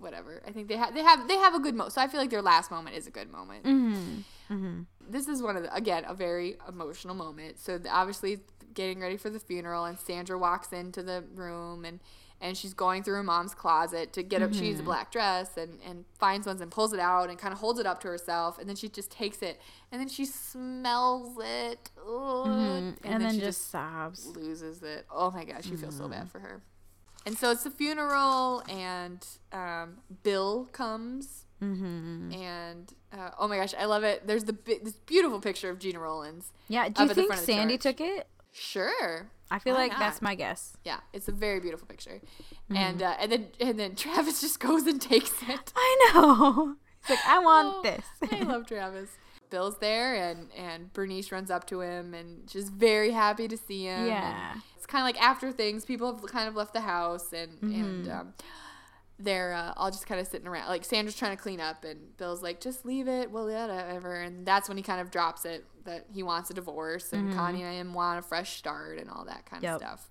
Whatever. 0.00 0.42
I 0.46 0.50
think 0.52 0.68
they 0.68 0.76
have 0.76 0.94
they 0.94 1.02
have 1.02 1.28
they 1.28 1.36
have 1.36 1.54
a 1.54 1.60
good 1.60 1.74
moment. 1.74 1.92
So 1.92 2.00
I 2.00 2.08
feel 2.08 2.20
like 2.20 2.30
their 2.30 2.42
last 2.42 2.70
moment 2.70 2.96
is 2.96 3.06
a 3.06 3.10
good 3.10 3.30
moment. 3.30 3.64
Mm-hmm. 3.64 4.80
This 5.08 5.28
is 5.28 5.42
one 5.42 5.56
of 5.56 5.62
the 5.62 5.74
again 5.74 6.04
a 6.06 6.14
very 6.14 6.56
emotional 6.68 7.14
moment. 7.14 7.58
So 7.58 7.78
the, 7.78 7.88
obviously 7.90 8.40
getting 8.74 9.00
ready 9.00 9.16
for 9.16 9.30
the 9.30 9.40
funeral, 9.40 9.84
and 9.84 9.98
Sandra 9.98 10.38
walks 10.38 10.72
into 10.72 11.02
the 11.02 11.24
room 11.34 11.84
and. 11.84 12.00
And 12.42 12.56
she's 12.56 12.72
going 12.72 13.02
through 13.02 13.16
her 13.16 13.22
mom's 13.22 13.54
closet 13.54 14.14
to 14.14 14.22
get 14.22 14.40
up. 14.40 14.54
She 14.54 14.60
Mm-hmm. 14.60 14.64
needs 14.68 14.80
a 14.80 14.82
black 14.82 15.12
dress 15.12 15.58
and, 15.58 15.78
and 15.86 16.06
finds 16.18 16.46
one 16.46 16.58
and 16.62 16.70
pulls 16.70 16.94
it 16.94 16.98
out 16.98 17.28
and 17.28 17.38
kind 17.38 17.52
of 17.52 17.60
holds 17.60 17.78
it 17.78 17.84
up 17.84 18.00
to 18.00 18.08
herself. 18.08 18.58
And 18.58 18.66
then 18.66 18.76
she 18.76 18.88
just 18.88 19.10
takes 19.10 19.42
it 19.42 19.60
and 19.92 20.00
then 20.00 20.08
she 20.08 20.24
smells 20.24 21.36
it. 21.38 21.90
Mm-hmm. 22.02 23.06
And, 23.06 23.22
then 23.22 23.34
she 23.34 23.40
just 23.40 23.70
sobs. 23.70 24.24
loses 24.26 24.82
it. 24.82 25.04
Oh 25.10 25.30
my 25.30 25.44
gosh, 25.44 25.66
you 25.66 25.76
feel 25.76 25.92
so 25.92 26.04
Mm. 26.04 26.12
bad 26.12 26.30
for 26.30 26.38
her. 26.38 26.62
And 27.26 27.36
so 27.36 27.50
it's 27.50 27.64
the 27.64 27.70
funeral, 27.70 28.62
and 28.68 29.24
um, 29.52 29.98
Bill 30.22 30.68
comes, 30.72 31.44
Mm-hmm. 31.62 32.32
and 32.32 32.90
uh, 33.12 33.32
oh 33.38 33.46
my 33.46 33.58
gosh, 33.58 33.74
I 33.78 33.84
love 33.84 34.02
it. 34.02 34.26
There's 34.26 34.44
the 34.44 34.54
bi- 34.54 34.80
this 34.82 34.94
beautiful 34.94 35.40
picture 35.40 35.68
of 35.68 35.78
Gena 35.78 36.00
Rowlands. 36.00 36.52
Yeah. 36.68 36.88
Do 36.88 37.02
you 37.02 37.08
think 37.10 37.34
Sandy 37.34 37.74
church. 37.74 37.82
took 37.98 38.00
it? 38.00 38.26
Sure. 38.50 39.28
I 39.50 39.58
feel 39.58 39.74
Why 39.74 39.82
like 39.88 39.98
that's 39.98 40.22
my 40.22 40.34
guess. 40.34 40.74
Yeah, 40.86 41.00
it's 41.12 41.28
a 41.28 41.32
very 41.32 41.60
beautiful 41.60 41.86
picture, 41.86 42.22
Mm-hmm. 42.70 42.76
and 42.76 43.02
uh, 43.02 43.14
and 43.20 43.30
then 43.32 43.46
and 43.60 43.78
then 43.78 43.94
Travis 43.94 44.40
just 44.46 44.58
goes 44.58 44.86
and 44.86 45.00
takes 45.02 45.32
it. 45.48 45.72
I 45.76 46.10
know. 46.14 46.76
It's 47.02 47.08
like 47.10 47.18
I 47.26 47.38
want 47.38 47.68
Oh, 47.76 47.82
this. 47.82 48.04
I 48.32 48.42
love 48.42 48.66
Travis. 48.68 49.08
Bill's 49.50 49.78
there, 49.78 50.14
and 50.14 50.48
and 50.56 50.92
Bernice 50.92 51.30
runs 51.32 51.50
up 51.50 51.66
to 51.68 51.80
him, 51.80 52.14
and 52.14 52.48
just 52.48 52.72
very 52.72 53.10
happy 53.10 53.48
to 53.48 53.56
see 53.56 53.84
him. 53.84 53.98
and 54.00 54.06
Yeah. 54.08 54.54
it's 54.76 54.86
kind 54.86 55.02
of 55.02 55.06
like 55.06 55.20
after 55.22 55.50
things, 55.52 55.84
people 55.84 56.14
have 56.14 56.24
kind 56.30 56.48
of 56.48 56.54
left 56.56 56.72
the 56.72 56.80
house, 56.80 57.32
and 57.32 57.60
and 57.62 58.06
Mm-hmm. 58.06 58.10
um, 58.10 58.34
they're 59.22 59.52
uh, 59.52 59.74
all 59.76 59.90
just 59.90 60.06
kind 60.06 60.18
of 60.18 60.26
sitting 60.26 60.46
around. 60.48 60.68
Like 60.68 60.82
Sandra's 60.84 61.14
trying 61.14 61.36
to 61.36 61.42
clean 61.42 61.60
up, 61.60 61.84
and 61.84 62.16
Bill's 62.16 62.42
like, 62.42 62.58
"Just 62.60 62.86
leave 62.86 63.06
it, 63.06 63.30
well, 63.30 63.50
yeah, 63.50 63.66
whatever." 63.66 64.14
And 64.14 64.46
that's 64.46 64.66
when 64.68 64.78
he 64.78 64.82
kind 64.82 65.00
of 65.00 65.10
drops 65.10 65.44
it 65.44 65.64
that 65.84 66.06
he 66.14 66.22
wants 66.22 66.48
a 66.50 66.54
divorce, 66.54 67.12
and 67.12 67.34
Connie 67.34 67.62
and 67.62 67.74
him 67.74 67.92
want 67.92 68.18
a 68.18 68.22
fresh 68.22 68.56
start, 68.56 68.98
and 68.98 69.10
all 69.10 69.24
that 69.26 69.44
kind 69.46 69.62
Mm-hmm. 69.62 69.64
Yep. 69.64 69.74
of 69.74 69.80
stuff. 69.80 70.08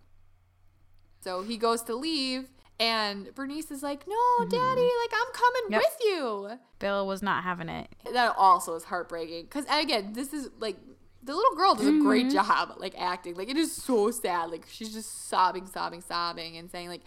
So 1.21 1.41
he 1.41 1.57
goes 1.57 1.81
to 1.83 1.95
leave. 1.95 2.49
And 2.79 3.33
Bernice 3.35 3.71
is 3.71 3.83
like, 3.83 4.07
no, 4.07 4.15
Mm-hmm. 4.15 4.49
daddy, 4.49 4.81
like, 4.81 5.13
I'm 5.13 5.33
coming 5.33 5.71
Yep. 5.71 5.81
with 5.81 5.97
you 6.03 6.49
Bill 6.79 7.05
was 7.07 7.21
not 7.21 7.43
having 7.43 7.67
it. 7.69 7.89
that 8.13 8.33
also 8.37 8.75
is 8.75 8.85
heartbreaking 8.85 9.43
because 9.45 9.65
again 9.69 10.13
this 10.13 10.33
is 10.33 10.49
like 10.59 10.77
the 11.21 11.35
little 11.35 11.55
girl 11.55 11.75
does 11.75 11.87
a 11.87 11.91
great 11.99 12.27
Mm-hmm. 12.27 12.35
job 12.37 12.73
like 12.77 12.95
acting 12.97 13.35
like 13.35 13.49
it 13.49 13.57
is 13.57 13.71
so 13.75 14.09
sad 14.11 14.49
like 14.49 14.65
she's 14.71 14.93
just 14.93 15.27
sobbing 15.27 15.67
sobbing 15.67 15.99
sobbing 16.01 16.55
and 16.55 16.71
saying 16.71 16.87
like 16.87 17.01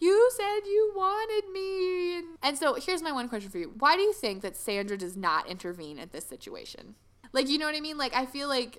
you 0.00 0.30
said 0.34 0.60
you 0.64 0.92
wanted 0.96 1.50
me 1.52 2.18
and, 2.18 2.26
and 2.42 2.56
so 2.58 2.74
here's 2.74 3.02
my 3.02 3.12
one 3.12 3.28
question 3.28 3.50
for 3.50 3.58
you 3.58 3.74
why 3.78 3.94
do 3.96 4.00
you 4.02 4.14
think 4.14 4.40
that 4.40 4.56
sandra 4.56 4.96
does 4.96 5.16
not 5.16 5.46
intervene 5.46 5.98
at 5.98 6.10
this 6.12 6.24
situation 6.24 6.94
like 7.34 7.48
you 7.48 7.58
know 7.58 7.66
what 7.66 7.74
i 7.74 7.80
mean 7.80 7.98
like 7.98 8.14
i 8.14 8.24
feel 8.24 8.48
like 8.48 8.78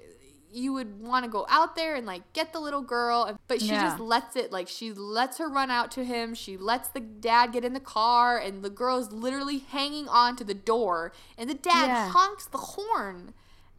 you 0.52 0.74
would 0.74 1.00
want 1.02 1.24
to 1.26 1.30
go 1.30 1.45
out 1.50 1.76
there 1.76 1.95
and 1.95 2.06
like 2.08 2.22
get 2.34 2.54
the 2.54 2.60
little 2.60 2.82
girl 2.82 3.38
but 3.47 3.62
she 3.62 3.68
Yeah. 3.68 3.84
just 3.84 4.00
lets 4.00 4.36
it 4.36 4.52
like 4.52 4.68
she 4.68 4.91
lets 4.93 5.38
her 5.38 5.47
run 5.47 5.70
out 5.70 5.91
to 5.91 6.04
him 6.04 6.34
she 6.34 6.58
lets 6.58 6.88
the 6.89 7.00
dad 7.00 7.52
get 7.54 7.64
in 7.64 7.74
the 7.74 7.80
car 7.80 8.38
and 8.38 8.64
the 8.64 8.70
girl 8.70 8.97
is 8.97 9.12
literally 9.12 9.60
hanging 9.60 10.08
on 10.08 10.36
to 10.38 10.43
the 10.43 10.54
door 10.56 11.12
and 11.38 11.50
the 11.50 11.54
dad 11.54 11.88
Yeah. 11.88 12.10
honks 12.10 12.45
the 12.47 12.58
horn 12.58 13.34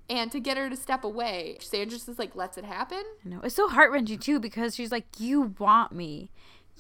and 0.08 0.30
to 0.32 0.38
get 0.40 0.56
her 0.56 0.70
to 0.70 0.76
step 0.76 1.02
away 1.04 1.56
sandra 1.60 1.98
just 1.98 2.18
like 2.18 2.36
lets 2.36 2.56
it 2.56 2.64
happen 2.64 3.02
I 3.24 3.28
know. 3.28 3.40
It's 3.42 3.54
so 3.56 3.68
heart 3.68 3.90
wrenching 3.90 4.18
too 4.18 4.38
because 4.38 4.74
she's 4.76 4.90
like, 4.92 5.06
"You 5.18 5.54
want 5.58 5.92
me, 5.92 6.30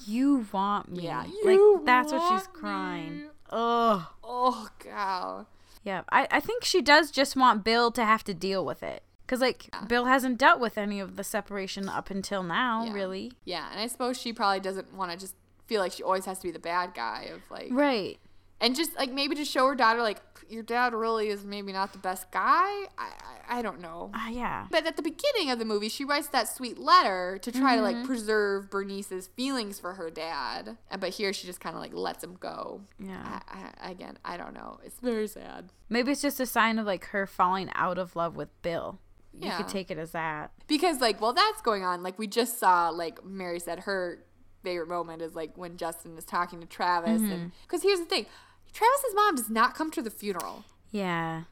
you 0.06 0.46
want 0.52 0.90
me." 0.90 1.04
Yeah, 1.04 1.24
like 1.44 1.58
that's 1.84 2.12
what 2.12 2.28
she's 2.38 2.46
crying. 2.48 3.18
me." 3.18 3.24
Ugh. 3.50 4.02
oh 4.22 4.68
god 4.84 5.46
Yeah, 5.82 6.02
I, 6.10 6.28
I 6.30 6.40
think 6.40 6.64
she 6.64 6.80
does 6.80 7.10
just 7.10 7.34
want 7.36 7.64
Bill 7.64 7.90
to 7.92 8.04
have 8.04 8.22
to 8.24 8.34
deal 8.34 8.64
with 8.64 8.82
it. 8.82 9.02
Because, 9.30 9.40
like, 9.40 9.70
Bill 9.86 10.06
hasn't 10.06 10.38
dealt 10.38 10.58
with 10.58 10.76
any 10.76 10.98
of 10.98 11.14
the 11.14 11.22
separation 11.22 11.88
up 11.88 12.10
until 12.10 12.42
now, 12.42 12.84
Yeah. 12.86 12.92
really. 12.94 13.32
yeah 13.44 13.68
and 13.70 13.78
i 13.80 13.86
suppose 13.86 14.20
she 14.20 14.32
probably 14.32 14.58
doesn't 14.58 14.92
want 14.92 15.12
to 15.12 15.16
just 15.16 15.36
feel 15.68 15.80
like 15.80 15.92
she 15.92 16.02
always 16.02 16.24
has 16.24 16.38
to 16.40 16.48
be 16.48 16.50
the 16.50 16.58
bad 16.58 16.94
guy 16.94 17.28
of 17.32 17.40
like 17.48 17.68
Right. 17.70 18.18
and 18.60 18.74
just 18.74 18.96
like 18.98 19.12
maybe 19.12 19.36
to 19.36 19.44
show 19.44 19.68
her 19.68 19.76
daughter 19.76 20.02
like 20.02 20.20
your 20.48 20.64
dad 20.64 20.92
really 20.94 21.28
is 21.28 21.44
maybe 21.44 21.72
not 21.72 21.92
the 21.92 21.98
best 22.00 22.32
guy 22.32 22.66
i 22.98 23.12
i, 23.48 23.58
I 23.58 23.62
don't 23.62 23.80
know 23.80 24.10
Uh, 24.14 24.30
yeah. 24.30 24.66
But 24.70 24.84
at 24.86 24.96
the 24.96 25.02
beginning 25.02 25.50
of 25.52 25.58
the 25.60 25.64
movie, 25.64 25.88
she 25.88 26.04
writes 26.04 26.28
that 26.28 26.48
sweet 26.48 26.76
letter 26.78 27.38
to 27.42 27.52
try 27.52 27.76
to 27.76 27.82
Mm-hmm. 27.82 27.98
like 27.98 28.06
preserve 28.06 28.68
Bernice's 28.70 29.26
feelings 29.28 29.78
for 29.80 29.94
her 29.94 30.08
dad. 30.10 30.76
And 30.90 31.00
but 31.00 31.10
here 31.10 31.32
she 31.32 31.46
just 31.46 31.60
kind 31.60 31.74
of 31.76 31.80
like 31.82 31.92
lets 31.94 32.22
him 32.24 32.36
go. 32.38 32.80
Yeah. 32.98 33.40
I, 33.48 33.70
I, 33.80 33.90
again, 33.90 34.18
I 34.24 34.36
don't 34.36 34.54
know. 34.54 34.78
It's 34.84 34.98
very 35.00 35.26
sad 35.28 35.70
Maybe 35.88 36.12
it's 36.12 36.22
just 36.22 36.38
a 36.40 36.46
sign 36.46 36.78
of, 36.78 36.86
like, 36.86 37.06
her 37.06 37.26
falling 37.26 37.68
out 37.74 37.98
of 37.98 38.14
love 38.14 38.36
with 38.36 38.50
Bill. 38.62 39.00
You 39.32 39.50
could 39.56 39.68
take 39.68 39.90
it 39.90 39.98
as 39.98 40.10
that. 40.12 40.50
because 40.66 41.00
like 41.00 41.20
while 41.20 41.32
that's 41.32 41.62
going 41.62 41.84
on, 41.84 42.02
like 42.02 42.18
we 42.18 42.26
just 42.26 42.58
saw, 42.58 42.88
like 42.90 43.24
Mary 43.24 43.60
said, 43.60 43.80
her 43.80 44.24
favorite 44.62 44.88
moment 44.88 45.22
is 45.22 45.34
like 45.34 45.56
when 45.56 45.76
Justin 45.76 46.16
is 46.18 46.24
talking 46.24 46.60
to 46.60 46.66
Travis, 46.66 47.22
Mm-hmm. 47.22 47.32
and 47.32 47.52
because 47.62 47.82
here's 47.82 47.98
the 48.00 48.04
thing, 48.06 48.26
Travis's 48.72 49.14
mom 49.14 49.36
does 49.36 49.48
not 49.50 49.74
come 49.74 49.90
to 49.92 50.02
the 50.02 50.10
funeral. 50.10 50.64
Yeah. 50.90 51.44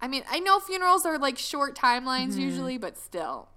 I 0.00 0.08
mean, 0.08 0.24
I 0.30 0.40
know 0.40 0.58
funerals 0.60 1.06
are 1.06 1.18
like 1.18 1.38
short 1.38 1.76
timelines 1.76 2.32
Mm-hmm. 2.32 2.40
usually, 2.40 2.78
but 2.78 2.98
still. 2.98 3.48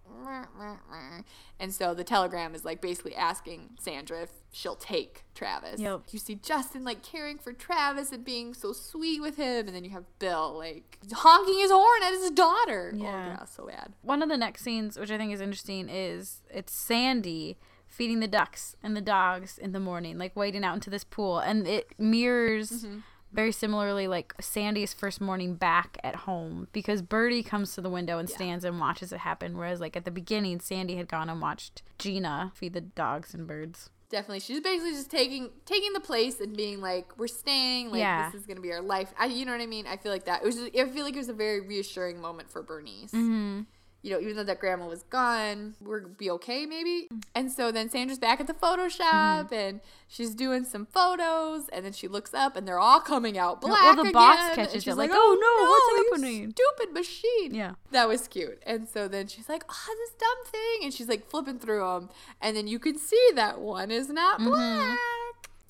And 1.59 1.73
so 1.73 1.93
the 1.93 2.03
telegram 2.03 2.55
is 2.55 2.63
like 2.63 2.81
basically 2.81 3.15
asking 3.15 3.71
Sandra 3.79 4.23
if 4.23 4.29
she'll 4.51 4.75
take 4.75 5.23
Travis. 5.35 5.79
Yep. 5.79 6.01
You 6.11 6.19
see 6.19 6.35
Justin 6.35 6.83
like 6.83 7.03
caring 7.03 7.37
for 7.37 7.53
Travis 7.53 8.11
and 8.11 8.23
being 8.23 8.53
so 8.53 8.73
sweet 8.73 9.21
with 9.21 9.37
him, 9.37 9.67
and 9.67 9.75
then 9.75 9.83
you 9.83 9.91
have 9.91 10.05
Bill 10.19 10.57
like 10.57 10.99
honking 11.11 11.59
his 11.59 11.71
horn 11.71 12.03
at 12.03 12.11
his 12.11 12.31
daughter. 12.31 12.93
Yeah. 12.95 13.05
Oh, 13.05 13.09
yeah, 13.09 13.45
so 13.45 13.67
bad. 13.67 13.93
One 14.01 14.21
of 14.21 14.29
the 14.29 14.37
next 14.37 14.63
scenes, 14.63 14.97
which 14.97 15.11
I 15.11 15.17
think 15.17 15.33
is 15.33 15.41
interesting, 15.41 15.89
is 15.89 16.41
it's 16.49 16.73
Sandy 16.73 17.57
feeding 17.87 18.19
the 18.19 18.27
ducks 18.27 18.75
and 18.83 18.95
the 18.95 19.01
dogs 19.01 19.57
in 19.57 19.71
the 19.71 19.79
morning, 19.79 20.17
like 20.17 20.35
wading 20.35 20.63
out 20.63 20.75
into 20.75 20.89
this 20.89 21.03
pool. 21.03 21.39
And 21.39 21.67
it 21.67 21.93
mirrors 21.97 22.71
Mm-hmm. 22.71 22.99
Very 23.31 23.51
similarly 23.51 24.07
like 24.07 24.33
Sandy's 24.41 24.93
first 24.93 25.21
morning 25.21 25.55
back 25.55 25.97
at 26.03 26.15
home 26.15 26.67
because 26.73 27.01
Birdie 27.01 27.43
comes 27.43 27.75
to 27.75 27.81
the 27.81 27.89
window 27.89 28.17
and 28.17 28.29
stands 28.29 28.65
and 28.65 28.79
watches 28.79 29.11
it 29.13 29.19
happen. 29.19 29.55
Whereas, 29.57 29.79
like, 29.79 29.95
at 29.95 30.03
the 30.05 30.11
beginning, 30.11 30.59
Sandy 30.59 30.95
had 30.95 31.07
gone 31.07 31.29
and 31.29 31.39
watched 31.41 31.83
Gena 31.99 32.51
feed 32.55 32.73
the 32.73 32.81
dogs 32.81 33.33
and 33.33 33.45
birds. 33.47 33.89
definitely. 34.09 34.39
She's 34.39 34.59
basically 34.59 34.93
just 34.93 35.11
taking 35.11 35.51
taking 35.65 35.93
the 35.93 35.99
place 35.99 36.39
and 36.39 36.57
being 36.57 36.81
like, 36.81 37.15
"We're 37.19 37.27
staying. 37.27 37.91
Like 37.91 37.99
Yeah. 37.99 38.31
this 38.31 38.41
is 38.41 38.47
gonna 38.47 38.59
be 38.61 38.71
our 38.71 38.81
life." 38.81 39.13
I, 39.19 39.27
you 39.27 39.45
know 39.45 39.51
what 39.51 39.61
I 39.61 39.67
mean? 39.67 39.85
I 39.85 39.97
feel 39.97 40.11
like 40.11 40.25
that. 40.25 40.41
It 40.41 40.45
was. 40.45 40.55
Just, 40.55 40.75
I 40.75 40.85
feel 40.89 41.03
like 41.05 41.13
it 41.13 41.19
was 41.19 41.29
a 41.29 41.33
very 41.33 41.61
reassuring 41.61 42.19
moment 42.19 42.49
for 42.49 42.63
Bernice. 42.63 43.11
Mm-hmm. 43.11 43.61
You 44.01 44.11
know, 44.13 44.19
even 44.21 44.37
though 44.37 44.43
that 44.45 44.59
grandma 44.59 44.87
was 44.87 45.03
gone, 45.03 45.75
we're 45.81 45.99
be 46.07 46.29
okay 46.31 46.65
maybe. 46.65 47.09
And 47.35 47.51
so 47.51 47.69
then 47.71 47.89
Sandra's 47.89 48.17
back 48.19 48.39
at 48.39 48.47
the 48.47 48.53
photo 48.53 48.87
shop 48.87 49.47
Mm-hmm. 49.47 49.53
and 49.53 49.81
she's 50.07 50.33
doing 50.33 50.63
some 50.63 50.85
photos, 50.85 51.67
and 51.69 51.83
then 51.83 51.91
she 51.91 52.07
looks 52.07 52.33
up 52.33 52.55
and 52.55 52.65
they're 52.67 52.79
all 52.79 53.01
coming 53.01 53.37
out 53.37 53.59
black. 53.59 53.81
Well, 53.83 53.95
the 53.95 54.09
again, 54.09 54.55
catches 54.55 54.75
it, 54.75 54.83
she's 54.83 54.95
like, 54.95 55.11
"Oh, 55.13 55.37
no, 55.39 55.69
what's 55.69 56.09
happening?" 56.23 56.51
Stupid 56.55 56.93
machine. 56.93 57.53
Yeah. 57.53 57.73
That 57.91 58.07
was 58.07 58.27
cute. 58.29 58.61
And 58.65 58.87
so 58.87 59.07
then 59.09 59.27
she's 59.27 59.49
like, 59.49 59.63
oh, 59.69 59.95
this 59.97 60.11
dumb 60.17 60.51
thing. 60.51 60.85
And 60.85 60.93
she's 60.93 61.09
like 61.09 61.29
flipping 61.29 61.59
through 61.59 61.79
them. 61.83 62.09
And 62.41 62.55
then 62.55 62.67
you 62.67 62.79
can 62.79 62.97
see 62.97 63.29
that 63.35 63.59
one 63.59 63.91
is 63.91 64.09
not 64.09 64.39
Mm-hmm. 64.39 64.49
black. 64.49 64.97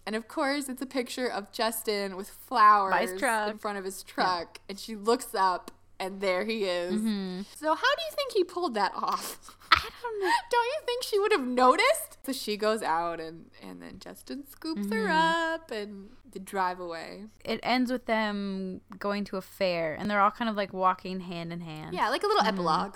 And 0.05 0.15
of 0.15 0.27
course, 0.27 0.69
it's 0.69 0.81
a 0.81 0.85
picture 0.87 1.27
of 1.27 1.51
Justin 1.51 2.15
with 2.15 2.29
flowers 2.29 3.11
in 3.11 3.57
front 3.57 3.77
of 3.77 3.83
his 3.85 4.01
truck. 4.03 4.59
And 4.67 4.79
she 4.79 4.95
looks 4.95 5.35
up, 5.35 5.71
and 5.99 6.21
there 6.21 6.45
he 6.45 6.63
is. 6.65 6.93
Mm-hmm. 7.01 7.41
So, 7.55 7.67
how 7.75 7.95
do 7.95 8.01
you 8.09 8.15
think 8.15 8.33
he 8.33 8.43
pulled 8.43 8.73
that 8.75 8.91
off? 8.95 9.55
I 9.71 9.89
don't 10.01 10.19
know. 10.21 10.29
Don't 10.51 10.65
you 10.65 10.79
think 10.85 11.03
she 11.03 11.19
would 11.19 11.31
have 11.31 11.45
noticed? 11.45 12.17
So 12.25 12.31
she 12.33 12.57
goes 12.57 12.81
out, 12.81 13.19
and, 13.19 13.45
and 13.61 13.81
then 13.81 13.99
Justin 13.99 14.45
scoops 14.49 14.91
her 14.91 15.07
Mm-hmm. 15.07 15.53
up, 15.53 15.71
and 15.71 16.09
they 16.31 16.39
drive 16.39 16.79
away. 16.79 17.25
It 17.45 17.59
ends 17.63 17.91
with 17.91 18.05
them 18.05 18.81
going 18.97 19.23
to 19.25 19.37
a 19.37 19.41
fair, 19.41 19.93
and 19.95 20.09
they're 20.09 20.19
all 20.19 20.31
kind 20.31 20.49
of 20.49 20.55
like 20.55 20.73
walking 20.73 21.19
hand 21.21 21.53
in 21.53 21.61
hand. 21.61 21.93
Yeah, 21.93 22.09
like 22.09 22.23
a 22.23 22.27
little 22.27 22.43
epilogue. 22.45 22.95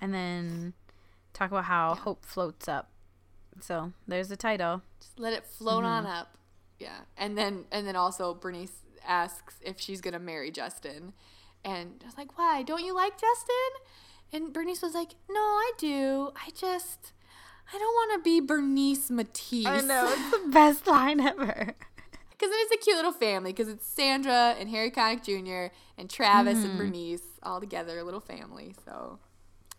And 0.00 0.12
then 0.12 0.74
talk 1.32 1.50
about 1.50 1.64
how 1.64 1.94
hope 1.94 2.24
floats 2.24 2.68
up. 2.68 2.90
So 3.60 3.92
there's 4.06 4.28
the 4.28 4.36
title. 4.36 4.82
Just 5.00 5.18
let 5.18 5.32
it 5.32 5.46
float 5.46 5.84
on 5.84 6.04
Mm-hmm. 6.04 6.12
up. 6.12 6.36
Yeah. 6.78 6.98
And 7.16 7.36
then 7.38 7.64
and 7.72 7.86
then 7.86 7.96
also 7.96 8.34
Bernice 8.34 8.84
asks 9.06 9.54
if 9.62 9.80
she's 9.80 10.00
gonna 10.00 10.18
marry 10.20 10.50
Justin. 10.50 11.12
And 11.64 12.00
I 12.02 12.06
was 12.06 12.16
like, 12.16 12.38
Why? 12.38 12.62
Don't 12.62 12.84
you 12.84 12.94
like 12.94 13.12
Justin? 13.20 13.54
And 14.32 14.52
Bernice 14.52 14.82
was 14.82 14.94
like, 14.94 15.10
No, 15.30 15.40
I 15.40 15.72
do. 15.78 16.30
I 16.36 16.50
just 16.50 17.12
I 17.72 17.78
don't 17.78 17.94
wanna 18.10 18.22
be 18.22 18.40
Bernice 18.40 19.10
Matthews. 19.10 19.66
I 19.66 19.80
know, 19.80 20.06
it's 20.16 20.30
the 20.30 20.48
best 20.50 20.86
line 20.86 21.20
ever. 21.20 21.74
Because 22.30 22.50
it's 22.52 22.72
a 22.72 22.84
cute 22.84 22.96
little 22.96 23.12
family. 23.12 23.52
Because 23.52 23.68
it's 23.68 23.86
Sandra 23.86 24.54
and 24.58 24.68
Harry 24.70 24.90
Connick 24.90 25.24
Jr. 25.24 25.74
and 25.98 26.08
Travis 26.08 26.58
Mm-hmm. 26.58 26.68
and 26.70 26.78
Bernice 26.78 27.22
all 27.42 27.60
together, 27.60 27.98
a 27.98 28.04
little 28.04 28.20
family. 28.20 28.74
So 28.84 29.18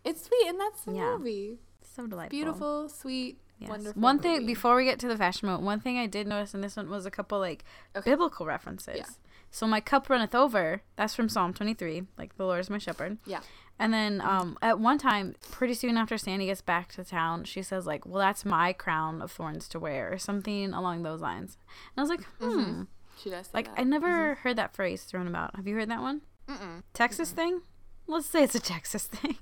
it's 0.04 0.26
sweet, 0.26 0.48
and 0.48 0.60
that's 0.60 0.82
the 0.82 0.92
Yeah. 0.94 1.18
movie. 1.18 1.60
So 1.96 2.06
delightful. 2.06 2.30
Beautiful, 2.38 2.90
sweet, 2.90 3.40
Yes. 3.60 3.70
wonderful. 3.70 4.02
One 4.02 4.20
thing 4.20 4.34
movie. 4.42 4.46
before 4.48 4.76
we 4.76 4.86
get 4.86 5.00
to 5.00 5.08
the 5.08 5.18
fashion 5.18 5.48
moment, 5.48 5.64
one 5.66 5.80
thing 5.80 5.98
I 5.98 6.06
did 6.06 6.28
notice 6.28 6.54
in 6.54 6.62
this 6.62 6.76
one 6.78 6.90
was 6.90 7.06
a 7.06 7.12
couple 7.12 7.40
like 7.40 7.64
biblical 8.06 8.46
references. 8.46 8.98
Yeah. 8.98 9.06
So 9.52 9.66
my 9.68 9.80
cup 9.82 10.10
runneth 10.10 10.36
over. 10.36 10.82
That's 10.96 11.16
from 11.16 11.30
Psalm 11.30 11.54
23, 11.54 12.04
like 12.18 12.38
the 12.38 12.46
Lord 12.46 12.60
is 12.60 12.70
my 12.70 12.78
shepherd. 12.78 13.18
Yeah. 13.26 13.42
And 13.80 13.94
then 13.94 14.20
um, 14.22 14.58
at 14.62 14.80
one 14.80 14.98
time, 14.98 15.36
pretty 15.52 15.74
soon 15.74 15.96
after 15.98 16.18
Sandy 16.18 16.48
gets 16.48 16.62
back 16.62 16.92
to 16.94 17.04
town, 17.06 17.46
she 17.46 17.62
says 17.64 17.88
like, 17.88 18.06
"Well, 18.06 18.20
that's 18.20 18.44
my 18.44 18.74
crown 18.74 19.22
of 19.22 19.32
thorns 19.32 19.70
to 19.70 19.80
wear," 19.80 20.12
or 20.12 20.18
something 20.18 20.74
along 20.74 21.04
those 21.04 21.22
lines. 21.22 21.58
And 21.96 22.00
I 22.00 22.02
was 22.02 22.10
like, 22.10 22.26
"Hmm." 22.42 22.84
She 23.18 23.30
does. 23.30 23.50
Like 23.54 23.66
that. 23.68 23.80
I 23.80 23.84
never 23.84 24.36
heard 24.36 24.58
that 24.58 24.76
phrase 24.76 25.04
thrown 25.04 25.28
about. 25.28 25.56
Have 25.56 25.66
you 25.68 25.76
heard 25.76 25.90
that 25.90 26.02
one? 26.02 26.22
Mm-mm. 26.48 26.84
Texas 26.94 27.32
thing? 27.32 27.62
Let's 28.08 28.28
say 28.28 28.44
it's 28.44 28.56
a 28.56 28.60
Texas 28.60 29.06
thing. 29.08 29.38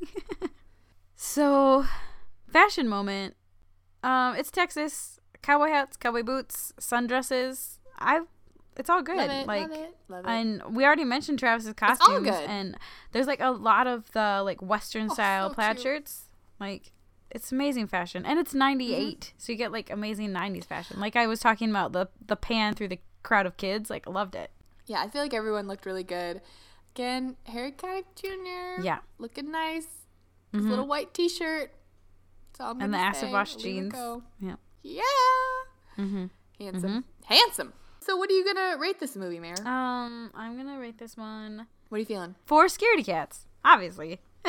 so, 1.15 1.85
fashion 2.47 2.87
moment. 2.87 3.35
Um, 4.03 4.35
it's 4.35 4.51
Texas. 4.51 5.19
Cowboy 5.41 5.69
hats, 5.69 5.97
cowboy 5.97 6.23
boots, 6.23 6.73
sundresses. 6.79 7.77
I, 7.99 8.21
it's 8.77 8.89
all 8.89 9.01
good. 9.01 9.19
It, 9.19 9.47
like, 9.47 9.69
love 9.69 9.71
it, 9.79 9.95
love 10.07 10.25
it. 10.25 10.29
and 10.29 10.75
we 10.75 10.85
already 10.85 11.03
mentioned 11.03 11.39
Travis's 11.39 11.69
all 11.69 11.73
costumes, 11.73 12.29
good. 12.29 12.49
and 12.49 12.77
there's 13.11 13.27
like 13.27 13.39
a 13.41 13.51
lot 13.51 13.87
of 13.87 14.11
the 14.11 14.41
like 14.43 14.61
Western 14.61 15.09
style 15.09 15.45
Oh, 15.47 15.49
so 15.49 15.53
plaid 15.55 15.75
cute. 15.77 15.83
shirts. 15.83 16.29
Like, 16.59 16.91
it's 17.31 17.51
amazing 17.51 17.87
fashion, 17.87 18.25
and 18.25 18.39
it's 18.39 18.53
'98, 18.53 19.19
Mm-hmm. 19.19 19.33
so 19.37 19.51
you 19.51 19.57
get 19.57 19.71
like 19.71 19.89
amazing 19.89 20.29
'90s 20.29 20.65
fashion. 20.65 20.99
Like 20.99 21.15
I 21.15 21.27
was 21.27 21.39
talking 21.39 21.69
about 21.69 21.91
the 21.91 22.07
the 22.25 22.35
pan 22.35 22.73
through 22.73 22.89
the 22.89 22.99
crowd 23.23 23.45
of 23.45 23.57
kids. 23.57 23.89
Like, 23.89 24.07
loved 24.07 24.35
it. 24.35 24.51
Yeah, 24.85 25.01
I 25.01 25.09
feel 25.09 25.21
like 25.21 25.33
everyone 25.33 25.67
looked 25.67 25.85
really 25.85 26.03
good. 26.03 26.41
Again, 26.95 27.35
Harry 27.45 27.71
Connick 27.73 28.05
Jr. 28.15 28.81
Yeah. 28.81 28.99
looking 29.19 29.51
nice. 29.51 29.87
His 30.51 30.61
mm-hmm. 30.61 30.69
little 30.69 30.87
white 30.87 31.13
T-shirt. 31.13 31.71
And 32.59 32.91
the 32.91 32.97
acid 32.97 33.31
wash 33.31 33.55
I'll 33.55 33.61
leave 33.61 33.83
it 33.83 33.91
jeans. 33.91 34.21
Yeah. 34.39 34.55
Yeah. 34.81 35.01
Mm-hmm. 35.99 36.25
Handsome. 36.57 36.89
Mm-hmm. 36.89 37.33
Handsome. 37.33 37.73
So, 38.07 38.15
what 38.15 38.29
are 38.29 38.33
you 38.33 38.45
gonna 38.45 38.77
rate 38.79 39.01
this 39.01 39.17
movie, 39.17 39.37
Mary? 39.39 39.57
Um, 39.65 40.31
I'm 40.33 40.55
gonna 40.55 40.79
rate 40.79 40.97
this 40.97 41.17
one 41.17 41.67
what 41.89 41.97
are 41.97 41.99
you 41.99 42.05
feeling? 42.05 42.35
four 42.45 42.67
scaredy 42.67 43.05
cats. 43.05 43.45
Obviously. 43.65 44.19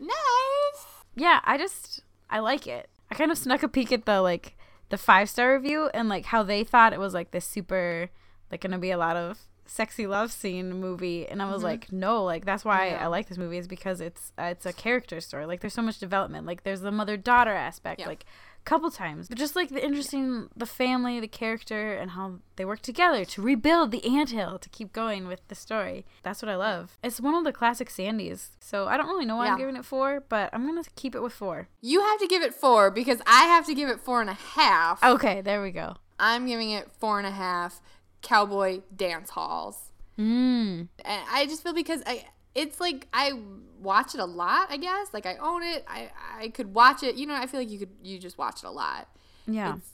Nice. 0.00 0.86
yeah, 1.16 1.40
I 1.44 1.56
just 1.58 2.02
I 2.30 2.38
like 2.40 2.66
it. 2.66 2.88
I 3.10 3.14
kind 3.14 3.30
of 3.32 3.38
snuck 3.38 3.62
a 3.64 3.68
peek 3.68 3.90
at 3.92 4.06
the 4.06 4.20
like 4.20 4.56
the 4.90 4.96
five 4.98 5.28
star 5.28 5.54
review 5.54 5.90
and 5.94 6.08
like 6.08 6.26
how 6.26 6.42
they 6.42 6.62
thought 6.64 6.92
it 6.92 7.00
was 7.00 7.14
like 7.14 7.30
this 7.32 7.44
super 7.44 8.08
like 8.50 8.60
gonna 8.60 8.78
be 8.78 8.90
a 8.92 8.98
lot 8.98 9.16
of 9.16 9.38
sexy 9.66 10.06
love 10.06 10.32
scene 10.32 10.72
movie 10.80 11.26
and 11.28 11.42
I 11.42 11.50
was 11.50 11.62
like 11.62 11.92
no 11.92 12.24
like 12.24 12.46
that's 12.46 12.64
why 12.64 12.90
I 12.90 13.06
like 13.08 13.28
this 13.28 13.36
movie 13.36 13.58
is 13.58 13.68
because 13.68 14.00
it's 14.00 14.32
uh, 14.38 14.44
it's 14.44 14.64
a 14.64 14.72
character 14.72 15.20
story 15.20 15.44
like 15.46 15.60
there's 15.60 15.74
so 15.74 15.82
much 15.82 15.98
development 15.98 16.46
like 16.46 16.62
there's 16.62 16.80
the 16.80 16.90
mother 16.92 17.16
daughter 17.18 17.52
aspect 17.52 18.00
Yeah. 18.00 18.06
like 18.06 18.24
couple 18.68 18.90
times 18.90 19.28
but 19.28 19.38
just 19.38 19.56
like 19.56 19.70
the 19.70 19.84
interesting 19.88 20.48
the 20.56 20.66
family 20.66 21.18
the 21.20 21.26
character 21.42 21.94
and 21.94 22.10
how 22.10 22.26
they 22.56 22.64
work 22.64 22.82
together 22.82 23.24
to 23.24 23.40
rebuild 23.40 23.90
the 23.90 24.04
anthill 24.04 24.58
to 24.58 24.68
keep 24.68 24.92
going 24.92 25.26
with 25.26 25.40
the 25.48 25.54
story 25.54 26.04
that's 26.22 26.42
what 26.42 26.48
I 26.50 26.56
love 26.56 26.98
it's 27.02 27.20
one 27.20 27.34
of 27.34 27.44
the 27.44 27.52
classic 27.60 27.88
Sandys 27.88 28.50
so 28.60 28.86
I 28.86 28.96
don't 28.96 29.08
really 29.12 29.24
know 29.24 29.36
why 29.36 29.46
Yeah. 29.46 29.52
I'm 29.52 29.58
giving 29.58 29.76
it 29.76 29.84
four 29.84 30.22
but 30.28 30.50
I'm 30.52 30.66
gonna 30.66 30.84
keep 30.96 31.14
it 31.14 31.22
with 31.22 31.32
four 31.32 31.68
You 31.80 32.00
have 32.02 32.18
to 32.20 32.26
give 32.26 32.42
it 32.42 32.54
four 32.54 32.90
because 32.90 33.20
I 33.26 33.44
have 33.44 33.64
to 33.66 33.74
give 33.74 33.88
it 33.88 34.00
four 34.00 34.20
and 34.20 34.30
a 34.30 34.38
half. 34.58 35.02
Okay, 35.02 35.40
there 35.40 35.62
we 35.62 35.70
go. 35.70 35.96
I'm 36.18 36.46
giving 36.46 36.70
it 36.70 36.90
four 37.00 37.18
and 37.18 37.26
a 37.26 37.30
half 37.30 37.80
cowboy 38.22 38.80
dance 38.94 39.30
halls. 39.30 39.92
Mm. 40.18 40.88
And 41.04 41.22
I 41.30 41.46
just 41.46 41.62
feel 41.62 41.72
because 41.72 42.02
I 42.06 42.26
it's 42.58 42.80
like 42.80 43.06
I 43.12 43.32
watch 43.80 44.14
it 44.14 44.20
a 44.20 44.24
lot, 44.24 44.66
I 44.70 44.76
guess. 44.76 45.08
Like 45.12 45.26
I 45.26 45.36
own 45.36 45.62
it. 45.62 45.84
I 45.88 46.10
I 46.40 46.48
could 46.48 46.74
watch 46.74 47.02
it. 47.02 47.14
You 47.16 47.26
know, 47.26 47.34
I 47.34 47.46
feel 47.46 47.60
like 47.60 47.70
you 47.70 47.78
could 47.78 47.94
you 48.02 48.18
just 48.18 48.36
watch 48.38 48.62
it 48.64 48.66
a 48.66 48.70
lot. 48.70 49.08
Yeah. 49.46 49.76
It's 49.76 49.90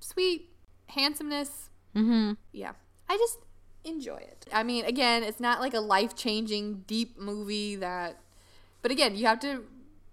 sweet, 0.00 0.50
handsomeness. 0.88 1.70
mm-hmm. 1.94 2.32
Yeah. 2.52 2.72
I 3.08 3.16
just 3.16 3.38
enjoy 3.84 4.16
it. 4.18 4.46
I 4.52 4.62
mean, 4.62 4.84
again, 4.84 5.22
it's 5.22 5.40
not 5.40 5.60
like 5.60 5.74
a 5.74 5.80
life-changing 5.80 6.84
deep 6.86 7.18
movie 7.18 7.76
that 7.76 8.20
but 8.82 8.90
again, 8.90 9.14
you 9.14 9.26
have 9.26 9.40
to 9.40 9.64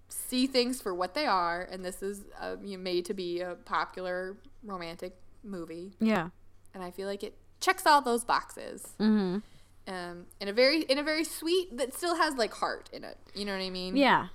see 0.09 0.47
things 0.47 0.81
for 0.81 0.93
what 0.93 1.13
they 1.13 1.25
are 1.25 1.67
and 1.71 1.83
this 1.83 2.01
is 2.01 2.21
uh, 2.39 2.55
you 2.63 2.77
know, 2.77 2.83
made 2.83 3.05
to 3.05 3.13
be 3.13 3.41
a 3.41 3.55
popular 3.65 4.37
romantic 4.63 5.13
movie 5.43 5.93
Yeah. 5.99 6.29
and 6.73 6.81
I 6.83 6.91
feel 6.91 7.07
like 7.07 7.23
it 7.23 7.35
checks 7.59 7.85
all 7.85 8.01
those 8.01 8.23
boxes. 8.23 8.93
Mm-hmm. 8.99 9.39
Um, 9.87 10.25
in 10.41 10.49
a 10.49 10.53
very 10.53 10.81
in 10.81 10.97
a 10.97 11.03
very 11.03 11.23
sweet 11.23 11.77
that 11.77 11.93
still 11.93 12.15
has 12.15 12.35
like 12.35 12.53
heart 12.53 12.89
in 12.91 13.03
it. 13.03 13.17
You 13.33 13.45
know 13.45 13.53
what 13.53 13.61
I 13.61 13.69
mean? 13.69 13.95
Yeah. 13.95 14.27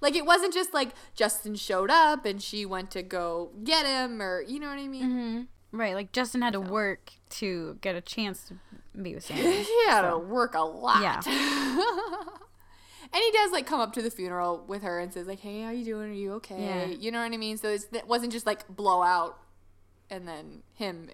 Like 0.00 0.14
it 0.14 0.24
wasn't 0.24 0.54
just 0.54 0.72
like 0.72 0.90
Justin 1.14 1.54
showed 1.56 1.90
up 1.90 2.24
and 2.24 2.40
she 2.42 2.64
went 2.64 2.90
to 2.92 3.02
go 3.02 3.50
get 3.64 3.86
him 3.86 4.22
or 4.22 4.42
you 4.42 4.60
know 4.60 4.68
what 4.68 4.78
I 4.78 4.86
mean? 4.86 5.02
Mm-hmm. 5.04 5.78
Right. 5.78 5.94
Like 5.94 6.12
Justin 6.12 6.42
had 6.42 6.52
to 6.52 6.60
work 6.60 7.12
to 7.30 7.78
get 7.80 7.96
a 7.96 8.00
chance 8.00 8.44
to 8.44 8.54
be 9.00 9.14
with 9.14 9.24
Sandy. 9.26 9.62
he 9.62 9.86
had 9.86 10.08
to 10.08 10.18
work 10.18 10.54
a 10.54 10.60
lot. 10.60 11.02
Yeah. 11.02 11.20
and 11.26 13.22
he 13.22 13.30
does 13.32 13.50
like 13.50 13.66
come 13.66 13.80
up 13.80 13.92
to 13.94 14.02
the 14.02 14.10
funeral 14.10 14.64
with 14.68 14.82
her 14.82 15.00
and 15.00 15.12
says 15.12 15.26
like, 15.26 15.40
"Hey, 15.40 15.62
how 15.62 15.70
you 15.70 15.84
doing? 15.84 16.10
Are 16.10 16.14
you 16.14 16.32
okay?" 16.34 16.62
Yeah. 16.64 16.84
You 16.86 17.10
know 17.10 17.20
what 17.20 17.32
I 17.32 17.36
mean? 17.36 17.56
So 17.56 17.68
it's, 17.70 17.86
it 17.92 18.06
wasn't 18.06 18.32
just 18.32 18.46
like 18.46 18.68
blowout 18.68 19.38
and 20.10 20.28
then 20.28 20.62
him 20.74 21.08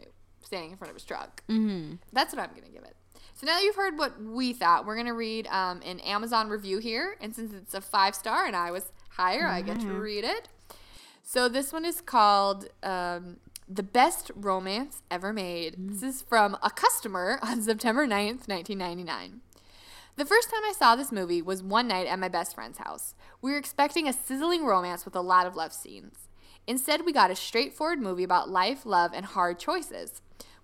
standing 0.45 0.72
in 0.72 0.76
front 0.76 0.91
of 0.91 0.97
his 0.97 1.05
truck. 1.05 1.43
mm-hmm. 1.49 1.95
That's 2.12 2.35
what 2.35 2.43
I'm 2.43 2.55
gonna 2.55 2.72
give 2.72 2.83
it. 2.83 2.97
So 3.41 3.47
now 3.47 3.55
that 3.55 3.64
you've 3.64 3.76
heard 3.76 3.97
what 3.97 4.22
we 4.22 4.53
thought, 4.53 4.84
we're 4.84 4.97
gonna 4.97 5.14
read 5.14 5.47
um, 5.47 5.80
an 5.82 5.99
Amazon 6.01 6.51
review 6.51 6.76
here, 6.76 7.16
and 7.22 7.34
since 7.34 7.55
it's 7.55 7.72
a 7.72 7.80
five 7.80 8.14
star 8.14 8.45
and 8.45 8.55
I 8.55 8.70
was 8.70 8.93
higher, 9.12 9.47
I 9.47 9.62
get 9.62 9.80
to 9.80 9.88
read 9.95 10.24
it. 10.24 10.49
So 11.22 11.49
this 11.49 11.72
one 11.72 11.86
is 11.86 12.03
called 12.03 12.68
um, 12.82 13.38
"The 13.66 13.82
Best 13.82 14.30
Romance 14.34 15.01
Ever 15.11 15.32
Made." 15.32 15.76
This 15.78 16.03
is 16.03 16.20
from 16.20 16.59
a 16.62 16.68
customer 16.68 17.38
on 17.43 17.62
September 17.62 18.07
9th, 18.07 18.47
1999. 18.47 19.41
The 20.16 20.26
first 20.26 20.51
time 20.51 20.62
I 20.66 20.74
saw 20.78 20.95
this 20.95 21.11
movie 21.11 21.41
was 21.41 21.62
one 21.62 21.88
night 21.88 22.09
at 22.09 22.18
my 22.18 22.28
best 22.28 22.55
friend's 22.55 22.76
house. 22.76 23.14
We 23.41 23.53
were 23.53 23.59
expecting 23.59 24.07
a 24.07 24.12
sizzling 24.12 24.66
romance 24.66 25.07
with 25.07 25.16
a 25.16 25.22
lot 25.22 25.47
of 25.47 25.57
love 25.57 25.72
scenes. 25.72 26.28
Instead, 26.66 27.07
we 27.07 27.12
got 27.14 27.30
a 27.30 27.36
straightforward 27.36 28.03
movie 28.03 28.22
about 28.22 28.51
life, 28.51 28.84
love, 28.84 29.12
and 29.14 29.24
hard 29.24 29.59
choices. 29.59 30.20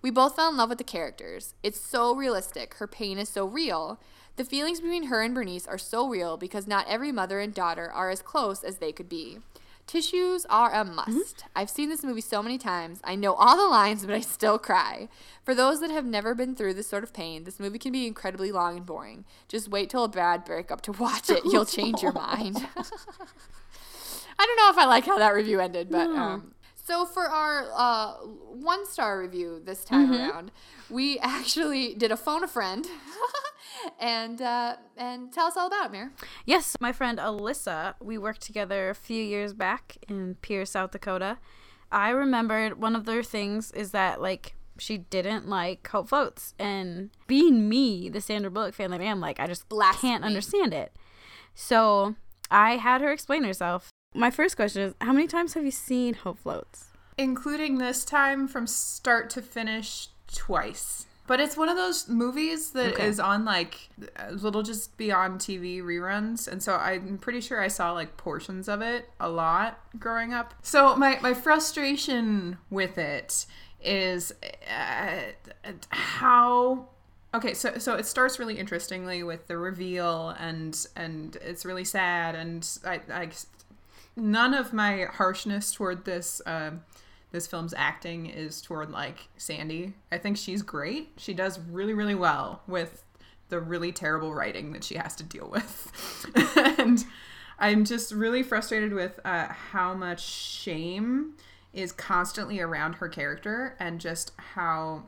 We 0.07 0.11
both 0.11 0.37
fell 0.37 0.47
in 0.49 0.55
love 0.55 0.69
with 0.69 0.77
the 0.77 0.85
characters. 0.85 1.53
It's 1.63 1.81
so 1.81 2.15
realistic. 2.15 2.75
Her 2.75 2.87
pain 2.87 3.17
is 3.17 3.27
so 3.27 3.45
real. 3.45 3.99
The 4.37 4.45
feelings 4.45 4.79
between 4.79 5.07
her 5.07 5.21
and 5.21 5.35
Bernice 5.35 5.67
are 5.67 5.77
so 5.77 6.07
real 6.07 6.37
because 6.37 6.65
not 6.65 6.87
every 6.87 7.11
mother 7.11 7.41
and 7.41 7.53
daughter 7.53 7.91
are 7.91 8.09
as 8.09 8.21
close 8.21 8.63
as 8.63 8.77
they 8.77 8.93
could 8.93 9.09
be. 9.09 9.39
Tissues 9.85 10.45
are 10.49 10.73
a 10.73 10.85
must. 10.85 11.43
I've 11.57 11.69
seen 11.69 11.89
this 11.89 12.05
movie 12.05 12.21
so 12.21 12.41
many 12.41 12.57
times. 12.57 13.01
I 13.03 13.15
know 13.15 13.33
all 13.33 13.57
the 13.57 13.67
lines, 13.67 14.05
but 14.05 14.15
I 14.15 14.21
still 14.21 14.57
cry. 14.57 15.09
For 15.43 15.53
those 15.53 15.81
that 15.81 15.91
have 15.91 16.05
never 16.05 16.33
been 16.33 16.55
through 16.55 16.75
this 16.75 16.87
sort 16.87 17.03
of 17.03 17.11
pain, 17.11 17.43
this 17.43 17.59
movie 17.59 17.77
can 17.77 17.91
be 17.91 18.07
incredibly 18.07 18.53
long 18.53 18.77
and 18.77 18.85
boring. 18.85 19.25
Just 19.49 19.67
wait 19.67 19.89
till 19.89 20.05
a 20.05 20.07
bad 20.07 20.45
breakup 20.45 20.79
to 20.83 20.93
watch 20.93 21.29
it. 21.29 21.43
You'll 21.43 21.65
change 21.65 22.01
your 22.01 22.13
mind. 22.13 22.65
I 24.39 24.45
don't 24.45 24.57
know 24.57 24.69
if 24.69 24.77
I 24.77 24.85
like 24.85 25.05
how 25.05 25.17
that 25.17 25.33
review 25.33 25.59
ended, 25.59 25.89
but 25.89 26.07
um, 26.07 26.53
so 26.87 27.05
for 27.05 27.27
our 27.27 27.67
uh, 27.75 28.13
one 28.23 28.85
star 28.85 29.19
review 29.19 29.61
this 29.63 29.83
time 29.83 30.13
around, 30.13 30.51
we 30.89 31.19
actually 31.21 31.93
did 31.93 32.13
a 32.13 32.17
phone 32.17 32.45
a 32.45 32.47
friend, 32.47 32.87
and 33.99 34.41
uh, 34.41 34.77
and 34.95 35.33
tell 35.33 35.47
us 35.47 35.57
all 35.57 35.67
about 35.67 35.87
it, 35.87 35.91
Mir. 35.91 36.13
Yes, 36.45 36.77
my 36.79 36.93
friend 36.93 37.19
Alyssa, 37.19 37.95
we 37.99 38.17
worked 38.17 38.41
together 38.41 38.89
a 38.89 38.95
few 38.95 39.21
years 39.21 39.53
back 39.53 39.97
in 40.07 40.35
Pierre, 40.41 40.65
South 40.65 40.91
Dakota. 40.91 41.39
I 41.91 42.09
remembered 42.11 42.79
one 42.79 42.95
of 42.95 43.03
their 43.03 43.23
things 43.23 43.71
is 43.71 43.91
that 43.91 44.21
like 44.21 44.55
she 44.79 44.97
didn't 44.97 45.47
like 45.49 45.85
Hope 45.89 46.07
Floats, 46.07 46.55
and 46.57 47.09
being 47.27 47.67
me, 47.67 48.07
the 48.07 48.21
Sandra 48.21 48.49
Bullock 48.49 48.75
fan 48.75 48.91
that 48.91 49.01
I 49.01 49.05
am, 49.05 49.19
like 49.19 49.41
I 49.41 49.47
just 49.47 49.67
Blasphemy. 49.67 50.11
can't 50.13 50.23
understand 50.23 50.73
it. 50.73 50.95
So 51.53 52.15
I 52.49 52.77
had 52.77 53.01
her 53.01 53.11
explain 53.11 53.43
herself. 53.43 53.89
My 54.17 54.31
first 54.31 54.55
question 54.55 54.81
is, 54.81 54.93
how 54.99 55.13
many 55.13 55.27
times 55.27 55.53
have 55.53 55.63
you 55.63 55.71
seen 55.71 56.13
Hope 56.15 56.39
Floats? 56.39 56.85
including 57.19 57.79
this 57.79 58.05
time 58.05 58.47
from 58.47 58.67
start 58.67 59.27
to 59.31 59.41
finish 59.41 60.09
twice. 60.31 61.07
But 61.25 61.39
it's 61.39 61.57
one 61.57 61.67
of 61.67 61.75
those 61.75 62.07
movies 62.07 62.71
that 62.73 62.99
is 62.99 63.19
Okay. 63.19 63.27
on 63.27 63.43
like 63.43 63.89
it'll 64.31 64.61
just 64.61 64.95
be 64.97 65.11
on 65.11 65.39
TV 65.39 65.81
reruns, 65.81 66.47
and 66.47 66.61
so 66.61 66.75
I'm 66.75 67.17
pretty 67.17 67.41
sure 67.41 67.59
I 67.59 67.69
saw 67.69 67.91
like 67.93 68.17
portions 68.17 68.67
of 68.69 68.81
it 68.83 69.09
a 69.19 69.29
lot 69.29 69.79
growing 69.99 70.31
up. 70.33 70.53
So 70.61 70.95
my 70.95 71.19
my 71.21 71.33
frustration 71.33 72.57
with 72.69 72.99
it 72.99 73.47
is 73.83 74.31
uh, 74.69 75.21
how 75.89 76.87
okay 77.33 77.53
so 77.55 77.77
so 77.79 77.95
it 77.95 78.05
starts 78.05 78.37
really 78.39 78.57
interestingly 78.59 79.23
with 79.23 79.47
the 79.47 79.57
reveal 79.57 80.29
and 80.39 80.87
and 80.95 81.35
it's 81.41 81.65
really 81.65 81.83
sad 81.83 82.35
and 82.35 82.67
I, 82.85 83.01
I 83.11 83.29
none 84.17 84.53
of 84.53 84.73
my 84.73 85.05
harshness 85.05 85.71
toward 85.71 86.03
this 86.03 86.41
um 86.45 86.81
this 87.31 87.45
film's 87.45 87.73
acting 87.75 88.25
is 88.25 88.61
toward 88.61 88.89
like 88.89 89.27
Sandy. 89.37 89.93
I 90.11 90.17
think 90.17 90.37
she's 90.37 90.61
great. 90.61 91.11
She 91.17 91.33
does 91.33 91.59
really 91.59 91.93
really 91.93 92.15
well 92.15 92.61
with 92.67 93.03
the 93.49 93.59
really 93.59 93.91
terrible 93.91 94.33
writing 94.33 94.73
that 94.73 94.83
she 94.83 94.95
has 94.95 95.15
to 95.15 95.23
deal 95.23 95.49
with. 95.49 96.25
and 96.79 97.05
I'm 97.59 97.85
just 97.85 98.11
really 98.11 98.43
frustrated 98.43 98.93
with 98.93 99.19
uh, 99.23 99.47
how 99.47 99.93
much 99.93 100.21
shame 100.21 101.35
is 101.73 101.91
constantly 101.91 102.59
around 102.59 102.93
her 102.93 103.07
character 103.07 103.75
and 103.79 103.99
just 103.99 104.31
how 104.37 105.03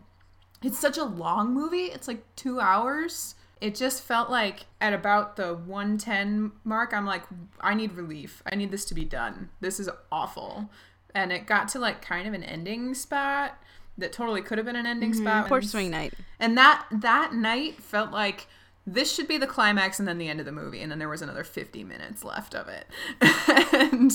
it's 0.64 0.80
such 0.80 0.97
a 0.97 1.03
long 1.03 1.53
movie. 1.53 1.86
It's 1.86 2.07
like 2.07 2.24
two 2.36 2.60
hours. 2.60 3.36
It 3.62 3.76
just 3.76 4.01
felt 4.03 4.30
like 4.30 4.66
at 4.80 4.93
about 4.93 5.36
the 5.36 5.53
110 5.53 6.51
mark, 6.64 6.93
I'm 6.93 7.05
like, 7.05 7.24
I 7.60 7.74
need 7.74 7.93
relief. 7.93 8.41
I 8.45 8.55
need 8.55 8.72
this 8.72 8.86
to 8.86 8.93
be 8.93 9.03
done. 9.03 9.49
This 9.60 9.80
is 9.80 9.89
awful. 10.12 10.70
And 11.14 11.32
it 11.34 11.45
got 11.45 11.68
to 11.70 11.80
like 11.80 12.01
kind 12.01 12.28
of 12.28 12.34
an 12.34 12.43
ending 12.43 12.93
spot 12.93 13.57
that 13.97 14.14
totally 14.14 14.41
could 14.41 14.57
have 14.57 14.66
been 14.66 14.78
an 14.78 14.86
ending 14.86 15.14
spot. 15.14 15.47
Porch 15.47 15.64
And- 15.64 15.72
swing 15.72 15.91
night. 15.91 16.14
and 16.39 16.57
that 16.57 16.86
that 16.91 17.34
night 17.34 17.82
felt 17.84 18.12
like 18.12 18.47
this 18.88 19.14
should 19.14 19.28
be 19.28 19.38
the 19.38 19.45
climax 19.47 19.99
and 19.99 20.07
then 20.07 20.18
the 20.18 20.30
end 20.30 20.39
of 20.39 20.45
the 20.45 20.51
movie 20.53 20.82
and 20.82 20.89
then 20.89 20.97
there 20.97 21.10
was 21.10 21.22
another 21.22 21.43
50 21.43 21.84
minutes 21.84 22.24
left 22.24 22.55
of 22.55 22.68
it 22.70 22.88
and 23.74 24.12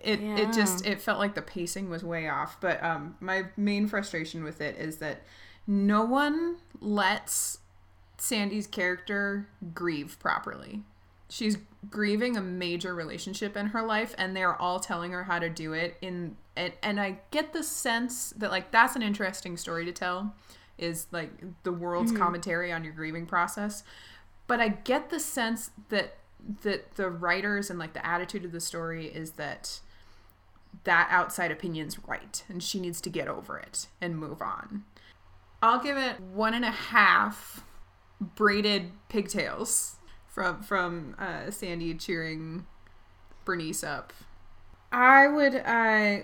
it 0.00 0.20
it 0.20 0.52
just 0.52 0.86
it 0.86 1.00
felt 1.00 1.18
like 1.18 1.34
the 1.34 1.42
pacing 1.42 1.88
was 1.88 2.04
way 2.04 2.28
off 2.28 2.60
but 2.60 2.80
um 2.84 3.16
my 3.18 3.44
main 3.56 3.88
frustration 3.88 4.44
with 4.44 4.60
it 4.60 4.76
is 4.76 4.98
that 4.98 5.22
no 5.66 6.04
one 6.04 6.56
lets 6.80 7.58
Sandy's 8.22 8.68
character 8.68 9.48
grieve 9.74 10.16
properly. 10.20 10.84
She's 11.28 11.58
grieving 11.90 12.36
a 12.36 12.40
major 12.40 12.94
relationship 12.94 13.56
in 13.56 13.66
her 13.66 13.82
life 13.82 14.14
and 14.16 14.36
they're 14.36 14.54
all 14.54 14.78
telling 14.78 15.10
her 15.10 15.24
how 15.24 15.40
to 15.40 15.50
do 15.50 15.72
it 15.72 15.96
in 16.00 16.36
and, 16.54 16.72
and 16.84 17.00
i 17.00 17.18
get 17.32 17.52
the 17.52 17.64
sense 17.64 18.32
that 18.36 18.52
like 18.52 18.70
that's 18.70 18.94
an 18.94 19.02
interesting 19.02 19.56
story 19.56 19.84
to 19.84 19.90
tell 19.90 20.36
is 20.78 21.08
like 21.10 21.32
the 21.64 21.72
world's 21.72 22.12
mm-hmm. 22.12 22.22
commentary 22.22 22.70
on 22.70 22.84
your 22.84 22.92
grieving 22.92 23.26
process. 23.26 23.82
But 24.46 24.60
i 24.60 24.68
get 24.68 25.10
the 25.10 25.18
sense 25.18 25.72
that 25.88 26.18
that 26.62 26.94
the 26.94 27.10
writers 27.10 27.70
and 27.70 27.78
like 27.80 27.92
the 27.92 28.06
attitude 28.06 28.44
of 28.44 28.52
the 28.52 28.60
story 28.60 29.06
is 29.06 29.32
that 29.32 29.80
that 30.84 31.08
outside 31.10 31.50
opinion's 31.50 31.98
right 32.06 32.44
and 32.48 32.62
she 32.62 32.78
needs 32.78 33.00
to 33.00 33.10
get 33.10 33.26
over 33.26 33.58
it 33.58 33.88
and 34.00 34.16
move 34.16 34.40
on. 34.40 34.84
I'll 35.60 35.82
give 35.82 35.96
it 35.96 36.20
one 36.20 36.54
and 36.54 36.64
a 36.64 36.70
half 36.70 37.64
braided 38.34 38.92
pigtails 39.08 39.96
from 40.28 40.62
from 40.62 41.14
uh, 41.18 41.50
Sandy 41.50 41.94
cheering 41.94 42.66
Bernice 43.44 43.84
up. 43.84 44.12
I 44.90 45.26
would 45.26 45.56
uh, 45.56 46.18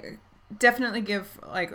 definitely 0.57 1.01
give 1.01 1.39
like 1.47 1.73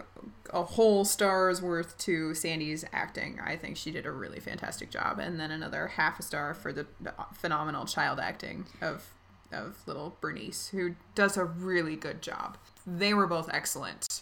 a 0.52 0.64
whole 0.64 1.06
star's 1.06 1.62
worth 1.62 1.98
to 2.00 2.34
Sandy's 2.34 2.86
acting. 2.94 3.40
I 3.44 3.56
think 3.56 3.78
she 3.78 3.92
did 3.92 4.06
a 4.06 4.12
really 4.12 4.40
fantastic 4.40 4.90
job, 4.90 5.20
and 5.20 5.40
then 5.40 5.52
another 5.52 5.88
half 5.88 6.20
a 6.20 6.24
star 6.24 6.54
for 6.54 6.72
the 6.74 6.86
phenomenal 7.34 7.86
child 7.86 8.20
acting 8.20 8.66
of 8.82 9.14
of 9.52 9.78
little 9.86 10.18
Bernice, 10.20 10.70
who 10.70 10.96
does 11.14 11.38
a 11.38 11.46
really 11.46 11.96
good 11.96 12.22
job. 12.22 12.58
They 12.88 13.14
were 13.14 13.28
both 13.28 13.50
excellent 13.54 14.22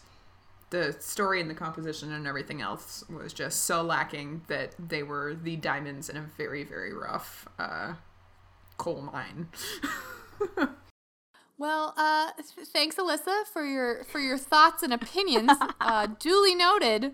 the 0.71 0.93
story 0.99 1.39
and 1.39 1.49
the 1.49 1.53
composition 1.53 2.11
and 2.11 2.25
everything 2.25 2.61
else 2.61 3.03
was 3.09 3.31
just 3.33 3.65
so 3.65 3.81
lacking 3.83 4.41
that 4.47 4.73
they 4.79 5.03
were 5.03 5.35
the 5.41 5.55
diamonds 5.55 6.09
in 6.09 6.17
a 6.17 6.21
very 6.37 6.63
very 6.63 6.93
rough 6.93 7.47
uh, 7.59 7.93
coal 8.77 9.01
mine. 9.01 9.47
Well, 11.61 11.93
uh, 11.95 12.31
th- 12.37 12.67
thanks, 12.69 12.95
Alyssa, 12.95 13.45
for 13.45 13.63
your 13.63 14.03
for 14.05 14.19
your 14.19 14.39
thoughts 14.39 14.81
and 14.81 14.91
opinions. 14.91 15.51
uh, 15.79 16.07
duly 16.17 16.55
noted 16.55 17.13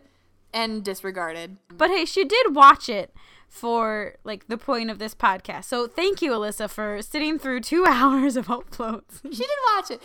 and 0.53 0.85
disregarded. 0.85 1.57
But 1.67 1.89
hey, 1.89 2.05
she 2.05 2.23
did 2.23 2.55
watch 2.55 2.87
it 2.87 3.13
for 3.49 4.15
like 4.23 4.47
the 4.47 4.57
point 4.57 4.89
of 4.89 4.99
this 4.99 5.13
podcast. 5.13 5.65
So 5.65 5.85
thank 5.85 6.21
you, 6.21 6.31
Alyssa, 6.31 6.69
for 6.69 7.01
sitting 7.01 7.37
through 7.37 7.59
two 7.59 7.85
hours 7.89 8.37
of 8.37 8.47
Hope 8.47 8.73
Floats. 8.73 9.19
She 9.23 9.37
did 9.37 9.49
watch 9.75 9.91
it. 9.91 10.01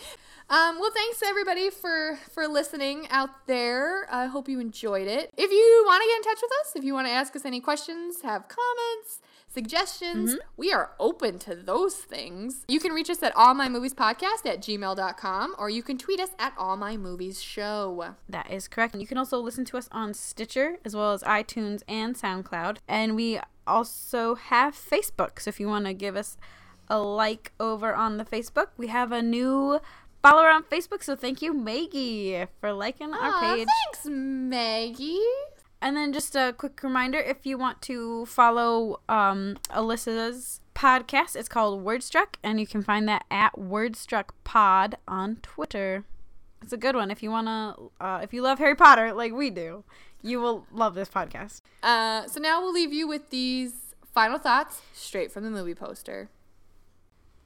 Um, 0.53 0.77
well, 0.77 0.91
thanks 0.93 1.23
everybody 1.23 1.71
for 1.71 2.19
for 2.29 2.47
listening 2.47 3.07
out 3.09 3.47
there. 3.47 4.05
I 4.13 4.27
hope 4.27 4.47
you 4.47 4.59
enjoyed 4.59 5.07
it. 5.07 5.31
If 5.35 5.49
you 5.49 5.83
want 5.87 6.03
to 6.03 6.07
get 6.07 6.17
in 6.17 6.21
touch 6.21 6.43
with 6.43 6.51
us, 6.61 6.75
if 6.75 6.83
you 6.83 6.93
want 6.93 7.07
to 7.07 7.11
ask 7.11 7.35
us 7.35 7.43
any 7.43 7.59
questions, 7.59 8.21
have 8.21 8.47
comments, 8.47 9.19
suggestions, 9.47 10.35
we 10.55 10.71
are 10.71 10.91
open 10.99 11.39
to 11.39 11.55
those 11.55 11.95
things. 11.95 12.65
You 12.67 12.79
can 12.79 12.91
reach 12.91 13.09
us 13.09 13.23
at 13.23 13.33
allmymoviespodcast 13.33 14.45
at 14.45 14.61
gmail.com 14.61 15.55
or 15.57 15.71
you 15.71 15.81
can 15.81 15.97
tweet 15.97 16.19
us 16.19 16.29
at 16.37 16.55
allmymoviesshow. 16.55 18.13
That 18.29 18.51
is 18.51 18.67
correct. 18.67 18.93
You 18.93 19.07
can 19.07 19.17
also 19.17 19.39
listen 19.39 19.65
to 19.65 19.77
us 19.77 19.89
on 19.91 20.13
Stitcher 20.13 20.77
as 20.85 20.95
well 20.95 21.13
as 21.13 21.23
iTunes 21.23 21.81
and 21.87 22.15
SoundCloud. 22.15 22.77
And 22.87 23.15
we 23.15 23.39
also 23.65 24.35
have 24.35 24.75
Facebook. 24.75 25.39
So 25.39 25.49
if 25.49 25.59
you 25.59 25.67
want 25.67 25.85
to 25.85 25.95
give 25.95 26.15
us 26.15 26.37
a 26.89 26.99
like 26.99 27.51
over 27.59 27.95
on 27.95 28.17
the 28.17 28.25
Facebook, 28.25 28.67
we 28.77 28.87
have 28.87 29.11
a 29.11 29.21
new 29.21 29.79
follower 30.23 30.49
on 30.49 30.63
Facebook. 30.63 31.03
So 31.03 31.15
thank 31.15 31.41
you, 31.41 31.53
Maggie, 31.53 32.45
for 32.59 32.73
liking 32.73 33.13
our 33.13 33.31
Aw, 33.31 33.39
page. 33.55 33.67
thanks, 33.67 34.05
Maggie. 34.09 35.19
And 35.81 35.97
then 35.97 36.13
just 36.13 36.33
a 36.35 36.55
quick 36.57 36.81
reminder 36.81 37.19
if 37.19 37.45
you 37.45 37.57
want 37.57 37.81
to 37.83 38.25
follow 38.25 39.01
um, 39.09 39.57
Alyssa's 39.69 40.61
podcast, 40.73 41.35
it's 41.35 41.49
called 41.49 41.83
Wordstruck, 41.85 42.35
and 42.41 42.59
you 42.59 42.65
can 42.65 42.81
find 42.81 43.07
that 43.09 43.25
at 43.29 43.53
Wordstruck 43.55 44.29
Pod 44.45 44.95
on 45.07 45.35
Twitter. 45.43 46.05
It's 46.61 46.71
a 46.71 46.77
good 46.77 46.95
one. 46.95 47.11
If 47.11 47.21
you 47.21 47.29
want 47.29 47.47
to, 47.47 47.91
uh, 47.99 48.19
if 48.23 48.33
you 48.33 48.41
love 48.41 48.59
Harry 48.59 48.75
Potter 48.75 49.13
like 49.13 49.33
we 49.33 49.49
do, 49.49 49.83
you 50.21 50.39
will 50.39 50.65
love 50.71 50.95
this 50.95 51.09
podcast. 51.09 51.61
Uh, 51.83 52.25
so 52.27 52.39
now 52.39 52.61
we'll 52.61 52.71
leave 52.73 52.93
you 52.93 53.05
with 53.05 53.29
these 53.29 53.73
final 54.13 54.39
thoughts 54.39 54.81
straight 54.93 55.33
from 55.33 55.43
the 55.43 55.49
movie 55.49 55.75
poster. 55.75 56.29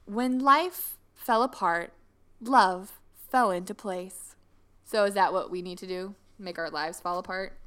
When 0.04 0.38
life 0.38 0.96
fell 1.12 1.42
apart, 1.42 1.92
love 2.40 3.00
fell 3.30 3.50
into 3.50 3.74
place. 3.74 4.34
So 4.84 5.04
is 5.04 5.14
that 5.14 5.32
what 5.32 5.50
we 5.50 5.62
need 5.62 5.78
to 5.78 5.86
do? 5.86 6.14
Make 6.38 6.58
our 6.58 6.70
lives 6.70 7.00
fall 7.00 7.18
apart 7.18 7.58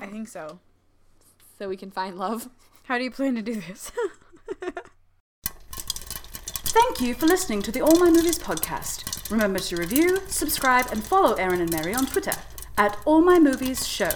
I 0.00 0.06
think 0.06 0.28
so. 0.28 0.60
so 1.58 1.68
we 1.68 1.76
can 1.76 1.90
find 1.90 2.16
love? 2.16 2.48
How 2.84 2.98
do 2.98 3.04
you 3.04 3.10
plan 3.10 3.34
to 3.34 3.42
do 3.42 3.60
this? 3.60 3.90
Thank 5.44 7.00
you 7.00 7.14
for 7.14 7.26
listening 7.26 7.62
to 7.62 7.72
the 7.72 7.80
All 7.80 7.98
My 7.98 8.10
Movies 8.10 8.38
podcast. 8.38 9.30
Remember 9.30 9.58
to 9.60 9.76
review, 9.76 10.18
subscribe, 10.26 10.86
and 10.90 11.02
follow 11.02 11.34
Erin 11.34 11.60
and 11.60 11.72
Mary 11.72 11.94
on 11.94 12.06
Twitter 12.06 12.34
at 12.76 12.98
All 13.04 13.22
My 13.22 13.38
Movies 13.38 13.86
Show. 13.86 14.10